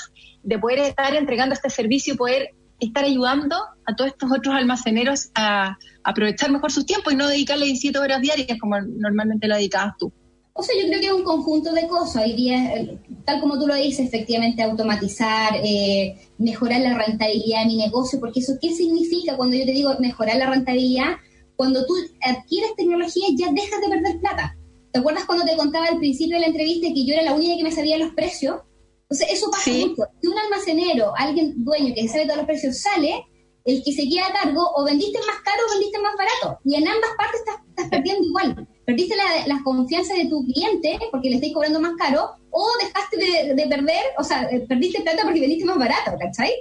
de 0.41 0.59
poder 0.59 0.79
estar 0.79 1.15
entregando 1.15 1.53
este 1.53 1.69
servicio 1.69 2.13
y 2.13 2.17
poder 2.17 2.49
estar 2.79 3.05
ayudando 3.05 3.55
a 3.85 3.95
todos 3.95 4.11
estos 4.11 4.31
otros 4.31 4.55
almaceneros 4.55 5.29
a 5.35 5.77
aprovechar 6.03 6.51
mejor 6.51 6.71
sus 6.71 6.85
tiempos 6.85 7.13
y 7.13 7.15
no 7.15 7.27
dedicarle 7.27 7.65
17 7.67 7.97
horas 7.97 8.21
diarias 8.21 8.59
como 8.59 8.79
normalmente 8.81 9.47
lo 9.47 9.55
dedicabas 9.55 9.93
tú. 9.97 10.11
O 10.55 10.61
sea, 10.61 10.75
yo 10.79 10.87
creo 10.87 10.99
que 10.99 11.07
es 11.07 11.13
un 11.13 11.23
conjunto 11.23 11.73
de 11.73 11.87
cosas. 11.87 12.23
Hoy 12.23 12.33
día, 12.33 12.75
eh, 12.75 12.99
tal 13.25 13.39
como 13.39 13.57
tú 13.57 13.65
lo 13.65 13.73
dices, 13.73 14.07
efectivamente 14.07 14.61
automatizar, 14.61 15.55
eh, 15.63 16.15
mejorar 16.37 16.81
la 16.81 16.95
rentabilidad 16.95 17.61
de 17.61 17.67
mi 17.67 17.77
negocio, 17.77 18.19
porque 18.19 18.39
eso, 18.39 18.53
¿qué 18.61 18.71
significa 18.71 19.35
cuando 19.35 19.55
yo 19.55 19.65
te 19.65 19.71
digo 19.71 19.95
mejorar 19.99 20.37
la 20.37 20.49
rentabilidad? 20.51 21.15
Cuando 21.55 21.85
tú 21.87 21.95
adquieres 22.21 22.75
tecnología 22.75 23.27
ya 23.35 23.51
dejas 23.51 23.81
de 23.81 23.89
perder 23.89 24.19
plata. 24.19 24.55
¿Te 24.93 24.99
acuerdas 24.99 25.25
cuando 25.25 25.43
te 25.43 25.57
contaba 25.57 25.87
al 25.87 25.97
principio 25.97 26.35
de 26.35 26.41
la 26.41 26.47
entrevista 26.47 26.87
que 26.93 27.03
yo 27.03 27.15
era 27.15 27.23
la 27.23 27.33
única 27.33 27.57
que 27.57 27.63
me 27.63 27.71
sabía 27.71 27.97
los 27.97 28.13
precios? 28.13 28.61
Entonces, 29.09 29.27
eso 29.31 29.49
pasa 29.49 29.71
mucho. 29.71 30.03
Si 30.21 30.27
un 30.27 30.37
almacenero, 30.37 31.13
alguien 31.17 31.63
dueño 31.65 31.95
que 31.95 32.07
sabe 32.07 32.25
todos 32.25 32.37
los 32.37 32.45
precios 32.45 32.77
sale, 32.77 33.25
el 33.65 33.83
que 33.83 33.91
se 33.91 34.07
queda 34.07 34.27
a 34.27 34.33
cargo, 34.33 34.61
o 34.75 34.85
vendiste 34.85 35.17
más 35.19 35.37
caro 35.43 35.63
o 35.65 35.71
vendiste 35.71 35.99
más 35.99 36.13
barato. 36.15 36.59
Y 36.63 36.75
en 36.75 36.87
ambas 36.87 37.09
partes 37.17 37.39
estás, 37.39 37.89
perdiendo 37.89 38.23
igual. 38.23 38.67
Perdiste 38.85 39.15
la, 39.15 39.61
confianza 39.63 40.13
de 40.13 40.27
tu 40.27 40.45
cliente 40.45 40.99
porque 41.09 41.29
le 41.29 41.35
estáis 41.35 41.53
cobrando 41.55 41.79
más 41.79 41.95
caro, 41.95 42.29
o 42.51 42.67
dejaste 42.79 43.55
de, 43.55 43.67
perder, 43.67 44.03
o 44.19 44.23
sea, 44.23 44.43
eh, 44.51 44.59
perdiste 44.69 45.01
plata 45.01 45.23
porque 45.23 45.39
vendiste 45.39 45.65
más 45.65 45.79
barato, 45.79 46.11
¿cachai? 46.19 46.51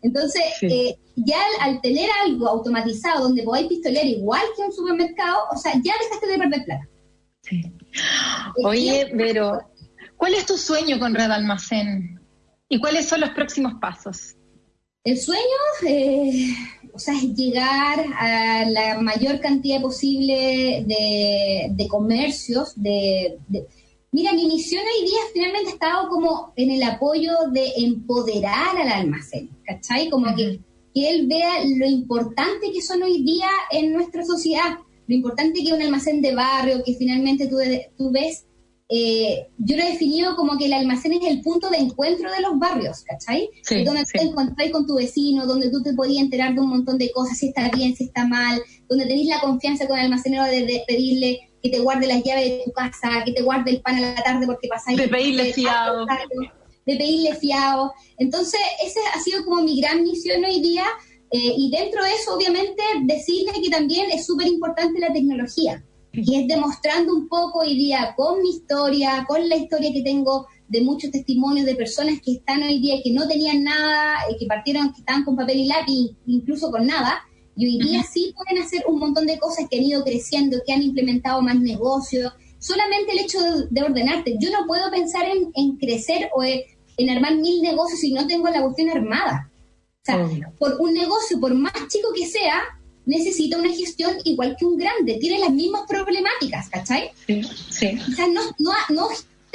Entonces, 0.00 0.42
eh, 0.62 0.96
ya 1.16 1.40
al, 1.60 1.82
tener 1.82 2.08
algo 2.24 2.48
automatizado 2.48 3.24
donde 3.24 3.42
podáis 3.42 3.66
pistolear 3.66 4.06
igual 4.06 4.42
que 4.56 4.62
un 4.62 4.72
supermercado, 4.72 5.40
o 5.52 5.58
sea, 5.58 5.72
ya 5.74 5.92
dejaste 6.00 6.26
de 6.26 6.38
perder 6.38 6.64
plata. 6.64 6.88
Sí. 7.42 7.62
Oye, 8.64 9.12
pero, 9.16 9.58
¿cuál 10.16 10.34
es 10.34 10.46
tu 10.46 10.56
sueño 10.56 10.98
con 10.98 11.14
Red 11.14 11.30
Almacén? 11.30 12.20
¿Y 12.68 12.78
cuáles 12.78 13.08
son 13.08 13.20
los 13.20 13.30
próximos 13.30 13.74
pasos? 13.80 14.36
El 15.04 15.18
sueño, 15.18 15.42
eh, 15.86 16.54
o 16.92 16.98
sea, 16.98 17.14
es 17.14 17.34
llegar 17.34 18.04
a 18.16 18.64
la 18.64 19.00
mayor 19.00 19.40
cantidad 19.40 19.80
posible 19.80 20.84
de, 20.86 21.88
comercios, 21.88 22.72
de, 22.76 23.38
Mira, 24.12 24.32
mi 24.34 24.46
misión 24.46 24.82
hoy 24.82 25.06
día 25.08 25.18
finalmente 25.32 25.70
ha 25.70 25.72
estado 25.72 26.08
como 26.08 26.52
en 26.54 26.70
el 26.70 26.82
apoyo 26.82 27.32
de 27.50 27.72
empoderar 27.78 28.76
al 28.76 28.88
almacén, 28.88 29.50
¿cachai? 29.64 30.10
Como 30.10 30.36
que, 30.36 30.60
que 30.94 31.10
él 31.10 31.26
vea 31.26 31.64
lo 31.64 31.86
importante 31.86 32.70
que 32.72 32.82
son 32.82 33.02
hoy 33.02 33.22
día 33.22 33.48
en 33.70 33.92
nuestra 33.92 34.22
sociedad 34.22 34.78
lo 35.06 35.14
importante 35.14 35.60
que 35.60 35.68
es 35.68 35.72
un 35.72 35.82
almacén 35.82 36.22
de 36.22 36.34
barrio, 36.34 36.82
que 36.84 36.94
finalmente 36.94 37.48
tú, 37.48 37.56
tú 37.96 38.10
ves, 38.12 38.46
eh, 38.94 39.48
yo 39.56 39.76
lo 39.76 39.84
he 39.84 39.92
definido 39.92 40.36
como 40.36 40.58
que 40.58 40.66
el 40.66 40.74
almacén 40.74 41.14
es 41.14 41.24
el 41.24 41.40
punto 41.40 41.70
de 41.70 41.78
encuentro 41.78 42.30
de 42.30 42.42
los 42.42 42.58
barrios, 42.58 43.02
¿cachai? 43.04 43.48
donde 43.86 44.04
te 44.04 44.20
encontrás 44.20 44.70
con 44.70 44.86
tu 44.86 44.96
vecino, 44.96 45.46
donde 45.46 45.70
tú 45.70 45.82
te 45.82 45.94
podías 45.94 46.22
enterar 46.22 46.54
de 46.54 46.60
un 46.60 46.68
montón 46.68 46.98
de 46.98 47.10
cosas, 47.10 47.38
si 47.38 47.48
está 47.48 47.70
bien, 47.70 47.96
si 47.96 48.04
está 48.04 48.26
mal, 48.26 48.60
donde 48.90 49.06
tenés 49.06 49.26
la 49.28 49.40
confianza 49.40 49.86
con 49.86 49.98
el 49.98 50.04
almacenero 50.04 50.44
de, 50.44 50.84
pedirle 50.86 51.40
que 51.62 51.70
te 51.70 51.78
guarde 51.78 52.06
las 52.06 52.22
llaves 52.22 52.50
de 52.50 52.62
tu 52.66 52.72
casa, 52.72 53.22
que 53.24 53.32
te 53.32 53.40
guarde 53.40 53.70
el 53.70 53.80
pan 53.80 53.96
a 53.96 54.00
la 54.00 54.22
tarde 54.22 54.44
porque 54.44 54.68
pasáis... 54.68 54.98
De 54.98 55.08
pedirle 55.08 55.54
fiado. 55.54 56.04
De 56.84 56.96
pedirle 56.96 57.34
fiado. 57.36 57.94
Entonces, 58.18 58.60
esa 58.84 59.00
ha 59.14 59.20
sido 59.20 59.42
como 59.46 59.62
mi 59.62 59.80
gran 59.80 60.02
misión 60.02 60.44
hoy 60.44 60.60
día, 60.60 60.84
eh, 61.32 61.54
y 61.56 61.70
dentro 61.70 62.04
de 62.04 62.10
eso, 62.10 62.34
obviamente, 62.36 62.82
decirle 63.02 63.52
que 63.62 63.70
también 63.70 64.10
es 64.10 64.26
súper 64.26 64.46
importante 64.46 65.00
la 65.00 65.12
tecnología. 65.12 65.84
Y 66.12 66.40
es 66.40 66.46
demostrando 66.46 67.14
un 67.14 67.26
poco 67.26 67.60
hoy 67.60 67.74
día 67.74 68.12
con 68.16 68.42
mi 68.42 68.50
historia, 68.50 69.24
con 69.26 69.48
la 69.48 69.56
historia 69.56 69.92
que 69.94 70.02
tengo 70.02 70.46
de 70.68 70.82
muchos 70.82 71.10
testimonios 71.10 71.64
de 71.64 71.74
personas 71.74 72.20
que 72.22 72.32
están 72.32 72.62
hoy 72.62 72.80
día 72.80 72.96
que 73.02 73.12
no 73.12 73.26
tenían 73.26 73.64
nada, 73.64 74.16
eh, 74.30 74.36
que 74.38 74.46
partieron, 74.46 74.92
que 74.92 75.00
estaban 75.00 75.24
con 75.24 75.36
papel 75.36 75.60
y 75.60 75.66
lápiz, 75.66 76.10
incluso 76.26 76.70
con 76.70 76.86
nada, 76.86 77.22
y 77.56 77.66
hoy 77.66 77.88
día 77.88 78.02
sí 78.02 78.34
pueden 78.34 78.62
hacer 78.62 78.84
un 78.86 78.98
montón 78.98 79.26
de 79.26 79.38
cosas 79.38 79.66
que 79.70 79.78
han 79.78 79.84
ido 79.84 80.04
creciendo, 80.04 80.58
que 80.66 80.72
han 80.72 80.82
implementado 80.82 81.42
más 81.42 81.58
negocios, 81.58 82.32
solamente 82.58 83.12
el 83.12 83.20
hecho 83.20 83.38
de, 83.70 83.82
ordenarte. 83.82 84.36
Yo 84.38 84.50
no 84.50 84.66
puedo 84.66 84.90
pensar 84.90 85.24
en, 85.26 85.76
crecer 85.76 86.30
o 86.34 86.42
en, 86.42 87.10
armar 87.10 87.36
mil 87.36 87.60
negocios 87.60 88.00
si 88.00 88.12
no 88.12 88.26
tengo 88.26 88.48
la 88.48 88.62
cuestión 88.62 88.90
armada. 88.90 89.50
O 90.02 90.04
sea, 90.04 90.52
por 90.58 90.76
un 90.80 90.94
negocio, 90.94 91.38
por 91.38 91.54
más 91.54 91.72
chico 91.88 92.08
que 92.12 92.26
sea, 92.26 92.60
necesita 93.06 93.58
una 93.58 93.70
gestión 93.70 94.16
igual 94.24 94.56
que 94.58 94.64
un 94.64 94.76
grande. 94.76 95.18
Tiene 95.20 95.38
las 95.38 95.52
mismas 95.52 95.82
problemáticas, 95.88 96.68
¿cachai? 96.68 97.10
Sí, 97.26 97.42
sí. 97.70 97.98
O 98.10 98.14
sea, 98.14 98.26
no, 98.26 98.40
no, 98.58 98.72
no 98.90 99.08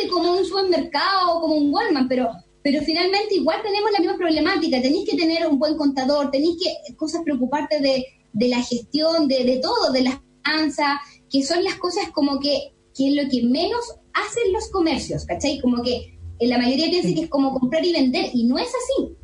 como 0.10 0.38
un 0.38 0.46
supermercado 0.46 1.38
o 1.38 1.42
como 1.42 1.56
un 1.56 1.74
Walmart, 1.74 2.08
pero 2.08 2.30
pero 2.62 2.82
finalmente 2.82 3.36
igual 3.36 3.62
tenemos 3.64 3.92
la 3.92 4.00
misma 4.00 4.18
problemática, 4.18 4.82
tenéis 4.82 5.10
que 5.10 5.16
tener 5.16 5.48
un 5.48 5.58
buen 5.58 5.78
contador, 5.78 6.32
tenéis 6.32 6.58
que 6.62 6.96
cosas 6.96 7.22
preocuparte 7.24 7.80
de, 7.80 8.06
de 8.34 8.48
la 8.50 8.62
gestión, 8.62 9.30
de, 9.30 9.46
de 9.46 9.60
todo, 9.60 9.94
de 9.94 10.02
las 10.02 10.20
finanzas, 10.44 11.00
que 11.30 11.44
son 11.44 11.64
las 11.64 11.76
cosas 11.76 12.10
como 12.12 12.42
que, 12.42 12.74
que 12.94 13.08
es 13.08 13.24
lo 13.24 13.30
que 13.30 13.44
menos 13.44 13.80
hacen 14.14 14.52
los 14.52 14.70
comercios, 14.70 15.24
¿cachai? 15.24 15.62
Como 15.62 15.82
que 15.82 16.20
la 16.42 16.58
mayoría 16.58 16.90
piensa 16.90 17.14
que 17.14 17.22
es 17.22 17.30
como 17.30 17.58
comprar 17.58 17.86
y 17.86 17.94
vender, 17.94 18.32
y 18.34 18.44
no 18.44 18.58
es 18.58 18.68
así. 18.68 19.16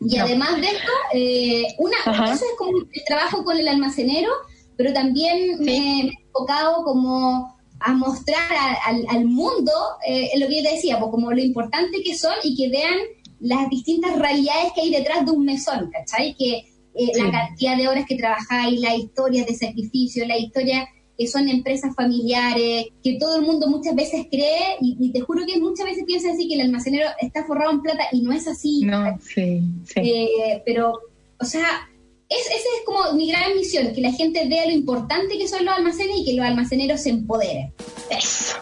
Y 0.00 0.16
además 0.16 0.56
de 0.60 0.66
esto, 0.66 0.92
eh, 1.12 1.66
una, 1.78 1.96
cosa 2.04 2.34
es 2.34 2.56
como 2.56 2.78
el 2.78 3.04
trabajo 3.06 3.44
con 3.44 3.58
el 3.58 3.68
almacenero, 3.68 4.30
pero 4.76 4.94
también 4.94 5.60
me, 5.60 5.76
he 5.76 6.00
enfocado 6.24 6.82
como 6.84 7.54
a 7.80 7.92
mostrar 7.92 8.76
al, 8.86 9.24
mundo 9.24 9.72
eh, 10.06 10.30
lo 10.38 10.48
que 10.48 10.56
yo 10.56 10.62
te 10.62 10.74
decía, 10.74 10.98
pues 10.98 11.10
como 11.10 11.32
lo 11.32 11.40
importante 11.40 12.02
que 12.02 12.16
son 12.16 12.34
y 12.42 12.56
que 12.56 12.68
vean 12.68 12.98
las 13.40 13.68
distintas 13.70 14.18
realidades 14.18 14.72
que 14.74 14.82
hay 14.82 14.90
detrás 14.90 15.24
de 15.24 15.32
un 15.32 15.44
mesón, 15.44 15.90
¿cachai? 15.90 16.34
Que 16.34 16.64
eh, 16.94 17.12
la 17.16 17.30
cantidad 17.30 17.76
de 17.76 17.88
horas 17.88 18.04
que 18.06 18.16
trabajáis, 18.16 18.80
la 18.80 18.94
historia 18.94 19.44
de 19.44 19.54
sacrificio, 19.54 20.26
la 20.26 20.36
historia 20.36 20.88
que 21.20 21.26
son 21.26 21.50
empresas 21.50 21.94
familiares, 21.94 22.86
que 23.04 23.18
todo 23.18 23.36
el 23.36 23.42
mundo 23.42 23.68
muchas 23.68 23.94
veces 23.94 24.26
cree, 24.30 24.78
y, 24.80 25.12
te 25.12 25.20
juro 25.20 25.44
que 25.44 25.60
muchas 25.60 25.84
veces 25.84 26.04
piensa 26.06 26.32
así 26.32 26.48
que 26.48 26.54
el 26.54 26.62
almacenero 26.62 27.10
está 27.20 27.44
forrado 27.44 27.72
en 27.72 27.82
plata 27.82 28.04
y 28.10 28.22
no 28.22 28.32
es 28.32 28.48
así. 28.48 28.86
No, 28.86 29.18
sí, 29.20 29.60
sí. 29.84 30.00
Eh, 30.00 30.62
pero, 30.64 30.94
o 31.38 31.44
sea, 31.44 31.90
es, 32.30 32.46
esa 32.46 32.54
es 32.56 32.84
como 32.86 33.12
mi 33.14 33.28
gran 33.28 33.56
misión, 33.56 33.92
que 33.92 34.00
la 34.00 34.12
gente 34.12 34.46
vea 34.48 34.64
lo 34.64 34.70
importante 34.70 35.36
que 35.36 35.48
son 35.48 35.64
los 35.64 35.74
almacenes 35.74 36.16
y 36.18 36.24
que 36.24 36.34
los 36.34 36.46
almaceneros 36.46 37.00
se 37.00 37.10
empoderen. 37.10 37.74
Eso. 38.08 38.56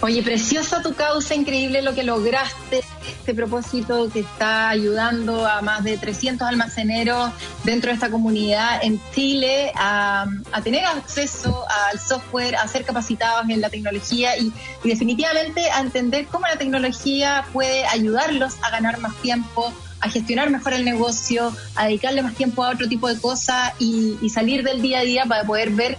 Oye, 0.00 0.20
preciosa 0.22 0.82
tu 0.82 0.94
causa, 0.94 1.36
increíble 1.36 1.80
lo 1.80 1.94
que 1.94 2.02
lograste, 2.02 2.82
este 3.20 3.32
propósito 3.32 4.10
que 4.12 4.20
está 4.20 4.68
ayudando 4.68 5.46
a 5.46 5.62
más 5.62 5.84
de 5.84 5.96
300 5.96 6.46
almaceneros 6.46 7.30
dentro 7.62 7.90
de 7.90 7.94
esta 7.94 8.10
comunidad 8.10 8.84
en 8.84 9.00
Chile 9.14 9.72
a, 9.76 10.26
tener 10.64 10.84
acceso 10.84 11.64
al 11.90 12.00
software, 12.00 12.56
a 12.56 12.66
ser 12.66 12.84
capacitados 12.84 13.48
en 13.48 13.60
la 13.60 13.70
tecnología 13.70 14.36
y, 14.36 14.52
y 14.82 14.88
definitivamente 14.88 15.70
a 15.70 15.80
entender 15.80 16.26
cómo 16.26 16.48
la 16.48 16.56
tecnología 16.56 17.46
puede 17.52 17.86
ayudarlos 17.86 18.54
a 18.62 18.70
ganar 18.70 18.98
más 18.98 19.14
tiempo, 19.22 19.72
a 20.04 20.10
gestionar 20.10 20.50
mejor 20.50 20.74
el 20.74 20.84
negocio, 20.84 21.56
a 21.74 21.86
dedicarle 21.86 22.22
más 22.22 22.34
tiempo 22.34 22.62
a 22.62 22.68
otro 22.68 22.86
tipo 22.86 23.08
de 23.08 23.18
cosas 23.18 23.72
y, 23.78 24.28
salir 24.28 24.62
del 24.62 24.82
día 24.82 24.98
a 24.98 25.02
día 25.02 25.24
para 25.24 25.44
poder 25.44 25.70
ver, 25.70 25.96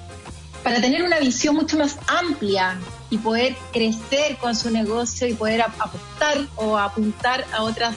para 0.63 0.79
tener 0.79 1.01
una 1.01 1.17
visión 1.19 1.55
mucho 1.55 1.75
más 1.77 1.97
amplia 2.07 2.77
y 3.09 3.17
poder 3.17 3.55
crecer 3.73 4.37
con 4.37 4.55
su 4.55 4.69
negocio 4.69 5.27
y 5.27 5.33
poder 5.33 5.61
apostar 5.61 6.37
o 6.55 6.77
apuntar 6.77 7.45
a 7.51 7.63
otras 7.63 7.95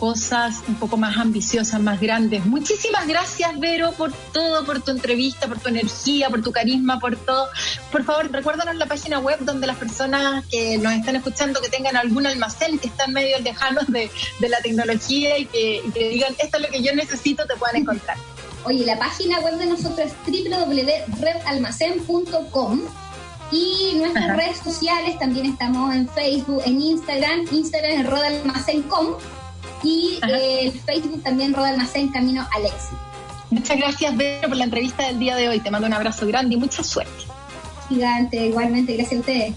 cosas 0.00 0.64
un 0.66 0.74
poco 0.76 0.96
más 0.96 1.18
ambiciosas, 1.18 1.78
más 1.78 2.00
grandes. 2.00 2.46
Muchísimas 2.46 3.06
gracias, 3.06 3.60
Vero, 3.60 3.92
por 3.92 4.10
todo, 4.32 4.64
por 4.64 4.80
tu 4.80 4.92
entrevista, 4.92 5.46
por 5.46 5.60
tu 5.60 5.68
energía, 5.68 6.30
por 6.30 6.40
tu 6.42 6.52
carisma, 6.52 6.98
por 6.98 7.16
todo. 7.16 7.48
Por 7.92 8.04
favor, 8.04 8.32
recuérdanos 8.32 8.76
la 8.76 8.86
página 8.86 9.18
web 9.18 9.40
donde 9.40 9.66
las 9.66 9.76
personas 9.76 10.46
que 10.46 10.78
nos 10.78 10.94
están 10.94 11.16
escuchando, 11.16 11.60
que 11.60 11.68
tengan 11.68 11.98
algún 11.98 12.26
almacén 12.26 12.78
que 12.78 12.88
están 12.88 13.12
medio 13.12 13.38
lejanos 13.40 13.88
de, 13.88 14.10
de 14.38 14.48
la 14.48 14.62
tecnología 14.62 15.36
y 15.36 15.44
que, 15.44 15.82
digan, 15.94 16.34
esto 16.38 16.56
es 16.56 16.62
lo 16.62 16.70
que 16.70 16.82
yo 16.82 16.94
necesito, 16.94 17.44
te 17.46 17.56
puedan 17.56 17.76
encontrar. 17.76 18.16
Oye, 18.64 18.86
la 18.86 18.98
página 18.98 19.40
web 19.40 19.58
de 19.58 19.66
nosotros 19.66 20.06
es 20.06 20.14
www.redalmacén.com 20.24 22.80
y 23.52 23.96
nuestras 23.96 24.34
redes 24.34 24.56
sociales 24.64 25.18
también 25.18 25.44
estamos 25.44 25.94
en 25.94 26.08
Facebook, 26.08 26.62
en 26.64 26.80
Instagram, 26.80 27.44
Instagram 27.50 28.00
en 28.00 28.06
redalmacén.com 28.06 29.16
y 29.82 30.18
eh, 30.28 30.66
el 30.66 30.72
Facebook 30.72 31.22
también 31.22 31.54
Roda 31.54 31.70
Almacén 31.70 32.08
Camino 32.08 32.46
Alexi. 32.54 32.94
Muchas 33.50 33.76
gracias, 33.78 34.16
Vero, 34.16 34.48
por 34.48 34.56
la 34.56 34.64
entrevista 34.64 35.06
del 35.06 35.18
día 35.18 35.34
de 35.36 35.48
hoy. 35.48 35.60
Te 35.60 35.70
mando 35.70 35.86
un 35.86 35.92
abrazo 35.92 36.26
grande 36.26 36.54
y 36.54 36.58
mucha 36.58 36.82
suerte. 36.84 37.24
Gigante, 37.88 38.46
igualmente, 38.46 38.94
gracias 38.94 39.18
a 39.18 39.20
ustedes. 39.20 39.54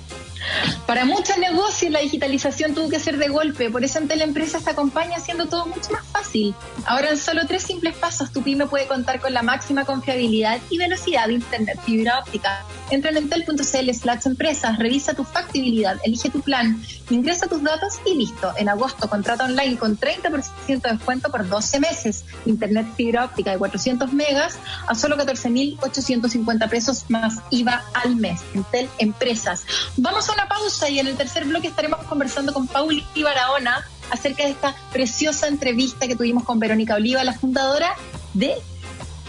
Para 0.85 1.05
muchos 1.05 1.37
negocios 1.37 1.91
la 1.91 1.99
digitalización 1.99 2.73
tuvo 2.73 2.89
que 2.89 2.99
ser 2.99 3.17
de 3.17 3.29
golpe, 3.29 3.69
por 3.69 3.83
eso 3.83 3.99
ante 3.99 4.15
la 4.15 4.23
empresa 4.23 4.59
te 4.59 4.69
acompaña 4.71 5.17
haciendo 5.17 5.47
todo 5.47 5.65
mucho 5.65 5.91
más 5.91 6.05
fácil. 6.07 6.55
Ahora 6.85 7.11
en 7.11 7.17
solo 7.17 7.41
tres 7.47 7.63
simples 7.63 7.95
pasos 7.95 8.31
tu 8.31 8.43
pyme 8.43 8.67
puede 8.67 8.87
contar 8.87 9.19
con 9.19 9.33
la 9.33 9.43
máxima 9.43 9.85
confiabilidad 9.85 10.59
y 10.69 10.77
velocidad 10.77 11.27
de 11.27 11.33
Internet 11.33 11.79
fibra 11.85 12.19
óptica. 12.19 12.65
Entra 12.89 13.11
en 13.11 13.17
entel.cl 13.17 13.93
slash 13.93 14.25
empresas, 14.25 14.77
revisa 14.77 15.13
tu 15.13 15.23
factibilidad, 15.23 15.97
elige 16.03 16.29
tu 16.29 16.41
plan, 16.41 16.81
ingresa 17.09 17.47
tus 17.47 17.63
datos 17.63 17.99
y 18.05 18.15
listo. 18.15 18.53
En 18.57 18.69
agosto 18.69 19.09
contrata 19.09 19.45
online 19.45 19.77
con 19.77 19.97
30% 19.97 20.81
de 20.81 20.91
descuento 20.91 21.31
por 21.31 21.47
12 21.47 21.79
meses. 21.79 22.25
Internet 22.45 22.87
fibra 22.95 23.25
óptica 23.25 23.51
de 23.51 23.57
400 23.57 24.13
megas 24.13 24.57
a 24.87 24.95
solo 24.95 25.17
14.850 25.17 26.69
pesos 26.69 27.05
más 27.09 27.39
IVA 27.49 27.83
al 27.93 28.15
mes. 28.15 28.41
Entel 28.53 28.89
Empresas. 28.99 29.63
Vamos 29.97 30.29
a 30.29 30.32
una 30.34 30.47
pausa 30.47 30.89
y 30.89 30.99
en 30.99 31.07
el 31.07 31.17
tercer 31.17 31.45
bloque 31.45 31.67
estaremos 31.67 32.03
conversando 32.05 32.53
con 32.53 32.67
Pauli 32.67 33.05
Barahona 33.21 33.86
acerca 34.09 34.43
de 34.43 34.51
esta 34.51 34.75
preciosa 34.91 35.47
entrevista 35.47 36.07
que 36.07 36.15
tuvimos 36.15 36.43
con 36.43 36.59
Verónica 36.59 36.95
Oliva, 36.95 37.23
la 37.23 37.34
fundadora 37.34 37.95
de 38.34 38.55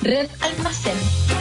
Red 0.03 0.29
Almacén. 0.41 1.34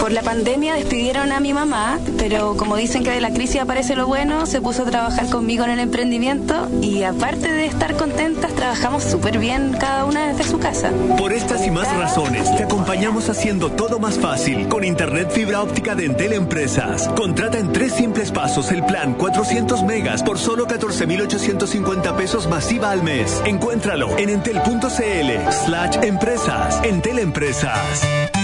Por 0.00 0.12
la 0.12 0.22
pandemia 0.22 0.74
despidieron 0.74 1.32
a 1.32 1.40
mi 1.40 1.52
mamá, 1.52 1.98
pero 2.18 2.56
como 2.56 2.76
dicen 2.76 3.02
que 3.02 3.10
de 3.10 3.20
la 3.20 3.30
crisis 3.30 3.60
aparece 3.60 3.96
lo 3.96 4.06
bueno, 4.06 4.46
se 4.46 4.60
puso 4.60 4.84
a 4.84 4.86
trabajar 4.86 5.28
conmigo 5.28 5.64
en 5.64 5.70
el 5.70 5.80
emprendimiento 5.80 6.68
y 6.80 7.02
aparte 7.02 7.50
de 7.52 7.66
estar 7.66 7.96
contentas, 7.96 8.52
trabajamos 8.54 9.02
súper 9.02 9.38
bien 9.38 9.76
cada 9.78 10.04
una 10.04 10.28
desde 10.28 10.44
su 10.44 10.58
casa. 10.58 10.92
Por 11.18 11.32
estas 11.32 11.66
y 11.66 11.70
más 11.70 11.94
razones, 11.96 12.54
te 12.56 12.64
acompañamos 12.64 13.28
haciendo 13.28 13.70
todo 13.72 13.98
más 13.98 14.18
fácil 14.18 14.68
con 14.68 14.84
Internet 14.84 15.30
fibra 15.32 15.62
óptica 15.62 15.94
de 15.94 16.06
Entel 16.06 16.32
Empresas. 16.32 17.08
Contrata 17.16 17.58
en 17.58 17.72
tres 17.72 17.92
simples 17.92 18.30
pasos 18.30 18.70
el 18.70 18.84
plan 18.84 19.14
400 19.14 19.82
megas 19.82 20.22
por 20.22 20.38
solo 20.38 20.66
14.850 20.66 22.16
pesos 22.16 22.48
masiva 22.48 22.92
al 22.92 23.02
mes. 23.02 23.42
Encuéntralo 23.44 24.16
en 24.16 24.30
entel.cl 24.30 25.50
slash 25.50 25.96
empresas. 26.02 26.80
Entel 26.84 27.18
Empresas. 27.18 28.37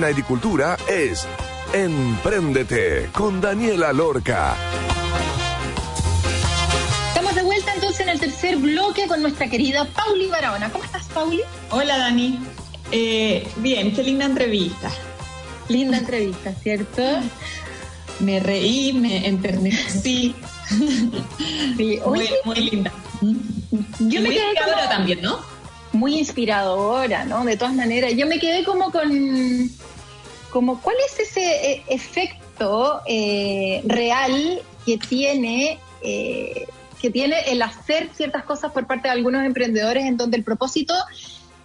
En 0.00 0.04
agricultura 0.04 0.78
es 0.88 1.28
Empréndete 1.74 3.10
con 3.12 3.38
Daniela 3.38 3.92
Lorca. 3.92 4.56
Estamos 7.08 7.34
de 7.34 7.42
vuelta 7.42 7.74
entonces 7.74 8.00
en 8.00 8.08
el 8.08 8.18
tercer 8.18 8.56
bloque 8.56 9.06
con 9.06 9.20
nuestra 9.20 9.50
querida 9.50 9.84
Pauli 9.84 10.26
Barahona. 10.28 10.70
¿Cómo 10.70 10.84
estás, 10.84 11.04
Pauli? 11.08 11.42
Hola, 11.70 11.98
Dani. 11.98 12.38
Eh, 12.90 13.46
bien, 13.56 13.94
qué 13.94 14.02
linda 14.02 14.24
entrevista. 14.24 14.90
Linda 15.68 15.98
entrevista, 15.98 16.54
¿cierto? 16.54 17.02
Me 18.20 18.40
reí, 18.40 18.94
me 18.94 19.26
enternecí. 19.28 20.34
Sí, 21.76 22.00
muy, 22.06 22.28
muy 22.44 22.56
linda. 22.56 22.92
Yo 23.98 24.22
me 24.22 24.30
quedé 24.30 24.54
también, 24.88 25.20
¿no? 25.20 25.49
Muy 25.92 26.18
inspiradora, 26.18 27.24
¿no? 27.24 27.44
De 27.44 27.56
todas 27.56 27.74
maneras, 27.74 28.12
yo 28.16 28.26
me 28.26 28.38
quedé 28.38 28.64
como 28.64 28.90
con, 28.90 29.70
como, 30.50 30.80
¿cuál 30.80 30.96
es 31.06 31.28
ese 31.28 31.72
eh, 31.72 31.84
efecto 31.88 33.00
eh, 33.06 33.82
real 33.84 34.62
que 34.86 34.98
tiene, 34.98 35.78
eh, 36.02 36.66
que 37.00 37.10
tiene 37.10 37.36
el 37.48 37.62
hacer 37.62 38.10
ciertas 38.14 38.44
cosas 38.44 38.72
por 38.72 38.86
parte 38.86 39.08
de 39.08 39.12
algunos 39.12 39.44
emprendedores 39.44 40.04
en 40.04 40.16
donde 40.16 40.36
el 40.36 40.44
propósito 40.44 40.94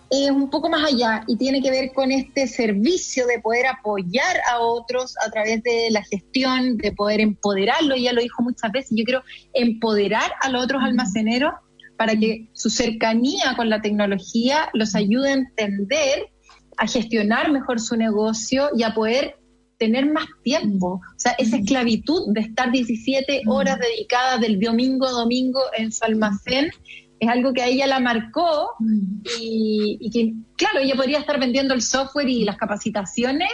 es 0.09 0.29
un 0.29 0.49
poco 0.49 0.69
más 0.69 0.91
allá 0.91 1.23
y 1.27 1.35
tiene 1.35 1.61
que 1.61 1.71
ver 1.71 1.91
con 1.93 2.11
este 2.11 2.47
servicio 2.47 3.25
de 3.25 3.39
poder 3.39 3.65
apoyar 3.67 4.37
a 4.49 4.59
otros 4.59 5.15
a 5.25 5.31
través 5.31 5.63
de 5.63 5.89
la 5.91 6.03
gestión, 6.03 6.77
de 6.77 6.91
poder 6.91 7.21
empoderarlo, 7.21 7.95
ya 7.95 8.13
lo 8.13 8.21
dijo 8.21 8.43
muchas 8.43 8.71
veces, 8.71 8.91
yo 8.95 9.03
quiero 9.03 9.23
empoderar 9.53 10.31
a 10.41 10.49
los 10.49 10.63
otros 10.63 10.83
almaceneros 10.83 11.53
para 11.97 12.15
que 12.15 12.49
su 12.53 12.69
cercanía 12.69 13.53
con 13.55 13.69
la 13.69 13.81
tecnología 13.81 14.69
los 14.73 14.95
ayude 14.95 15.29
a 15.29 15.33
entender, 15.33 16.29
a 16.77 16.87
gestionar 16.87 17.51
mejor 17.51 17.79
su 17.79 17.95
negocio 17.95 18.69
y 18.77 18.83
a 18.83 18.93
poder 18.93 19.37
tener 19.77 20.11
más 20.11 20.25
tiempo. 20.43 21.01
O 21.03 21.19
sea, 21.19 21.33
esa 21.33 21.57
esclavitud 21.57 22.33
de 22.33 22.41
estar 22.41 22.71
17 22.71 23.43
horas 23.47 23.79
dedicadas 23.79 24.41
del 24.41 24.59
domingo 24.59 25.05
a 25.05 25.11
domingo 25.11 25.61
en 25.77 25.91
su 25.91 26.03
almacén 26.05 26.69
es 27.19 27.29
algo 27.29 27.53
que 27.53 27.61
a 27.61 27.67
ella 27.67 27.87
la 27.87 27.99
marcó 27.99 28.71
y, 29.39 29.97
y 29.99 30.09
que, 30.09 30.33
claro, 30.57 30.79
ella 30.79 30.95
podría 30.95 31.19
estar 31.19 31.39
vendiendo 31.39 31.73
el 31.73 31.81
software 31.81 32.27
y 32.27 32.43
las 32.43 32.57
capacitaciones 32.57 33.49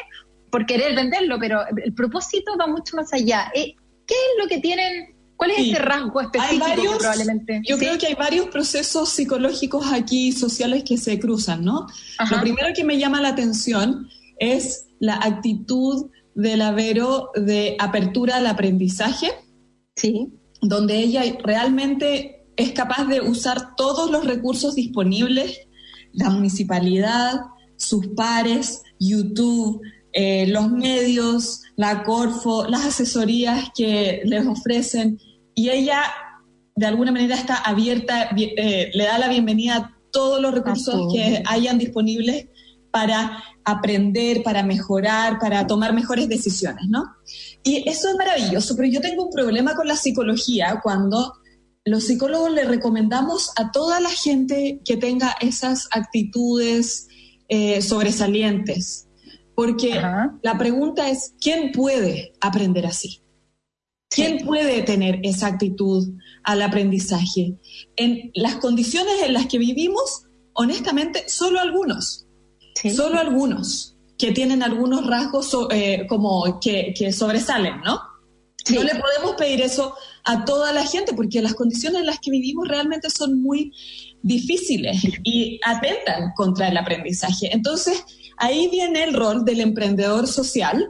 por 0.49 0.65
querer 0.65 0.95
venderlo, 0.95 1.37
pero 1.39 1.61
el 1.83 1.93
propósito 1.93 2.51
va 2.59 2.67
mucho 2.67 2.95
más 2.95 3.13
allá. 3.13 3.51
Eh, 3.55 3.75
¿Qué 4.05 4.13
es 4.13 4.43
lo 4.43 4.47
que 4.47 4.59
tienen? 4.59 5.15
¿Cuál 5.41 5.51
es 5.51 5.57
Sí. 5.57 5.71
ese 5.71 5.79
rasgo 5.81 6.21
específico 6.21 6.65
Hay 6.65 6.69
varios- 6.69 6.93
que 6.93 6.99
probablemente? 6.99 7.61
Yo 7.67 7.75
¿Sí? 7.77 7.79
creo 7.83 7.97
que 7.97 8.05
hay 8.05 8.13
varios 8.13 8.45
procesos 8.49 9.09
psicológicos 9.09 9.91
aquí 9.91 10.31
sociales 10.33 10.83
que 10.83 10.97
se 10.99 11.19
cruzan, 11.19 11.65
¿no? 11.65 11.87
Ajá. 12.19 12.35
Lo 12.35 12.41
primero 12.43 12.67
que 12.75 12.83
me 12.83 12.99
llama 12.99 13.19
la 13.21 13.29
atención 13.29 14.07
es 14.37 14.85
la 14.99 15.15
actitud 15.15 16.11
del 16.35 16.61
Avero 16.61 17.31
de 17.33 17.75
apertura 17.79 18.35
al 18.37 18.45
aprendizaje, 18.45 19.31
Sí. 19.95 20.29
donde 20.61 20.99
ella 20.99 21.23
realmente 21.43 22.45
es 22.55 22.73
capaz 22.73 23.05
de 23.05 23.21
usar 23.21 23.75
todos 23.75 24.11
los 24.11 24.23
recursos 24.25 24.75
disponibles, 24.75 25.57
la 26.13 26.29
municipalidad, 26.29 27.39
sus 27.77 28.09
pares, 28.09 28.83
YouTube, 28.99 29.81
eh, 30.13 30.45
los 30.49 30.69
medios, 30.69 31.61
la 31.77 32.03
Corfo, 32.03 32.67
las 32.67 32.85
asesorías 32.85 33.69
que 33.75 34.21
les 34.25 34.45
ofrecen, 34.45 35.17
y 35.55 35.69
ella 35.69 36.03
de 36.75 36.85
alguna 36.85 37.11
manera 37.11 37.35
está 37.35 37.55
abierta, 37.57 38.29
bi- 38.35 38.53
eh, 38.57 38.91
le 38.93 39.03
da 39.05 39.17
la 39.19 39.27
bienvenida 39.27 39.75
a 39.75 39.97
todos 40.11 40.41
los 40.41 40.53
recursos 40.53 41.13
que 41.13 41.43
hayan 41.45 41.77
disponibles 41.77 42.47
para 42.91 43.43
aprender, 43.63 44.43
para 44.43 44.63
mejorar, 44.63 45.39
para 45.39 45.67
tomar 45.67 45.93
mejores 45.93 46.27
decisiones, 46.27 46.85
¿no? 46.89 47.03
Y 47.63 47.87
eso 47.89 48.09
es 48.09 48.15
maravilloso, 48.17 48.75
pero 48.75 48.87
yo 48.89 48.99
tengo 49.01 49.25
un 49.25 49.31
problema 49.31 49.75
con 49.75 49.87
la 49.87 49.95
psicología 49.95 50.79
cuando 50.83 51.33
los 51.85 52.05
psicólogos 52.05 52.51
le 52.51 52.65
recomendamos 52.65 53.51
a 53.57 53.71
toda 53.71 53.99
la 53.99 54.09
gente 54.09 54.81
que 54.83 54.97
tenga 54.97 55.35
esas 55.39 55.87
actitudes 55.91 57.07
eh, 57.47 57.81
sobresalientes, 57.81 59.07
porque 59.55 59.93
Ajá. 59.93 60.37
la 60.43 60.57
pregunta 60.57 61.09
es, 61.09 61.33
¿quién 61.39 61.71
puede 61.71 62.33
aprender 62.41 62.85
así? 62.85 63.21
¿Quién 64.13 64.45
puede 64.45 64.81
tener 64.83 65.19
esa 65.23 65.47
actitud 65.47 66.07
al 66.43 66.61
aprendizaje? 66.61 67.55
En 67.95 68.29
las 68.35 68.57
condiciones 68.57 69.13
en 69.23 69.33
las 69.33 69.47
que 69.47 69.57
vivimos, 69.57 70.25
honestamente, 70.53 71.23
solo 71.29 71.59
algunos, 71.59 72.25
Sí. 72.75 72.89
solo 72.91 73.19
algunos 73.19 73.95
que 74.17 74.31
tienen 74.33 74.63
algunos 74.63 75.07
rasgos 75.07 75.47
so- 75.49 75.71
eh, 75.71 76.05
como 76.09 76.59
que, 76.59 76.93
que 76.97 77.11
sobresalen, 77.13 77.81
¿no? 77.85 77.99
Sí. 78.63 78.75
No 78.75 78.83
le 78.83 78.91
podemos 78.95 79.35
pedir 79.37 79.61
eso 79.61 79.95
a 80.25 80.45
toda 80.45 80.71
la 80.71 80.85
gente 80.85 81.13
porque 81.13 81.41
las 81.41 81.55
condiciones 81.55 82.01
en 82.01 82.05
las 82.05 82.19
que 82.19 82.29
vivimos 82.31 82.67
realmente 82.67 83.09
son 83.09 83.41
muy 83.41 83.71
difíciles 84.21 85.01
y 85.23 85.59
atentan 85.65 86.31
contra 86.35 86.67
el 86.67 86.77
aprendizaje. 86.77 87.49
Entonces, 87.53 88.03
ahí 88.37 88.67
viene 88.69 89.03
el 89.03 89.13
rol 89.13 89.43
del 89.45 89.61
emprendedor 89.61 90.27
social, 90.27 90.89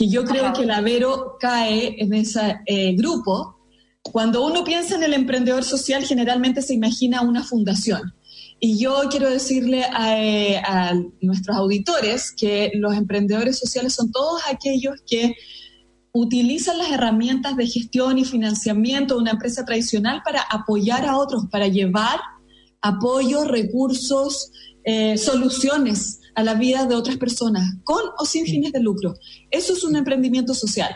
que 0.00 0.08
yo 0.08 0.24
creo 0.24 0.46
Ajá. 0.46 0.52
que 0.54 0.62
el 0.62 0.70
Avero 0.70 1.36
cae 1.38 2.02
en 2.02 2.14
ese 2.14 2.58
eh, 2.64 2.94
grupo. 2.96 3.58
Cuando 4.00 4.46
uno 4.46 4.64
piensa 4.64 4.94
en 4.94 5.02
el 5.02 5.12
emprendedor 5.12 5.62
social, 5.62 6.06
generalmente 6.06 6.62
se 6.62 6.72
imagina 6.72 7.20
una 7.20 7.44
fundación. 7.44 8.14
Y 8.58 8.78
yo 8.78 8.98
quiero 9.10 9.28
decirle 9.28 9.84
a, 9.84 10.18
eh, 10.18 10.56
a 10.56 10.94
nuestros 11.20 11.54
auditores 11.54 12.32
que 12.32 12.70
los 12.76 12.94
emprendedores 12.94 13.58
sociales 13.58 13.92
son 13.92 14.10
todos 14.10 14.40
aquellos 14.50 14.94
que 15.06 15.34
utilizan 16.12 16.78
las 16.78 16.90
herramientas 16.92 17.54
de 17.58 17.66
gestión 17.66 18.16
y 18.16 18.24
financiamiento 18.24 19.16
de 19.16 19.20
una 19.20 19.32
empresa 19.32 19.66
tradicional 19.66 20.22
para 20.24 20.40
apoyar 20.40 21.04
a 21.04 21.18
otros, 21.18 21.44
para 21.50 21.68
llevar 21.68 22.20
apoyo, 22.80 23.44
recursos, 23.44 24.50
eh, 24.82 25.18
soluciones 25.18 26.19
a 26.34 26.42
la 26.42 26.54
vida 26.54 26.86
de 26.86 26.94
otras 26.94 27.16
personas, 27.16 27.74
con 27.84 28.02
o 28.18 28.24
sin 28.24 28.44
fines 28.44 28.72
de 28.72 28.80
lucro. 28.80 29.14
Eso 29.50 29.72
es 29.72 29.84
un 29.84 29.96
emprendimiento 29.96 30.54
social. 30.54 30.94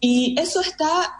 Y 0.00 0.34
eso 0.40 0.60
está 0.60 1.12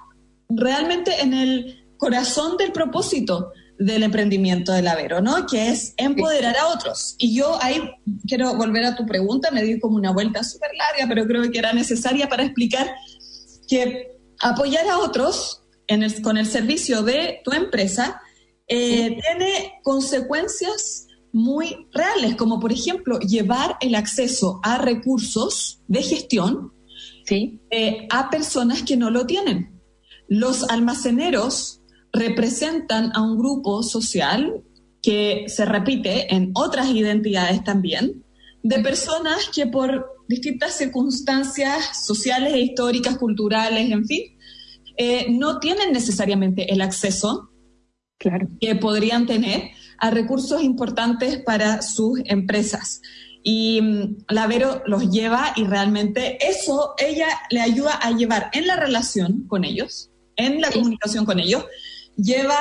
realmente 0.49 1.21
en 1.21 1.33
el 1.35 1.85
corazón 1.99 2.57
del 2.57 2.73
propósito 2.73 3.53
del 3.79 4.03
emprendimiento 4.05 4.73
del 4.73 4.87
Avero, 4.87 5.21
¿no? 5.21 5.47
Que 5.47 5.69
es 5.69 5.95
empoderar 5.97 6.57
a 6.57 6.69
otros. 6.69 7.17
Y 7.19 7.35
yo 7.35 7.59
ahí 7.63 7.81
quiero 8.29 8.55
volver 8.55 8.85
a 8.85 8.95
tu 8.95 9.07
pregunta, 9.07 9.51
me 9.51 9.63
di 9.63 9.81
como 9.81 9.97
una 9.97 10.13
vuelta 10.13 10.45
súper 10.45 10.71
larga, 10.77 11.07
pero 11.09 11.27
creo 11.27 11.51
que 11.51 11.59
era 11.59 11.73
necesaria 11.73 12.29
para 12.29 12.45
explicar 12.45 12.93
que 13.67 14.19
apoyar 14.41 14.87
a 14.89 14.99
otros 14.99 15.63
en 15.89 16.03
el- 16.03 16.23
con 16.23 16.37
el 16.37 16.47
servicio 16.47 17.03
de 17.03 17.41
tu 17.45 17.53
empresa 17.53 18.21
eh, 18.69 19.19
tiene 19.21 19.73
consecuencias 19.83 21.07
muy 21.33 21.87
reales, 21.93 22.37
como 22.37 22.61
por 22.61 22.73
ejemplo 22.73 23.19
llevar 23.21 23.77
el 23.81 23.95
acceso 23.95 24.61
a 24.63 24.79
recursos 24.79 25.81
de 25.89 26.03
gestión 26.03 26.73
Sí. 27.25 27.61
eh, 27.71 28.07
a 28.11 28.31
personas 28.31 28.83
que 28.83 28.97
no 28.97 29.11
lo 29.11 29.27
tienen. 29.27 29.81
Los 30.29 30.69
almaceneros 30.69 31.81
representan 32.13 33.13
a 33.15 33.23
un 33.23 33.39
grupo 33.39 33.83
social 33.83 34.63
que 35.01 35.45
se 35.49 35.65
repite 35.65 36.33
en 36.35 36.51
otras 36.55 36.89
identidades 36.91 37.65
también, 37.65 38.25
de 38.63 38.79
personas 38.81 39.49
que 39.55 39.67
por 39.67 40.07
distintas 40.29 40.77
circunstancias 40.77 42.05
sociales 42.07 42.55
históricas, 42.57 43.19
culturales, 43.19 43.91
en 43.91 44.07
fin, 44.07 44.23
eh, 44.97 45.27
no 45.31 45.59
tienen 45.59 45.93
necesariamente 45.93 46.73
el 46.73 46.81
acceso 46.83 47.51
Claro. 48.19 48.49
que 48.61 48.77
podrían 48.77 49.27
tener 49.27 49.71
a 50.03 50.11
recursos 50.11 50.61
importantes 50.63 51.39
para 51.39 51.81
sus 51.81 52.21
empresas. 52.25 53.01
Y 53.45 53.81
mm, 53.81 54.25
la 54.29 54.49
Vero 54.49 54.83
los 54.85 55.09
lleva 55.11 55.53
y 55.55 55.63
realmente 55.63 56.39
eso 56.45 56.95
ella 56.99 57.29
le 57.51 57.61
ayuda 57.61 57.95
a 57.95 58.11
llevar 58.11 58.51
en 58.53 58.67
la 58.67 58.75
relación 58.75 59.47
con 59.47 59.65
ellos, 59.65 60.11
en 60.37 60.61
la 60.61 60.73
comunicación 60.73 61.25
con 61.25 61.39
ellos, 61.39 61.65
lleva 62.17 62.59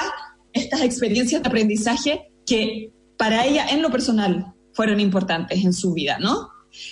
estas 0.54 0.82
experiencias 0.82 1.42
de 1.42 1.50
aprendizaje 1.50 2.32
que 2.46 2.94
para 3.18 3.44
ella 3.46 3.66
en 3.70 3.82
lo 3.82 3.90
personal 3.90 4.54
fueron 4.74 5.00
importantes 5.00 5.66
en 5.66 5.74
su 5.74 5.94
vida, 5.94 6.20
¿no? 6.20 6.48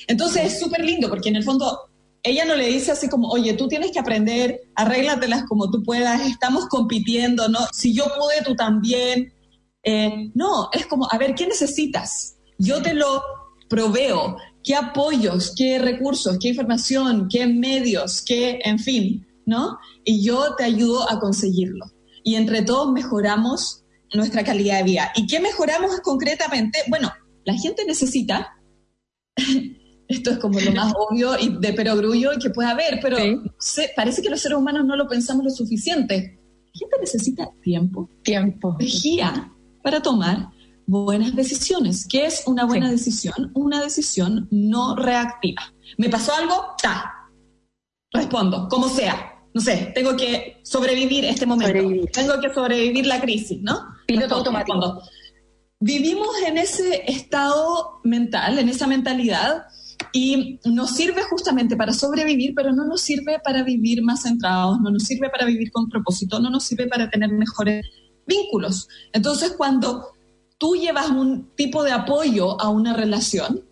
Entonces 0.07 0.45
es 0.45 0.59
súper 0.59 0.83
lindo 0.83 1.09
porque 1.09 1.29
en 1.29 1.35
el 1.35 1.43
fondo 1.43 1.79
ella 2.23 2.43
no 2.45 2.55
le 2.55 2.65
dice 2.65 2.91
así 2.91 3.07
como, 3.07 3.29
oye, 3.29 3.53
tú 3.53 3.67
tienes 3.67 3.91
que 3.91 3.99
aprender, 3.99 4.61
arréglatelas 4.73 5.43
como 5.43 5.69
tú 5.69 5.83
puedas, 5.83 6.27
estamos 6.27 6.65
compitiendo, 6.65 7.49
¿no? 7.49 7.59
Si 7.71 7.93
yo 7.93 8.05
pude, 8.05 8.43
tú 8.43 8.55
también. 8.55 9.31
Eh, 9.83 10.31
no, 10.33 10.69
es 10.73 10.85
como, 10.87 11.07
a 11.09 11.17
ver, 11.17 11.35
¿qué 11.35 11.47
necesitas? 11.47 12.37
Yo 12.57 12.81
te 12.81 12.93
lo 12.93 13.21
proveo. 13.69 14.37
¿Qué 14.63 14.75
apoyos, 14.75 15.53
qué 15.55 15.79
recursos, 15.79 16.37
qué 16.39 16.49
información, 16.49 17.27
qué 17.31 17.47
medios, 17.47 18.21
qué, 18.21 18.59
en 18.65 18.77
fin, 18.77 19.25
¿no? 19.45 19.77
Y 20.03 20.21
yo 20.23 20.53
te 20.57 20.65
ayudo 20.65 21.09
a 21.09 21.17
conseguirlo. 21.19 21.85
Y 22.25 22.35
entre 22.35 22.61
todos 22.63 22.91
mejoramos 22.91 23.85
nuestra 24.13 24.43
calidad 24.43 24.79
de 24.79 24.83
vida. 24.83 25.11
¿Y 25.15 25.27
qué 25.27 25.39
mejoramos 25.39 26.01
concretamente? 26.01 26.79
Bueno, 26.89 27.09
la 27.45 27.53
gente 27.53 27.85
necesita 27.85 28.49
esto 30.09 30.31
es 30.31 30.37
como 30.39 30.59
lo 30.59 30.71
más 30.73 30.93
obvio 31.09 31.39
y 31.39 31.57
de 31.59 31.73
perogrullo 31.73 32.31
que 32.41 32.49
puede 32.49 32.69
haber, 32.69 32.99
pero 33.01 33.17
Sí. 33.17 33.37
se- 33.59 33.91
parece 33.95 34.21
que 34.21 34.29
los 34.29 34.41
seres 34.41 34.57
humanos 34.57 34.85
no 34.85 34.95
lo 34.97 35.07
pensamos 35.07 35.43
lo 35.45 35.51
suficiente. 35.51 36.37
La 36.73 36.79
gente 36.79 36.97
necesita 36.99 37.49
tiempo, 37.63 38.09
Tiempo. 38.23 38.75
energía 38.79 39.51
para 39.83 40.01
tomar 40.01 40.49
buenas 40.85 41.35
decisiones. 41.35 42.07
¿Qué 42.07 42.25
es 42.25 42.43
una 42.47 42.65
buena 42.65 42.87
Sí. 42.87 42.91
decisión? 42.93 43.51
Una 43.53 43.81
decisión 43.81 44.47
no 44.51 44.95
reactiva. 44.95 45.61
¿Me 45.97 46.09
pasó 46.09 46.33
algo? 46.33 46.75
Ta. 46.81 47.13
Respondo, 48.11 48.67
como 48.69 48.89
sea. 48.89 49.35
No 49.53 49.61
sé, 49.61 49.91
tengo 49.95 50.15
que 50.15 50.59
sobrevivir 50.63 51.25
este 51.25 51.45
momento. 51.45 51.73
Sobrevivir. 51.73 52.09
Tengo 52.11 52.39
que 52.39 52.53
sobrevivir 52.53 53.05
la 53.05 53.19
crisis, 53.21 53.59
¿no? 53.61 53.79
Piloto 54.07 54.35
automático. 54.35 54.77
respondo. 54.79 55.03
Vivimos 55.79 56.27
en 56.45 56.57
ese 56.57 57.03
estado 57.09 57.99
mental, 58.03 58.59
en 58.59 58.67
esa 58.69 58.85
mentalidad, 58.85 59.63
y 60.11 60.59
nos 60.65 60.91
sirve 60.91 61.21
justamente 61.23 61.75
para 61.77 61.93
sobrevivir, 61.93 62.53
pero 62.55 62.73
no 62.73 62.85
nos 62.85 63.01
sirve 63.01 63.39
para 63.43 63.63
vivir 63.63 64.01
más 64.03 64.23
centrados, 64.23 64.79
no 64.81 64.91
nos 64.91 65.03
sirve 65.03 65.29
para 65.29 65.45
vivir 65.45 65.71
con 65.71 65.87
propósito, 65.89 66.39
no 66.39 66.49
nos 66.49 66.63
sirve 66.63 66.87
para 66.87 67.09
tener 67.09 67.29
mejores 67.31 67.85
vínculos. 68.29 68.87
Entonces, 69.11 69.55
cuando 69.57 70.13
tú 70.57 70.75
llevas 70.75 71.09
un 71.09 71.49
tipo 71.55 71.83
de 71.83 71.91
apoyo 71.91 72.59
a 72.61 72.69
una 72.69 72.93
relación, 72.93 73.65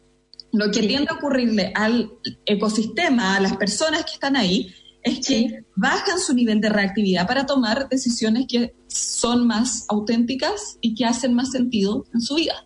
lo 0.52 0.72
que 0.72 0.82
Sí. 0.82 0.88
tiende 0.88 1.12
a 1.12 1.16
ocurrirle 1.16 1.72
al 1.76 2.12
ecosistema, 2.46 3.36
a 3.36 3.40
las 3.40 3.56
personas 3.58 4.04
que 4.06 4.14
están 4.14 4.36
ahí, 4.36 4.74
es 5.04 5.26
que 5.26 5.64
bajan 5.76 6.20
su 6.20 6.34
nivel 6.34 6.60
de 6.60 6.70
reactividad 6.70 7.28
para 7.28 7.46
tomar 7.46 7.88
decisiones 7.88 8.46
que 8.48 8.76
son 8.88 9.48
más 9.48 9.86
auténticas 9.90 10.78
y 10.82 10.96
que 10.96 11.06
hacen 11.06 11.34
más 11.34 11.52
sentido 11.52 12.04
en 12.14 12.22
su 12.22 12.36
vida 12.36 12.66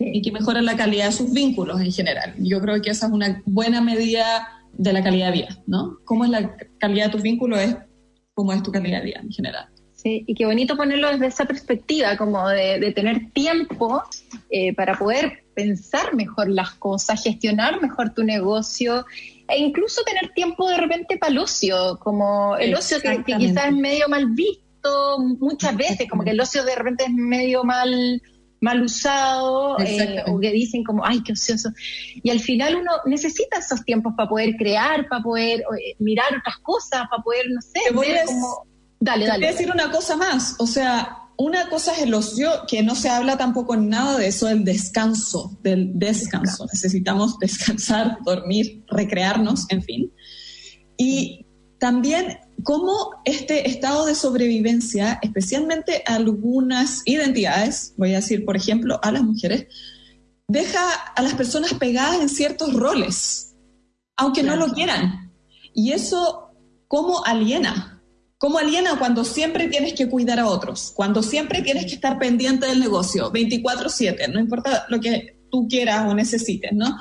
y 0.00 0.22
que 0.22 0.32
mejoran 0.32 0.64
la 0.64 0.76
calidad 0.76 1.06
de 1.06 1.12
sus 1.12 1.32
vínculos 1.32 1.80
en 1.80 1.92
general. 1.92 2.34
Yo 2.38 2.60
creo 2.60 2.80
que 2.80 2.90
esa 2.90 3.06
es 3.06 3.12
una 3.12 3.42
buena 3.46 3.80
medida 3.80 4.48
de 4.72 4.92
la 4.92 5.02
calidad 5.02 5.26
de 5.26 5.32
vida, 5.32 5.62
¿no? 5.66 5.98
¿Cómo 6.04 6.24
es 6.24 6.30
la 6.30 6.56
calidad 6.78 7.06
de 7.06 7.12
tu 7.12 7.22
vínculo? 7.22 7.58
Es 7.58 7.76
cómo 8.34 8.52
es 8.52 8.62
tu 8.62 8.70
calidad 8.70 9.00
de 9.00 9.06
vida 9.06 9.20
en 9.20 9.30
general. 9.30 9.66
Sí, 10.00 10.22
y 10.28 10.34
qué 10.36 10.46
bonito 10.46 10.76
ponerlo 10.76 11.10
desde 11.10 11.26
esa 11.26 11.44
perspectiva, 11.44 12.16
como 12.16 12.48
de, 12.48 12.92
tener 12.94 13.32
tiempo 13.32 14.04
eh, 14.48 14.72
para 14.72 14.96
poder 14.96 15.42
pensar 15.54 16.14
mejor 16.14 16.48
las 16.48 16.74
cosas, 16.74 17.20
gestionar 17.20 17.82
mejor 17.82 18.14
tu 18.14 18.22
negocio 18.22 19.04
e 19.48 19.58
incluso 19.58 20.04
tener 20.04 20.32
tiempo 20.34 20.68
de 20.68 20.76
repente 20.76 21.18
para 21.18 21.32
el 21.32 21.38
ocio, 21.38 21.98
como 22.00 22.56
el 22.56 22.76
ocio 22.76 23.00
que, 23.00 23.24
quizás 23.24 23.66
es 23.66 23.72
medio 23.72 24.08
mal 24.08 24.26
visto 24.26 25.18
muchas 25.40 25.76
veces, 25.76 26.08
como 26.08 26.22
que 26.22 26.30
el 26.30 26.40
ocio 26.40 26.62
de 26.64 26.76
repente 26.76 27.04
es 27.04 27.12
medio 27.12 27.64
mal 27.64 28.22
mal 28.60 28.82
usado 28.82 29.78
eh, 29.80 30.22
o 30.26 30.38
que 30.38 30.52
dicen 30.52 30.84
como, 30.84 31.04
ay, 31.04 31.22
qué 31.24 31.32
ocioso. 31.32 31.70
Y 32.22 32.30
al 32.30 32.40
final 32.40 32.76
uno 32.76 32.90
necesita 33.06 33.58
esos 33.58 33.84
tiempos 33.84 34.14
para 34.16 34.28
poder 34.28 34.56
crear, 34.56 35.08
para 35.08 35.22
poder 35.22 35.60
eh, 35.60 35.94
mirar 35.98 36.36
otras 36.38 36.58
cosas, 36.58 37.02
para 37.10 37.22
poder, 37.22 37.46
no 37.50 37.60
sé, 37.60 37.80
ver 37.92 38.24
como... 38.26 38.68
Dale, 39.00 39.26
dale. 39.26 39.48
A 39.48 39.52
decir 39.52 39.70
una 39.70 39.90
cosa 39.90 40.16
más, 40.16 40.56
o 40.58 40.66
sea, 40.66 41.28
una 41.38 41.68
cosa 41.70 41.92
es 41.92 42.00
el 42.00 42.14
ocio, 42.14 42.50
que 42.66 42.82
no 42.82 42.96
se 42.96 43.08
habla 43.08 43.36
tampoco 43.36 43.74
en 43.74 43.88
nada 43.88 44.18
de 44.18 44.26
eso, 44.26 44.46
del 44.46 44.64
descanso, 44.64 45.56
del 45.62 45.92
descanso. 45.94 46.66
Necesitamos 46.66 47.38
descansar, 47.40 48.18
dormir, 48.24 48.84
recrearnos, 48.88 49.66
en 49.70 49.82
fin. 49.82 50.12
Y 50.96 51.46
también 51.78 52.38
cómo 52.64 53.22
este 53.24 53.68
estado 53.68 54.06
de 54.06 54.16
sobrevivencia, 54.16 55.20
especialmente 55.22 56.02
algunas 56.06 57.02
identidades, 57.04 57.94
voy 57.96 58.14
a 58.14 58.16
decir, 58.16 58.44
por 58.44 58.56
ejemplo, 58.56 58.98
a 59.00 59.12
las 59.12 59.22
mujeres, 59.22 59.68
deja 60.48 60.92
a 60.92 61.22
las 61.22 61.34
personas 61.34 61.74
pegadas 61.74 62.20
en 62.20 62.28
ciertos 62.28 62.74
roles, 62.74 63.54
aunque 64.16 64.42
no 64.42 64.56
lo 64.56 64.72
quieran. 64.72 65.32
Y 65.72 65.92
eso, 65.92 66.50
¿cómo 66.88 67.24
aliena? 67.24 67.97
¿Cómo 68.38 68.58
aliena 68.58 68.98
cuando 68.98 69.24
siempre 69.24 69.66
tienes 69.66 69.94
que 69.94 70.08
cuidar 70.08 70.38
a 70.38 70.46
otros? 70.46 70.92
Cuando 70.94 71.24
siempre 71.24 71.60
tienes 71.62 71.86
que 71.86 71.94
estar 71.94 72.18
pendiente 72.18 72.66
del 72.66 72.78
negocio, 72.78 73.32
24/7, 73.32 74.28
no 74.28 74.38
importa 74.38 74.86
lo 74.88 75.00
que 75.00 75.36
tú 75.50 75.66
quieras 75.68 76.08
o 76.08 76.14
necesites, 76.14 76.72
¿no? 76.72 76.96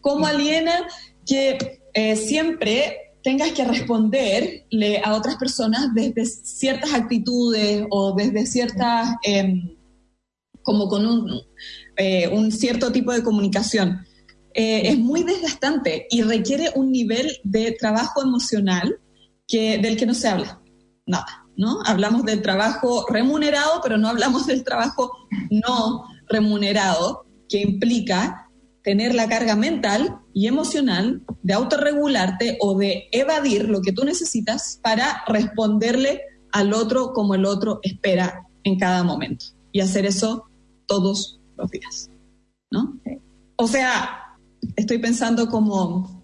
¿Cómo 0.00 0.26
aliena 0.26 0.86
que 1.26 1.82
eh, 1.92 2.16
siempre 2.16 3.08
tengas 3.22 3.52
que 3.52 3.64
responderle 3.64 5.02
a 5.04 5.14
otras 5.14 5.36
personas 5.36 5.88
desde 5.94 6.24
ciertas 6.24 6.94
actitudes 6.94 7.84
o 7.90 8.14
desde 8.14 8.46
ciertas, 8.46 9.16
em, 9.22 9.76
como 10.62 10.88
con 10.88 11.04
un, 11.04 11.40
eh, 11.96 12.28
un, 12.28 12.50
cierto 12.50 12.90
tipo 12.92 13.12
de 13.12 13.22
comunicación. 13.22 14.06
Eh, 14.54 14.88
es 14.88 14.98
muy 14.98 15.24
desgastante 15.24 16.06
y 16.10 16.22
requiere 16.22 16.70
un 16.74 16.90
nivel 16.90 17.38
de 17.44 17.72
trabajo 17.72 18.22
emocional 18.22 18.98
que, 19.46 19.78
del 19.78 19.96
que 19.96 20.06
no 20.06 20.14
se 20.14 20.28
habla. 20.28 20.62
Nada, 21.08 21.46
¿no? 21.56 21.80
Hablamos 21.84 22.24
del 22.24 22.42
trabajo 22.42 23.06
remunerado, 23.08 23.80
pero 23.82 23.98
no 23.98 24.08
hablamos 24.08 24.46
del 24.46 24.62
trabajo 24.62 25.10
no 25.50 26.04
remunerado, 26.28 27.26
que 27.48 27.62
implica 27.62 28.48
tener 28.84 29.14
la 29.14 29.28
carga 29.28 29.56
mental 29.56 30.20
y 30.34 30.46
emocional 30.46 31.22
de 31.42 31.54
autorregularte 31.54 32.58
o 32.60 32.76
de 32.76 33.08
evadir 33.10 33.68
lo 33.68 33.80
que 33.80 33.92
tú 33.92 34.04
necesitas 34.04 34.78
para 34.82 35.24
responderle 35.26 36.20
al 36.52 36.72
otro 36.74 37.12
como 37.12 37.34
el 37.34 37.44
otro 37.44 37.80
espera 37.82 38.46
en 38.64 38.78
cada 38.78 39.02
momento. 39.02 39.46
Y 39.72 39.80
hacer 39.80 40.06
eso 40.06 40.44
todos 40.86 41.40
los 41.56 41.70
días. 41.70 42.10
¿no? 42.70 43.00
O 43.56 43.66
sea, 43.66 44.36
estoy 44.76 44.98
pensando 44.98 45.48
como 45.48 46.22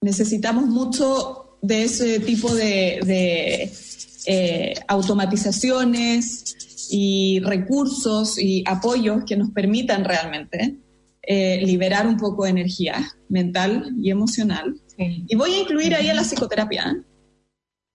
necesitamos 0.00 0.66
mucho 0.66 1.58
de 1.62 1.84
ese 1.84 2.20
tipo 2.20 2.54
de, 2.54 3.70
eh, 4.26 4.74
automatizaciones 4.88 6.88
y 6.90 7.40
recursos 7.40 8.38
y 8.38 8.64
apoyos 8.66 9.24
que 9.24 9.36
nos 9.36 9.50
permitan 9.50 10.04
realmente 10.04 10.78
eh, 11.22 11.60
liberar 11.64 12.06
un 12.06 12.16
poco 12.16 12.44
de 12.44 12.50
energía 12.50 13.10
mental 13.28 13.92
y 14.00 14.10
emocional. 14.10 14.74
Y 14.96 15.34
voy 15.36 15.54
a 15.54 15.60
incluir 15.60 15.94
ahí 15.94 16.08
a 16.08 16.14
la 16.14 16.24
psicoterapia. 16.24 17.02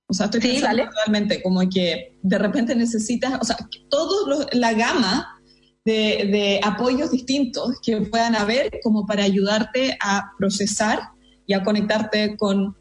O 0.08 0.14
sea, 0.14 0.26
estoy 0.26 0.40
pensando 0.40 0.84
realmente 0.96 1.42
como 1.42 1.68
que 1.70 2.18
de 2.22 2.38
repente 2.38 2.76
necesitas, 2.76 3.38
o 3.40 3.44
sea, 3.44 3.58
toda 3.90 4.48
la 4.54 4.74
gama 4.74 5.40
de, 5.84 6.30
de, 6.32 6.60
apoyos 6.64 7.12
distintos 7.12 7.80
que 7.84 8.02
puedan 8.02 8.36
haber 8.36 8.80
como 8.82 9.06
para 9.06 9.24
ayudarte 9.24 9.98
a 10.00 10.32
procesar 10.38 11.00
y 11.46 11.54
a 11.54 11.64
conectarte 11.64 12.38
con, 12.38 12.76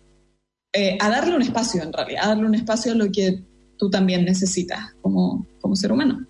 eh, 0.75 0.99
a 1.01 1.09
darle 1.09 1.37
un 1.37 1.43
espacio 1.43 1.83
en 1.83 1.93
realidad, 1.93 2.25
a 2.25 2.29
darle 2.29 2.47
un 2.47 2.55
espacio 2.57 2.93
a 2.93 2.97
lo 2.97 3.11
que 3.11 3.45
tú 3.79 3.89
también 3.89 4.25
necesitas 4.25 4.93
como, 5.01 5.47
como 5.61 5.77
ser 5.77 5.93
humano. 5.93 6.27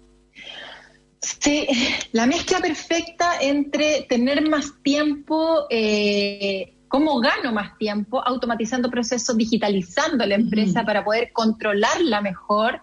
Sí, 1.20 1.66
la 2.12 2.26
mezcla 2.26 2.60
perfecta 2.60 3.38
entre 3.40 4.02
tener 4.02 4.46
más 4.46 4.74
tiempo, 4.82 5.64
eh, 5.70 6.74
cómo 6.88 7.18
gano 7.20 7.52
más 7.52 7.78
tiempo, 7.78 8.22
automatizando 8.22 8.90
procesos, 8.90 9.34
digitalizando 9.36 10.26
la 10.26 10.34
empresa 10.34 10.84
para 10.84 11.02
poder 11.02 11.32
controlarla 11.32 12.20
mejor 12.20 12.82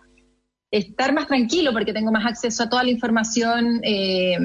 estar 0.72 1.14
más 1.14 1.28
tranquilo 1.28 1.74
porque 1.74 1.94
tengo 1.94 2.12
más 2.12 2.26
acceso 2.26 2.64
a 2.64 2.70
toda 2.70 2.84
la 2.84 2.92
información 2.92 3.82
eh, 3.84 4.38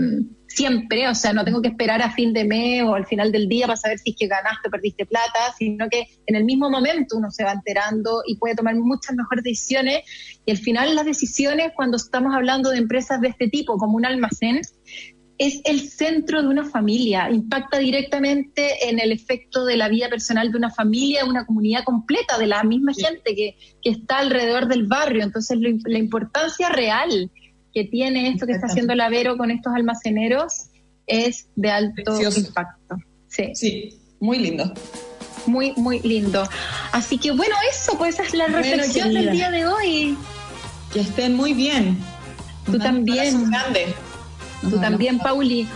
siempre, 0.49 1.07
o 1.07 1.14
sea, 1.14 1.33
no 1.33 1.45
tengo 1.45 1.62
que 1.62 1.68
esperar 1.68 2.03
a 2.03 2.11
fin 2.11 2.33
de 2.33 2.45
mes 2.45 2.83
o 2.83 2.95
al 2.95 3.07
final 3.07 3.31
del 3.31 3.49
día 3.49 3.66
para 3.66 3.77
saber 3.77 3.99
si 3.99 4.11
es 4.11 4.16
que 4.18 4.27
ganaste 4.27 4.68
o 4.68 4.70
perdiste 4.70 5.07
plata, 5.07 5.55
sino 5.57 5.89
que 5.89 6.09
en 6.27 6.35
el 6.35 6.45
mismo 6.45 6.70
momento 6.70 7.16
uno 7.16 7.31
se 7.31 7.45
va 7.45 7.53
enterando 7.53 8.22
y 8.27 8.37
puede 8.37 8.57
tomar 8.57 8.74
muchas 8.74 9.14
mejores 9.14 9.45
decisiones. 9.45 10.03
Y 10.47 10.51
al 10.51 10.57
final 10.57 10.95
las 10.95 11.05
decisiones 11.05 11.72
cuando 11.77 11.97
estamos 11.97 12.35
hablando 12.35 12.70
de 12.70 12.79
empresas 12.79 13.20
de 13.20 13.29
este 13.29 13.49
tipo, 13.49 13.77
como 13.77 13.97
un 13.97 14.07
almacén, 14.07 14.62
es 15.39 15.61
el 15.64 15.89
centro 15.89 16.43
de 16.43 16.49
una 16.49 16.64
familia, 16.64 17.30
impacta 17.30 17.78
directamente 17.78 18.89
en 18.89 18.99
el 18.99 19.12
efecto 19.12 19.64
de 19.64 19.76
la 19.76 19.89
vida 19.89 20.09
personal 20.09 20.51
de 20.51 20.59
una 20.59 20.70
familia, 20.70 21.24
de 21.24 21.30
una 21.30 21.45
comunidad 21.45 21.84
completa, 21.84 22.39
de 22.39 22.47
la 22.47 22.62
misma 22.64 22.93
gente 22.95 23.34
que, 23.34 23.57
está 23.82 24.18
alrededor 24.18 24.66
del 24.66 24.87
barrio. 24.87 25.22
Entonces, 25.22 25.59
la 25.61 25.99
importancia 25.99 26.68
real 26.70 27.30
que 27.72 27.84
tiene 27.84 28.30
esto 28.30 28.47
que 28.47 28.53
está 28.53 28.66
haciendo 28.66 28.95
la 28.95 29.09
Vero 29.09 29.37
con 29.37 29.51
estos 29.51 29.72
almaceneros 29.74 30.70
es 31.07 31.49
de 31.55 31.70
alto 31.70 32.18
impacto. 32.20 32.97
Sí. 33.28 33.55
sí, 33.55 33.99
muy 34.18 34.39
lindo. 34.39 34.72
Muy, 35.47 35.72
muy 35.76 36.01
lindo. 36.01 36.49
Así 36.91 37.18
que 37.18 37.30
bueno, 37.30 37.55
eso, 37.70 37.97
pues 37.97 38.14
esa 38.14 38.24
es 38.24 38.34
la 38.34 38.47
reflexión 38.47 39.12
del 39.12 39.30
día 39.30 39.51
de 39.51 39.66
hoy. 39.66 40.16
Que 40.93 41.01
estén 41.01 41.37
muy 41.37 41.53
bien. 41.53 41.99
Tú 42.64 42.78
también. 42.78 43.51
Grande. 43.51 43.95
Tú 44.70 44.78
también, 44.78 45.18
Pauli. 45.18 45.68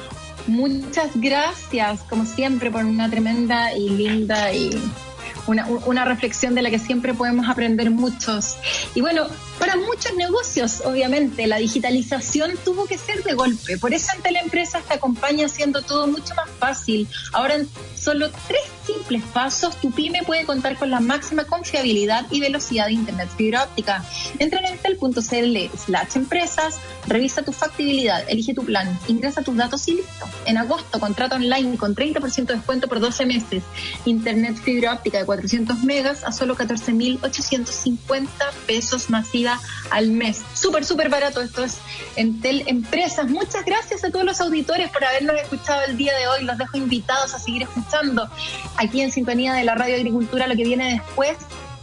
Muchas 0.47 1.11
gracias, 1.15 2.01
como 2.09 2.25
siempre, 2.25 2.71
por 2.71 2.85
una 2.85 3.11
tremenda 3.11 3.75
y 3.75 3.91
linda 3.91 4.53
y 4.53 4.71
una, 5.47 5.67
una, 5.67 6.05
reflexión 6.05 6.55
de 6.55 6.63
la 6.63 6.71
que 6.71 6.79
siempre 6.79 7.15
podemos 7.15 7.49
aprender 7.49 7.91
muchos. 7.91 8.57
Y 8.95 9.01
bueno, 9.01 9.27
para 9.61 9.77
muchos 9.77 10.15
negocios, 10.17 10.81
obviamente, 10.87 11.47
la 11.47 11.59
digitalización 11.59 12.53
tuvo 12.65 12.87
que 12.87 12.97
ser 12.97 13.23
de 13.23 13.35
golpe. 13.35 13.77
Por 13.77 13.93
eso 13.93 14.11
ante 14.17 14.33
la 14.33 14.41
empresa 14.41 14.81
te 14.81 14.95
acompaña 14.95 15.45
haciendo 15.47 15.83
todo 15.83 16.07
mucho 16.07 16.35
más 16.35 16.49
fácil. 16.59 17.07
Ahora 17.35 17.57
en 17.57 17.69
solo 17.95 18.31
tres 18.49 18.63
simples 18.87 19.23
pasos, 19.35 19.79
tu 19.79 19.91
pyme 19.91 20.23
puede 20.25 20.47
contar 20.47 20.79
con 20.79 20.91
la 20.91 21.01
máxima 21.01 21.45
confiabilidad 21.45 22.27
y 22.31 22.41
velocidad 22.41 22.87
de 22.87 22.93
Internet 22.93 23.29
fibra 23.37 23.65
óptica. 23.65 24.03
Entra 24.39 24.61
en 24.61 24.67
entel.cl 24.67 25.77
slash 25.77 26.17
empresas, 26.17 26.79
revisa 27.07 27.43
tu 27.43 27.53
factibilidad, 27.53 28.25
elige 28.31 28.55
tu 28.55 28.65
plan, 28.65 28.99
ingresa 29.09 29.43
tus 29.43 29.57
datos 29.57 29.87
y 29.89 29.97
listo. 29.97 30.27
En 30.47 30.57
agosto, 30.57 30.99
contrato 30.99 31.37
online 31.37 31.77
con 31.77 31.95
30% 31.95 32.47
de 32.47 32.55
descuento 32.55 32.89
por 32.89 33.01
12 33.01 33.27
meses. 33.27 33.63
Internet 34.07 34.57
fibra 34.57 34.95
óptica 34.95 35.19
de 35.19 35.27
400 35.27 35.83
megas 35.85 36.25
a 36.25 36.33
solo 36.33 36.57
14.850 36.57 38.27
pesos 38.67 39.11
masiva 39.11 39.50
al 39.91 40.11
mes. 40.11 40.43
Súper, 40.55 40.85
súper 40.85 41.09
barato. 41.09 41.41
Esto 41.41 41.65
es 41.65 41.79
Entel 42.17 42.65
Empresas. 42.67 43.29
Muchas 43.29 43.65
gracias 43.65 44.05
a 44.05 44.11
todos 44.11 44.25
los 44.25 44.41
auditores 44.41 44.91
por 44.91 45.05
habernos 45.05 45.37
escuchado 45.37 45.83
el 45.87 45.97
día 45.97 46.17
de 46.17 46.29
hoy. 46.29 46.45
Los 46.45 46.59
dejo 46.59 46.77
invitados 46.77 47.35
a 47.35 47.39
seguir 47.39 47.63
escuchando 47.63 48.29
aquí 48.77 49.01
en 49.01 49.11
Sintonía 49.11 49.55
de 49.55 49.65
la 49.65 49.75
Radio 49.75 49.97
Agricultura 49.97 50.47
lo 50.47 50.57
que 50.57 50.65
viene 50.65 50.93
después 50.93 51.37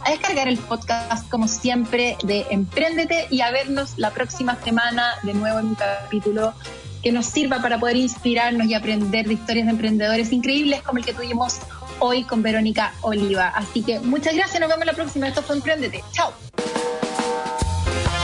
a 0.04 0.10
descargar 0.10 0.48
el 0.48 0.58
podcast 0.58 1.28
como 1.28 1.48
siempre 1.48 2.16
de 2.22 2.46
Emprendete 2.50 3.26
y 3.30 3.40
a 3.40 3.50
vernos 3.50 3.94
la 3.96 4.10
próxima 4.10 4.56
semana 4.62 5.14
de 5.22 5.34
nuevo 5.34 5.58
en 5.58 5.66
un 5.66 5.74
capítulo 5.74 6.54
que 7.02 7.12
nos 7.12 7.26
sirva 7.26 7.60
para 7.62 7.78
poder 7.78 7.96
inspirarnos 7.96 8.66
y 8.66 8.74
aprender 8.74 9.26
de 9.26 9.34
historias 9.34 9.66
de 9.66 9.72
emprendedores 9.72 10.32
increíbles 10.32 10.82
como 10.82 10.98
el 10.98 11.04
que 11.04 11.14
tuvimos 11.14 11.58
hoy 12.00 12.24
con 12.24 12.42
Verónica 12.42 12.92
Oliva. 13.02 13.48
Así 13.48 13.82
que 13.82 14.00
muchas 14.00 14.34
gracias, 14.34 14.60
nos 14.60 14.68
vemos 14.68 14.86
la 14.86 14.92
próxima. 14.92 15.28
Esto 15.28 15.42
fue 15.42 15.56
Emprendete. 15.56 16.02
Chao. 16.12 16.32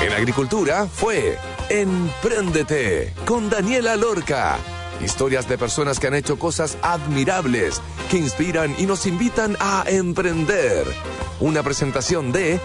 En 0.02 0.12
agricultura 0.12 0.86
fue 0.86 1.38
Emprendete 1.68 3.14
con 3.26 3.48
Daniela 3.48 3.96
Lorca 3.96 4.58
Historias 5.02 5.48
de 5.48 5.58
personas 5.58 5.98
que 5.98 6.06
han 6.06 6.14
hecho 6.14 6.38
cosas 6.38 6.78
admirables, 6.82 7.80
que 8.10 8.18
inspiran 8.18 8.74
y 8.78 8.86
nos 8.86 9.06
invitan 9.06 9.56
a 9.60 9.84
emprender. 9.86 10.86
Una 11.40 11.62
presentación 11.62 12.32
de 12.32 12.60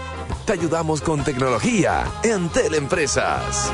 Te 0.46 0.52
ayudamos 0.52 1.00
con 1.00 1.24
tecnología 1.24 2.04
en 2.22 2.48
Teleempresas. 2.48 3.72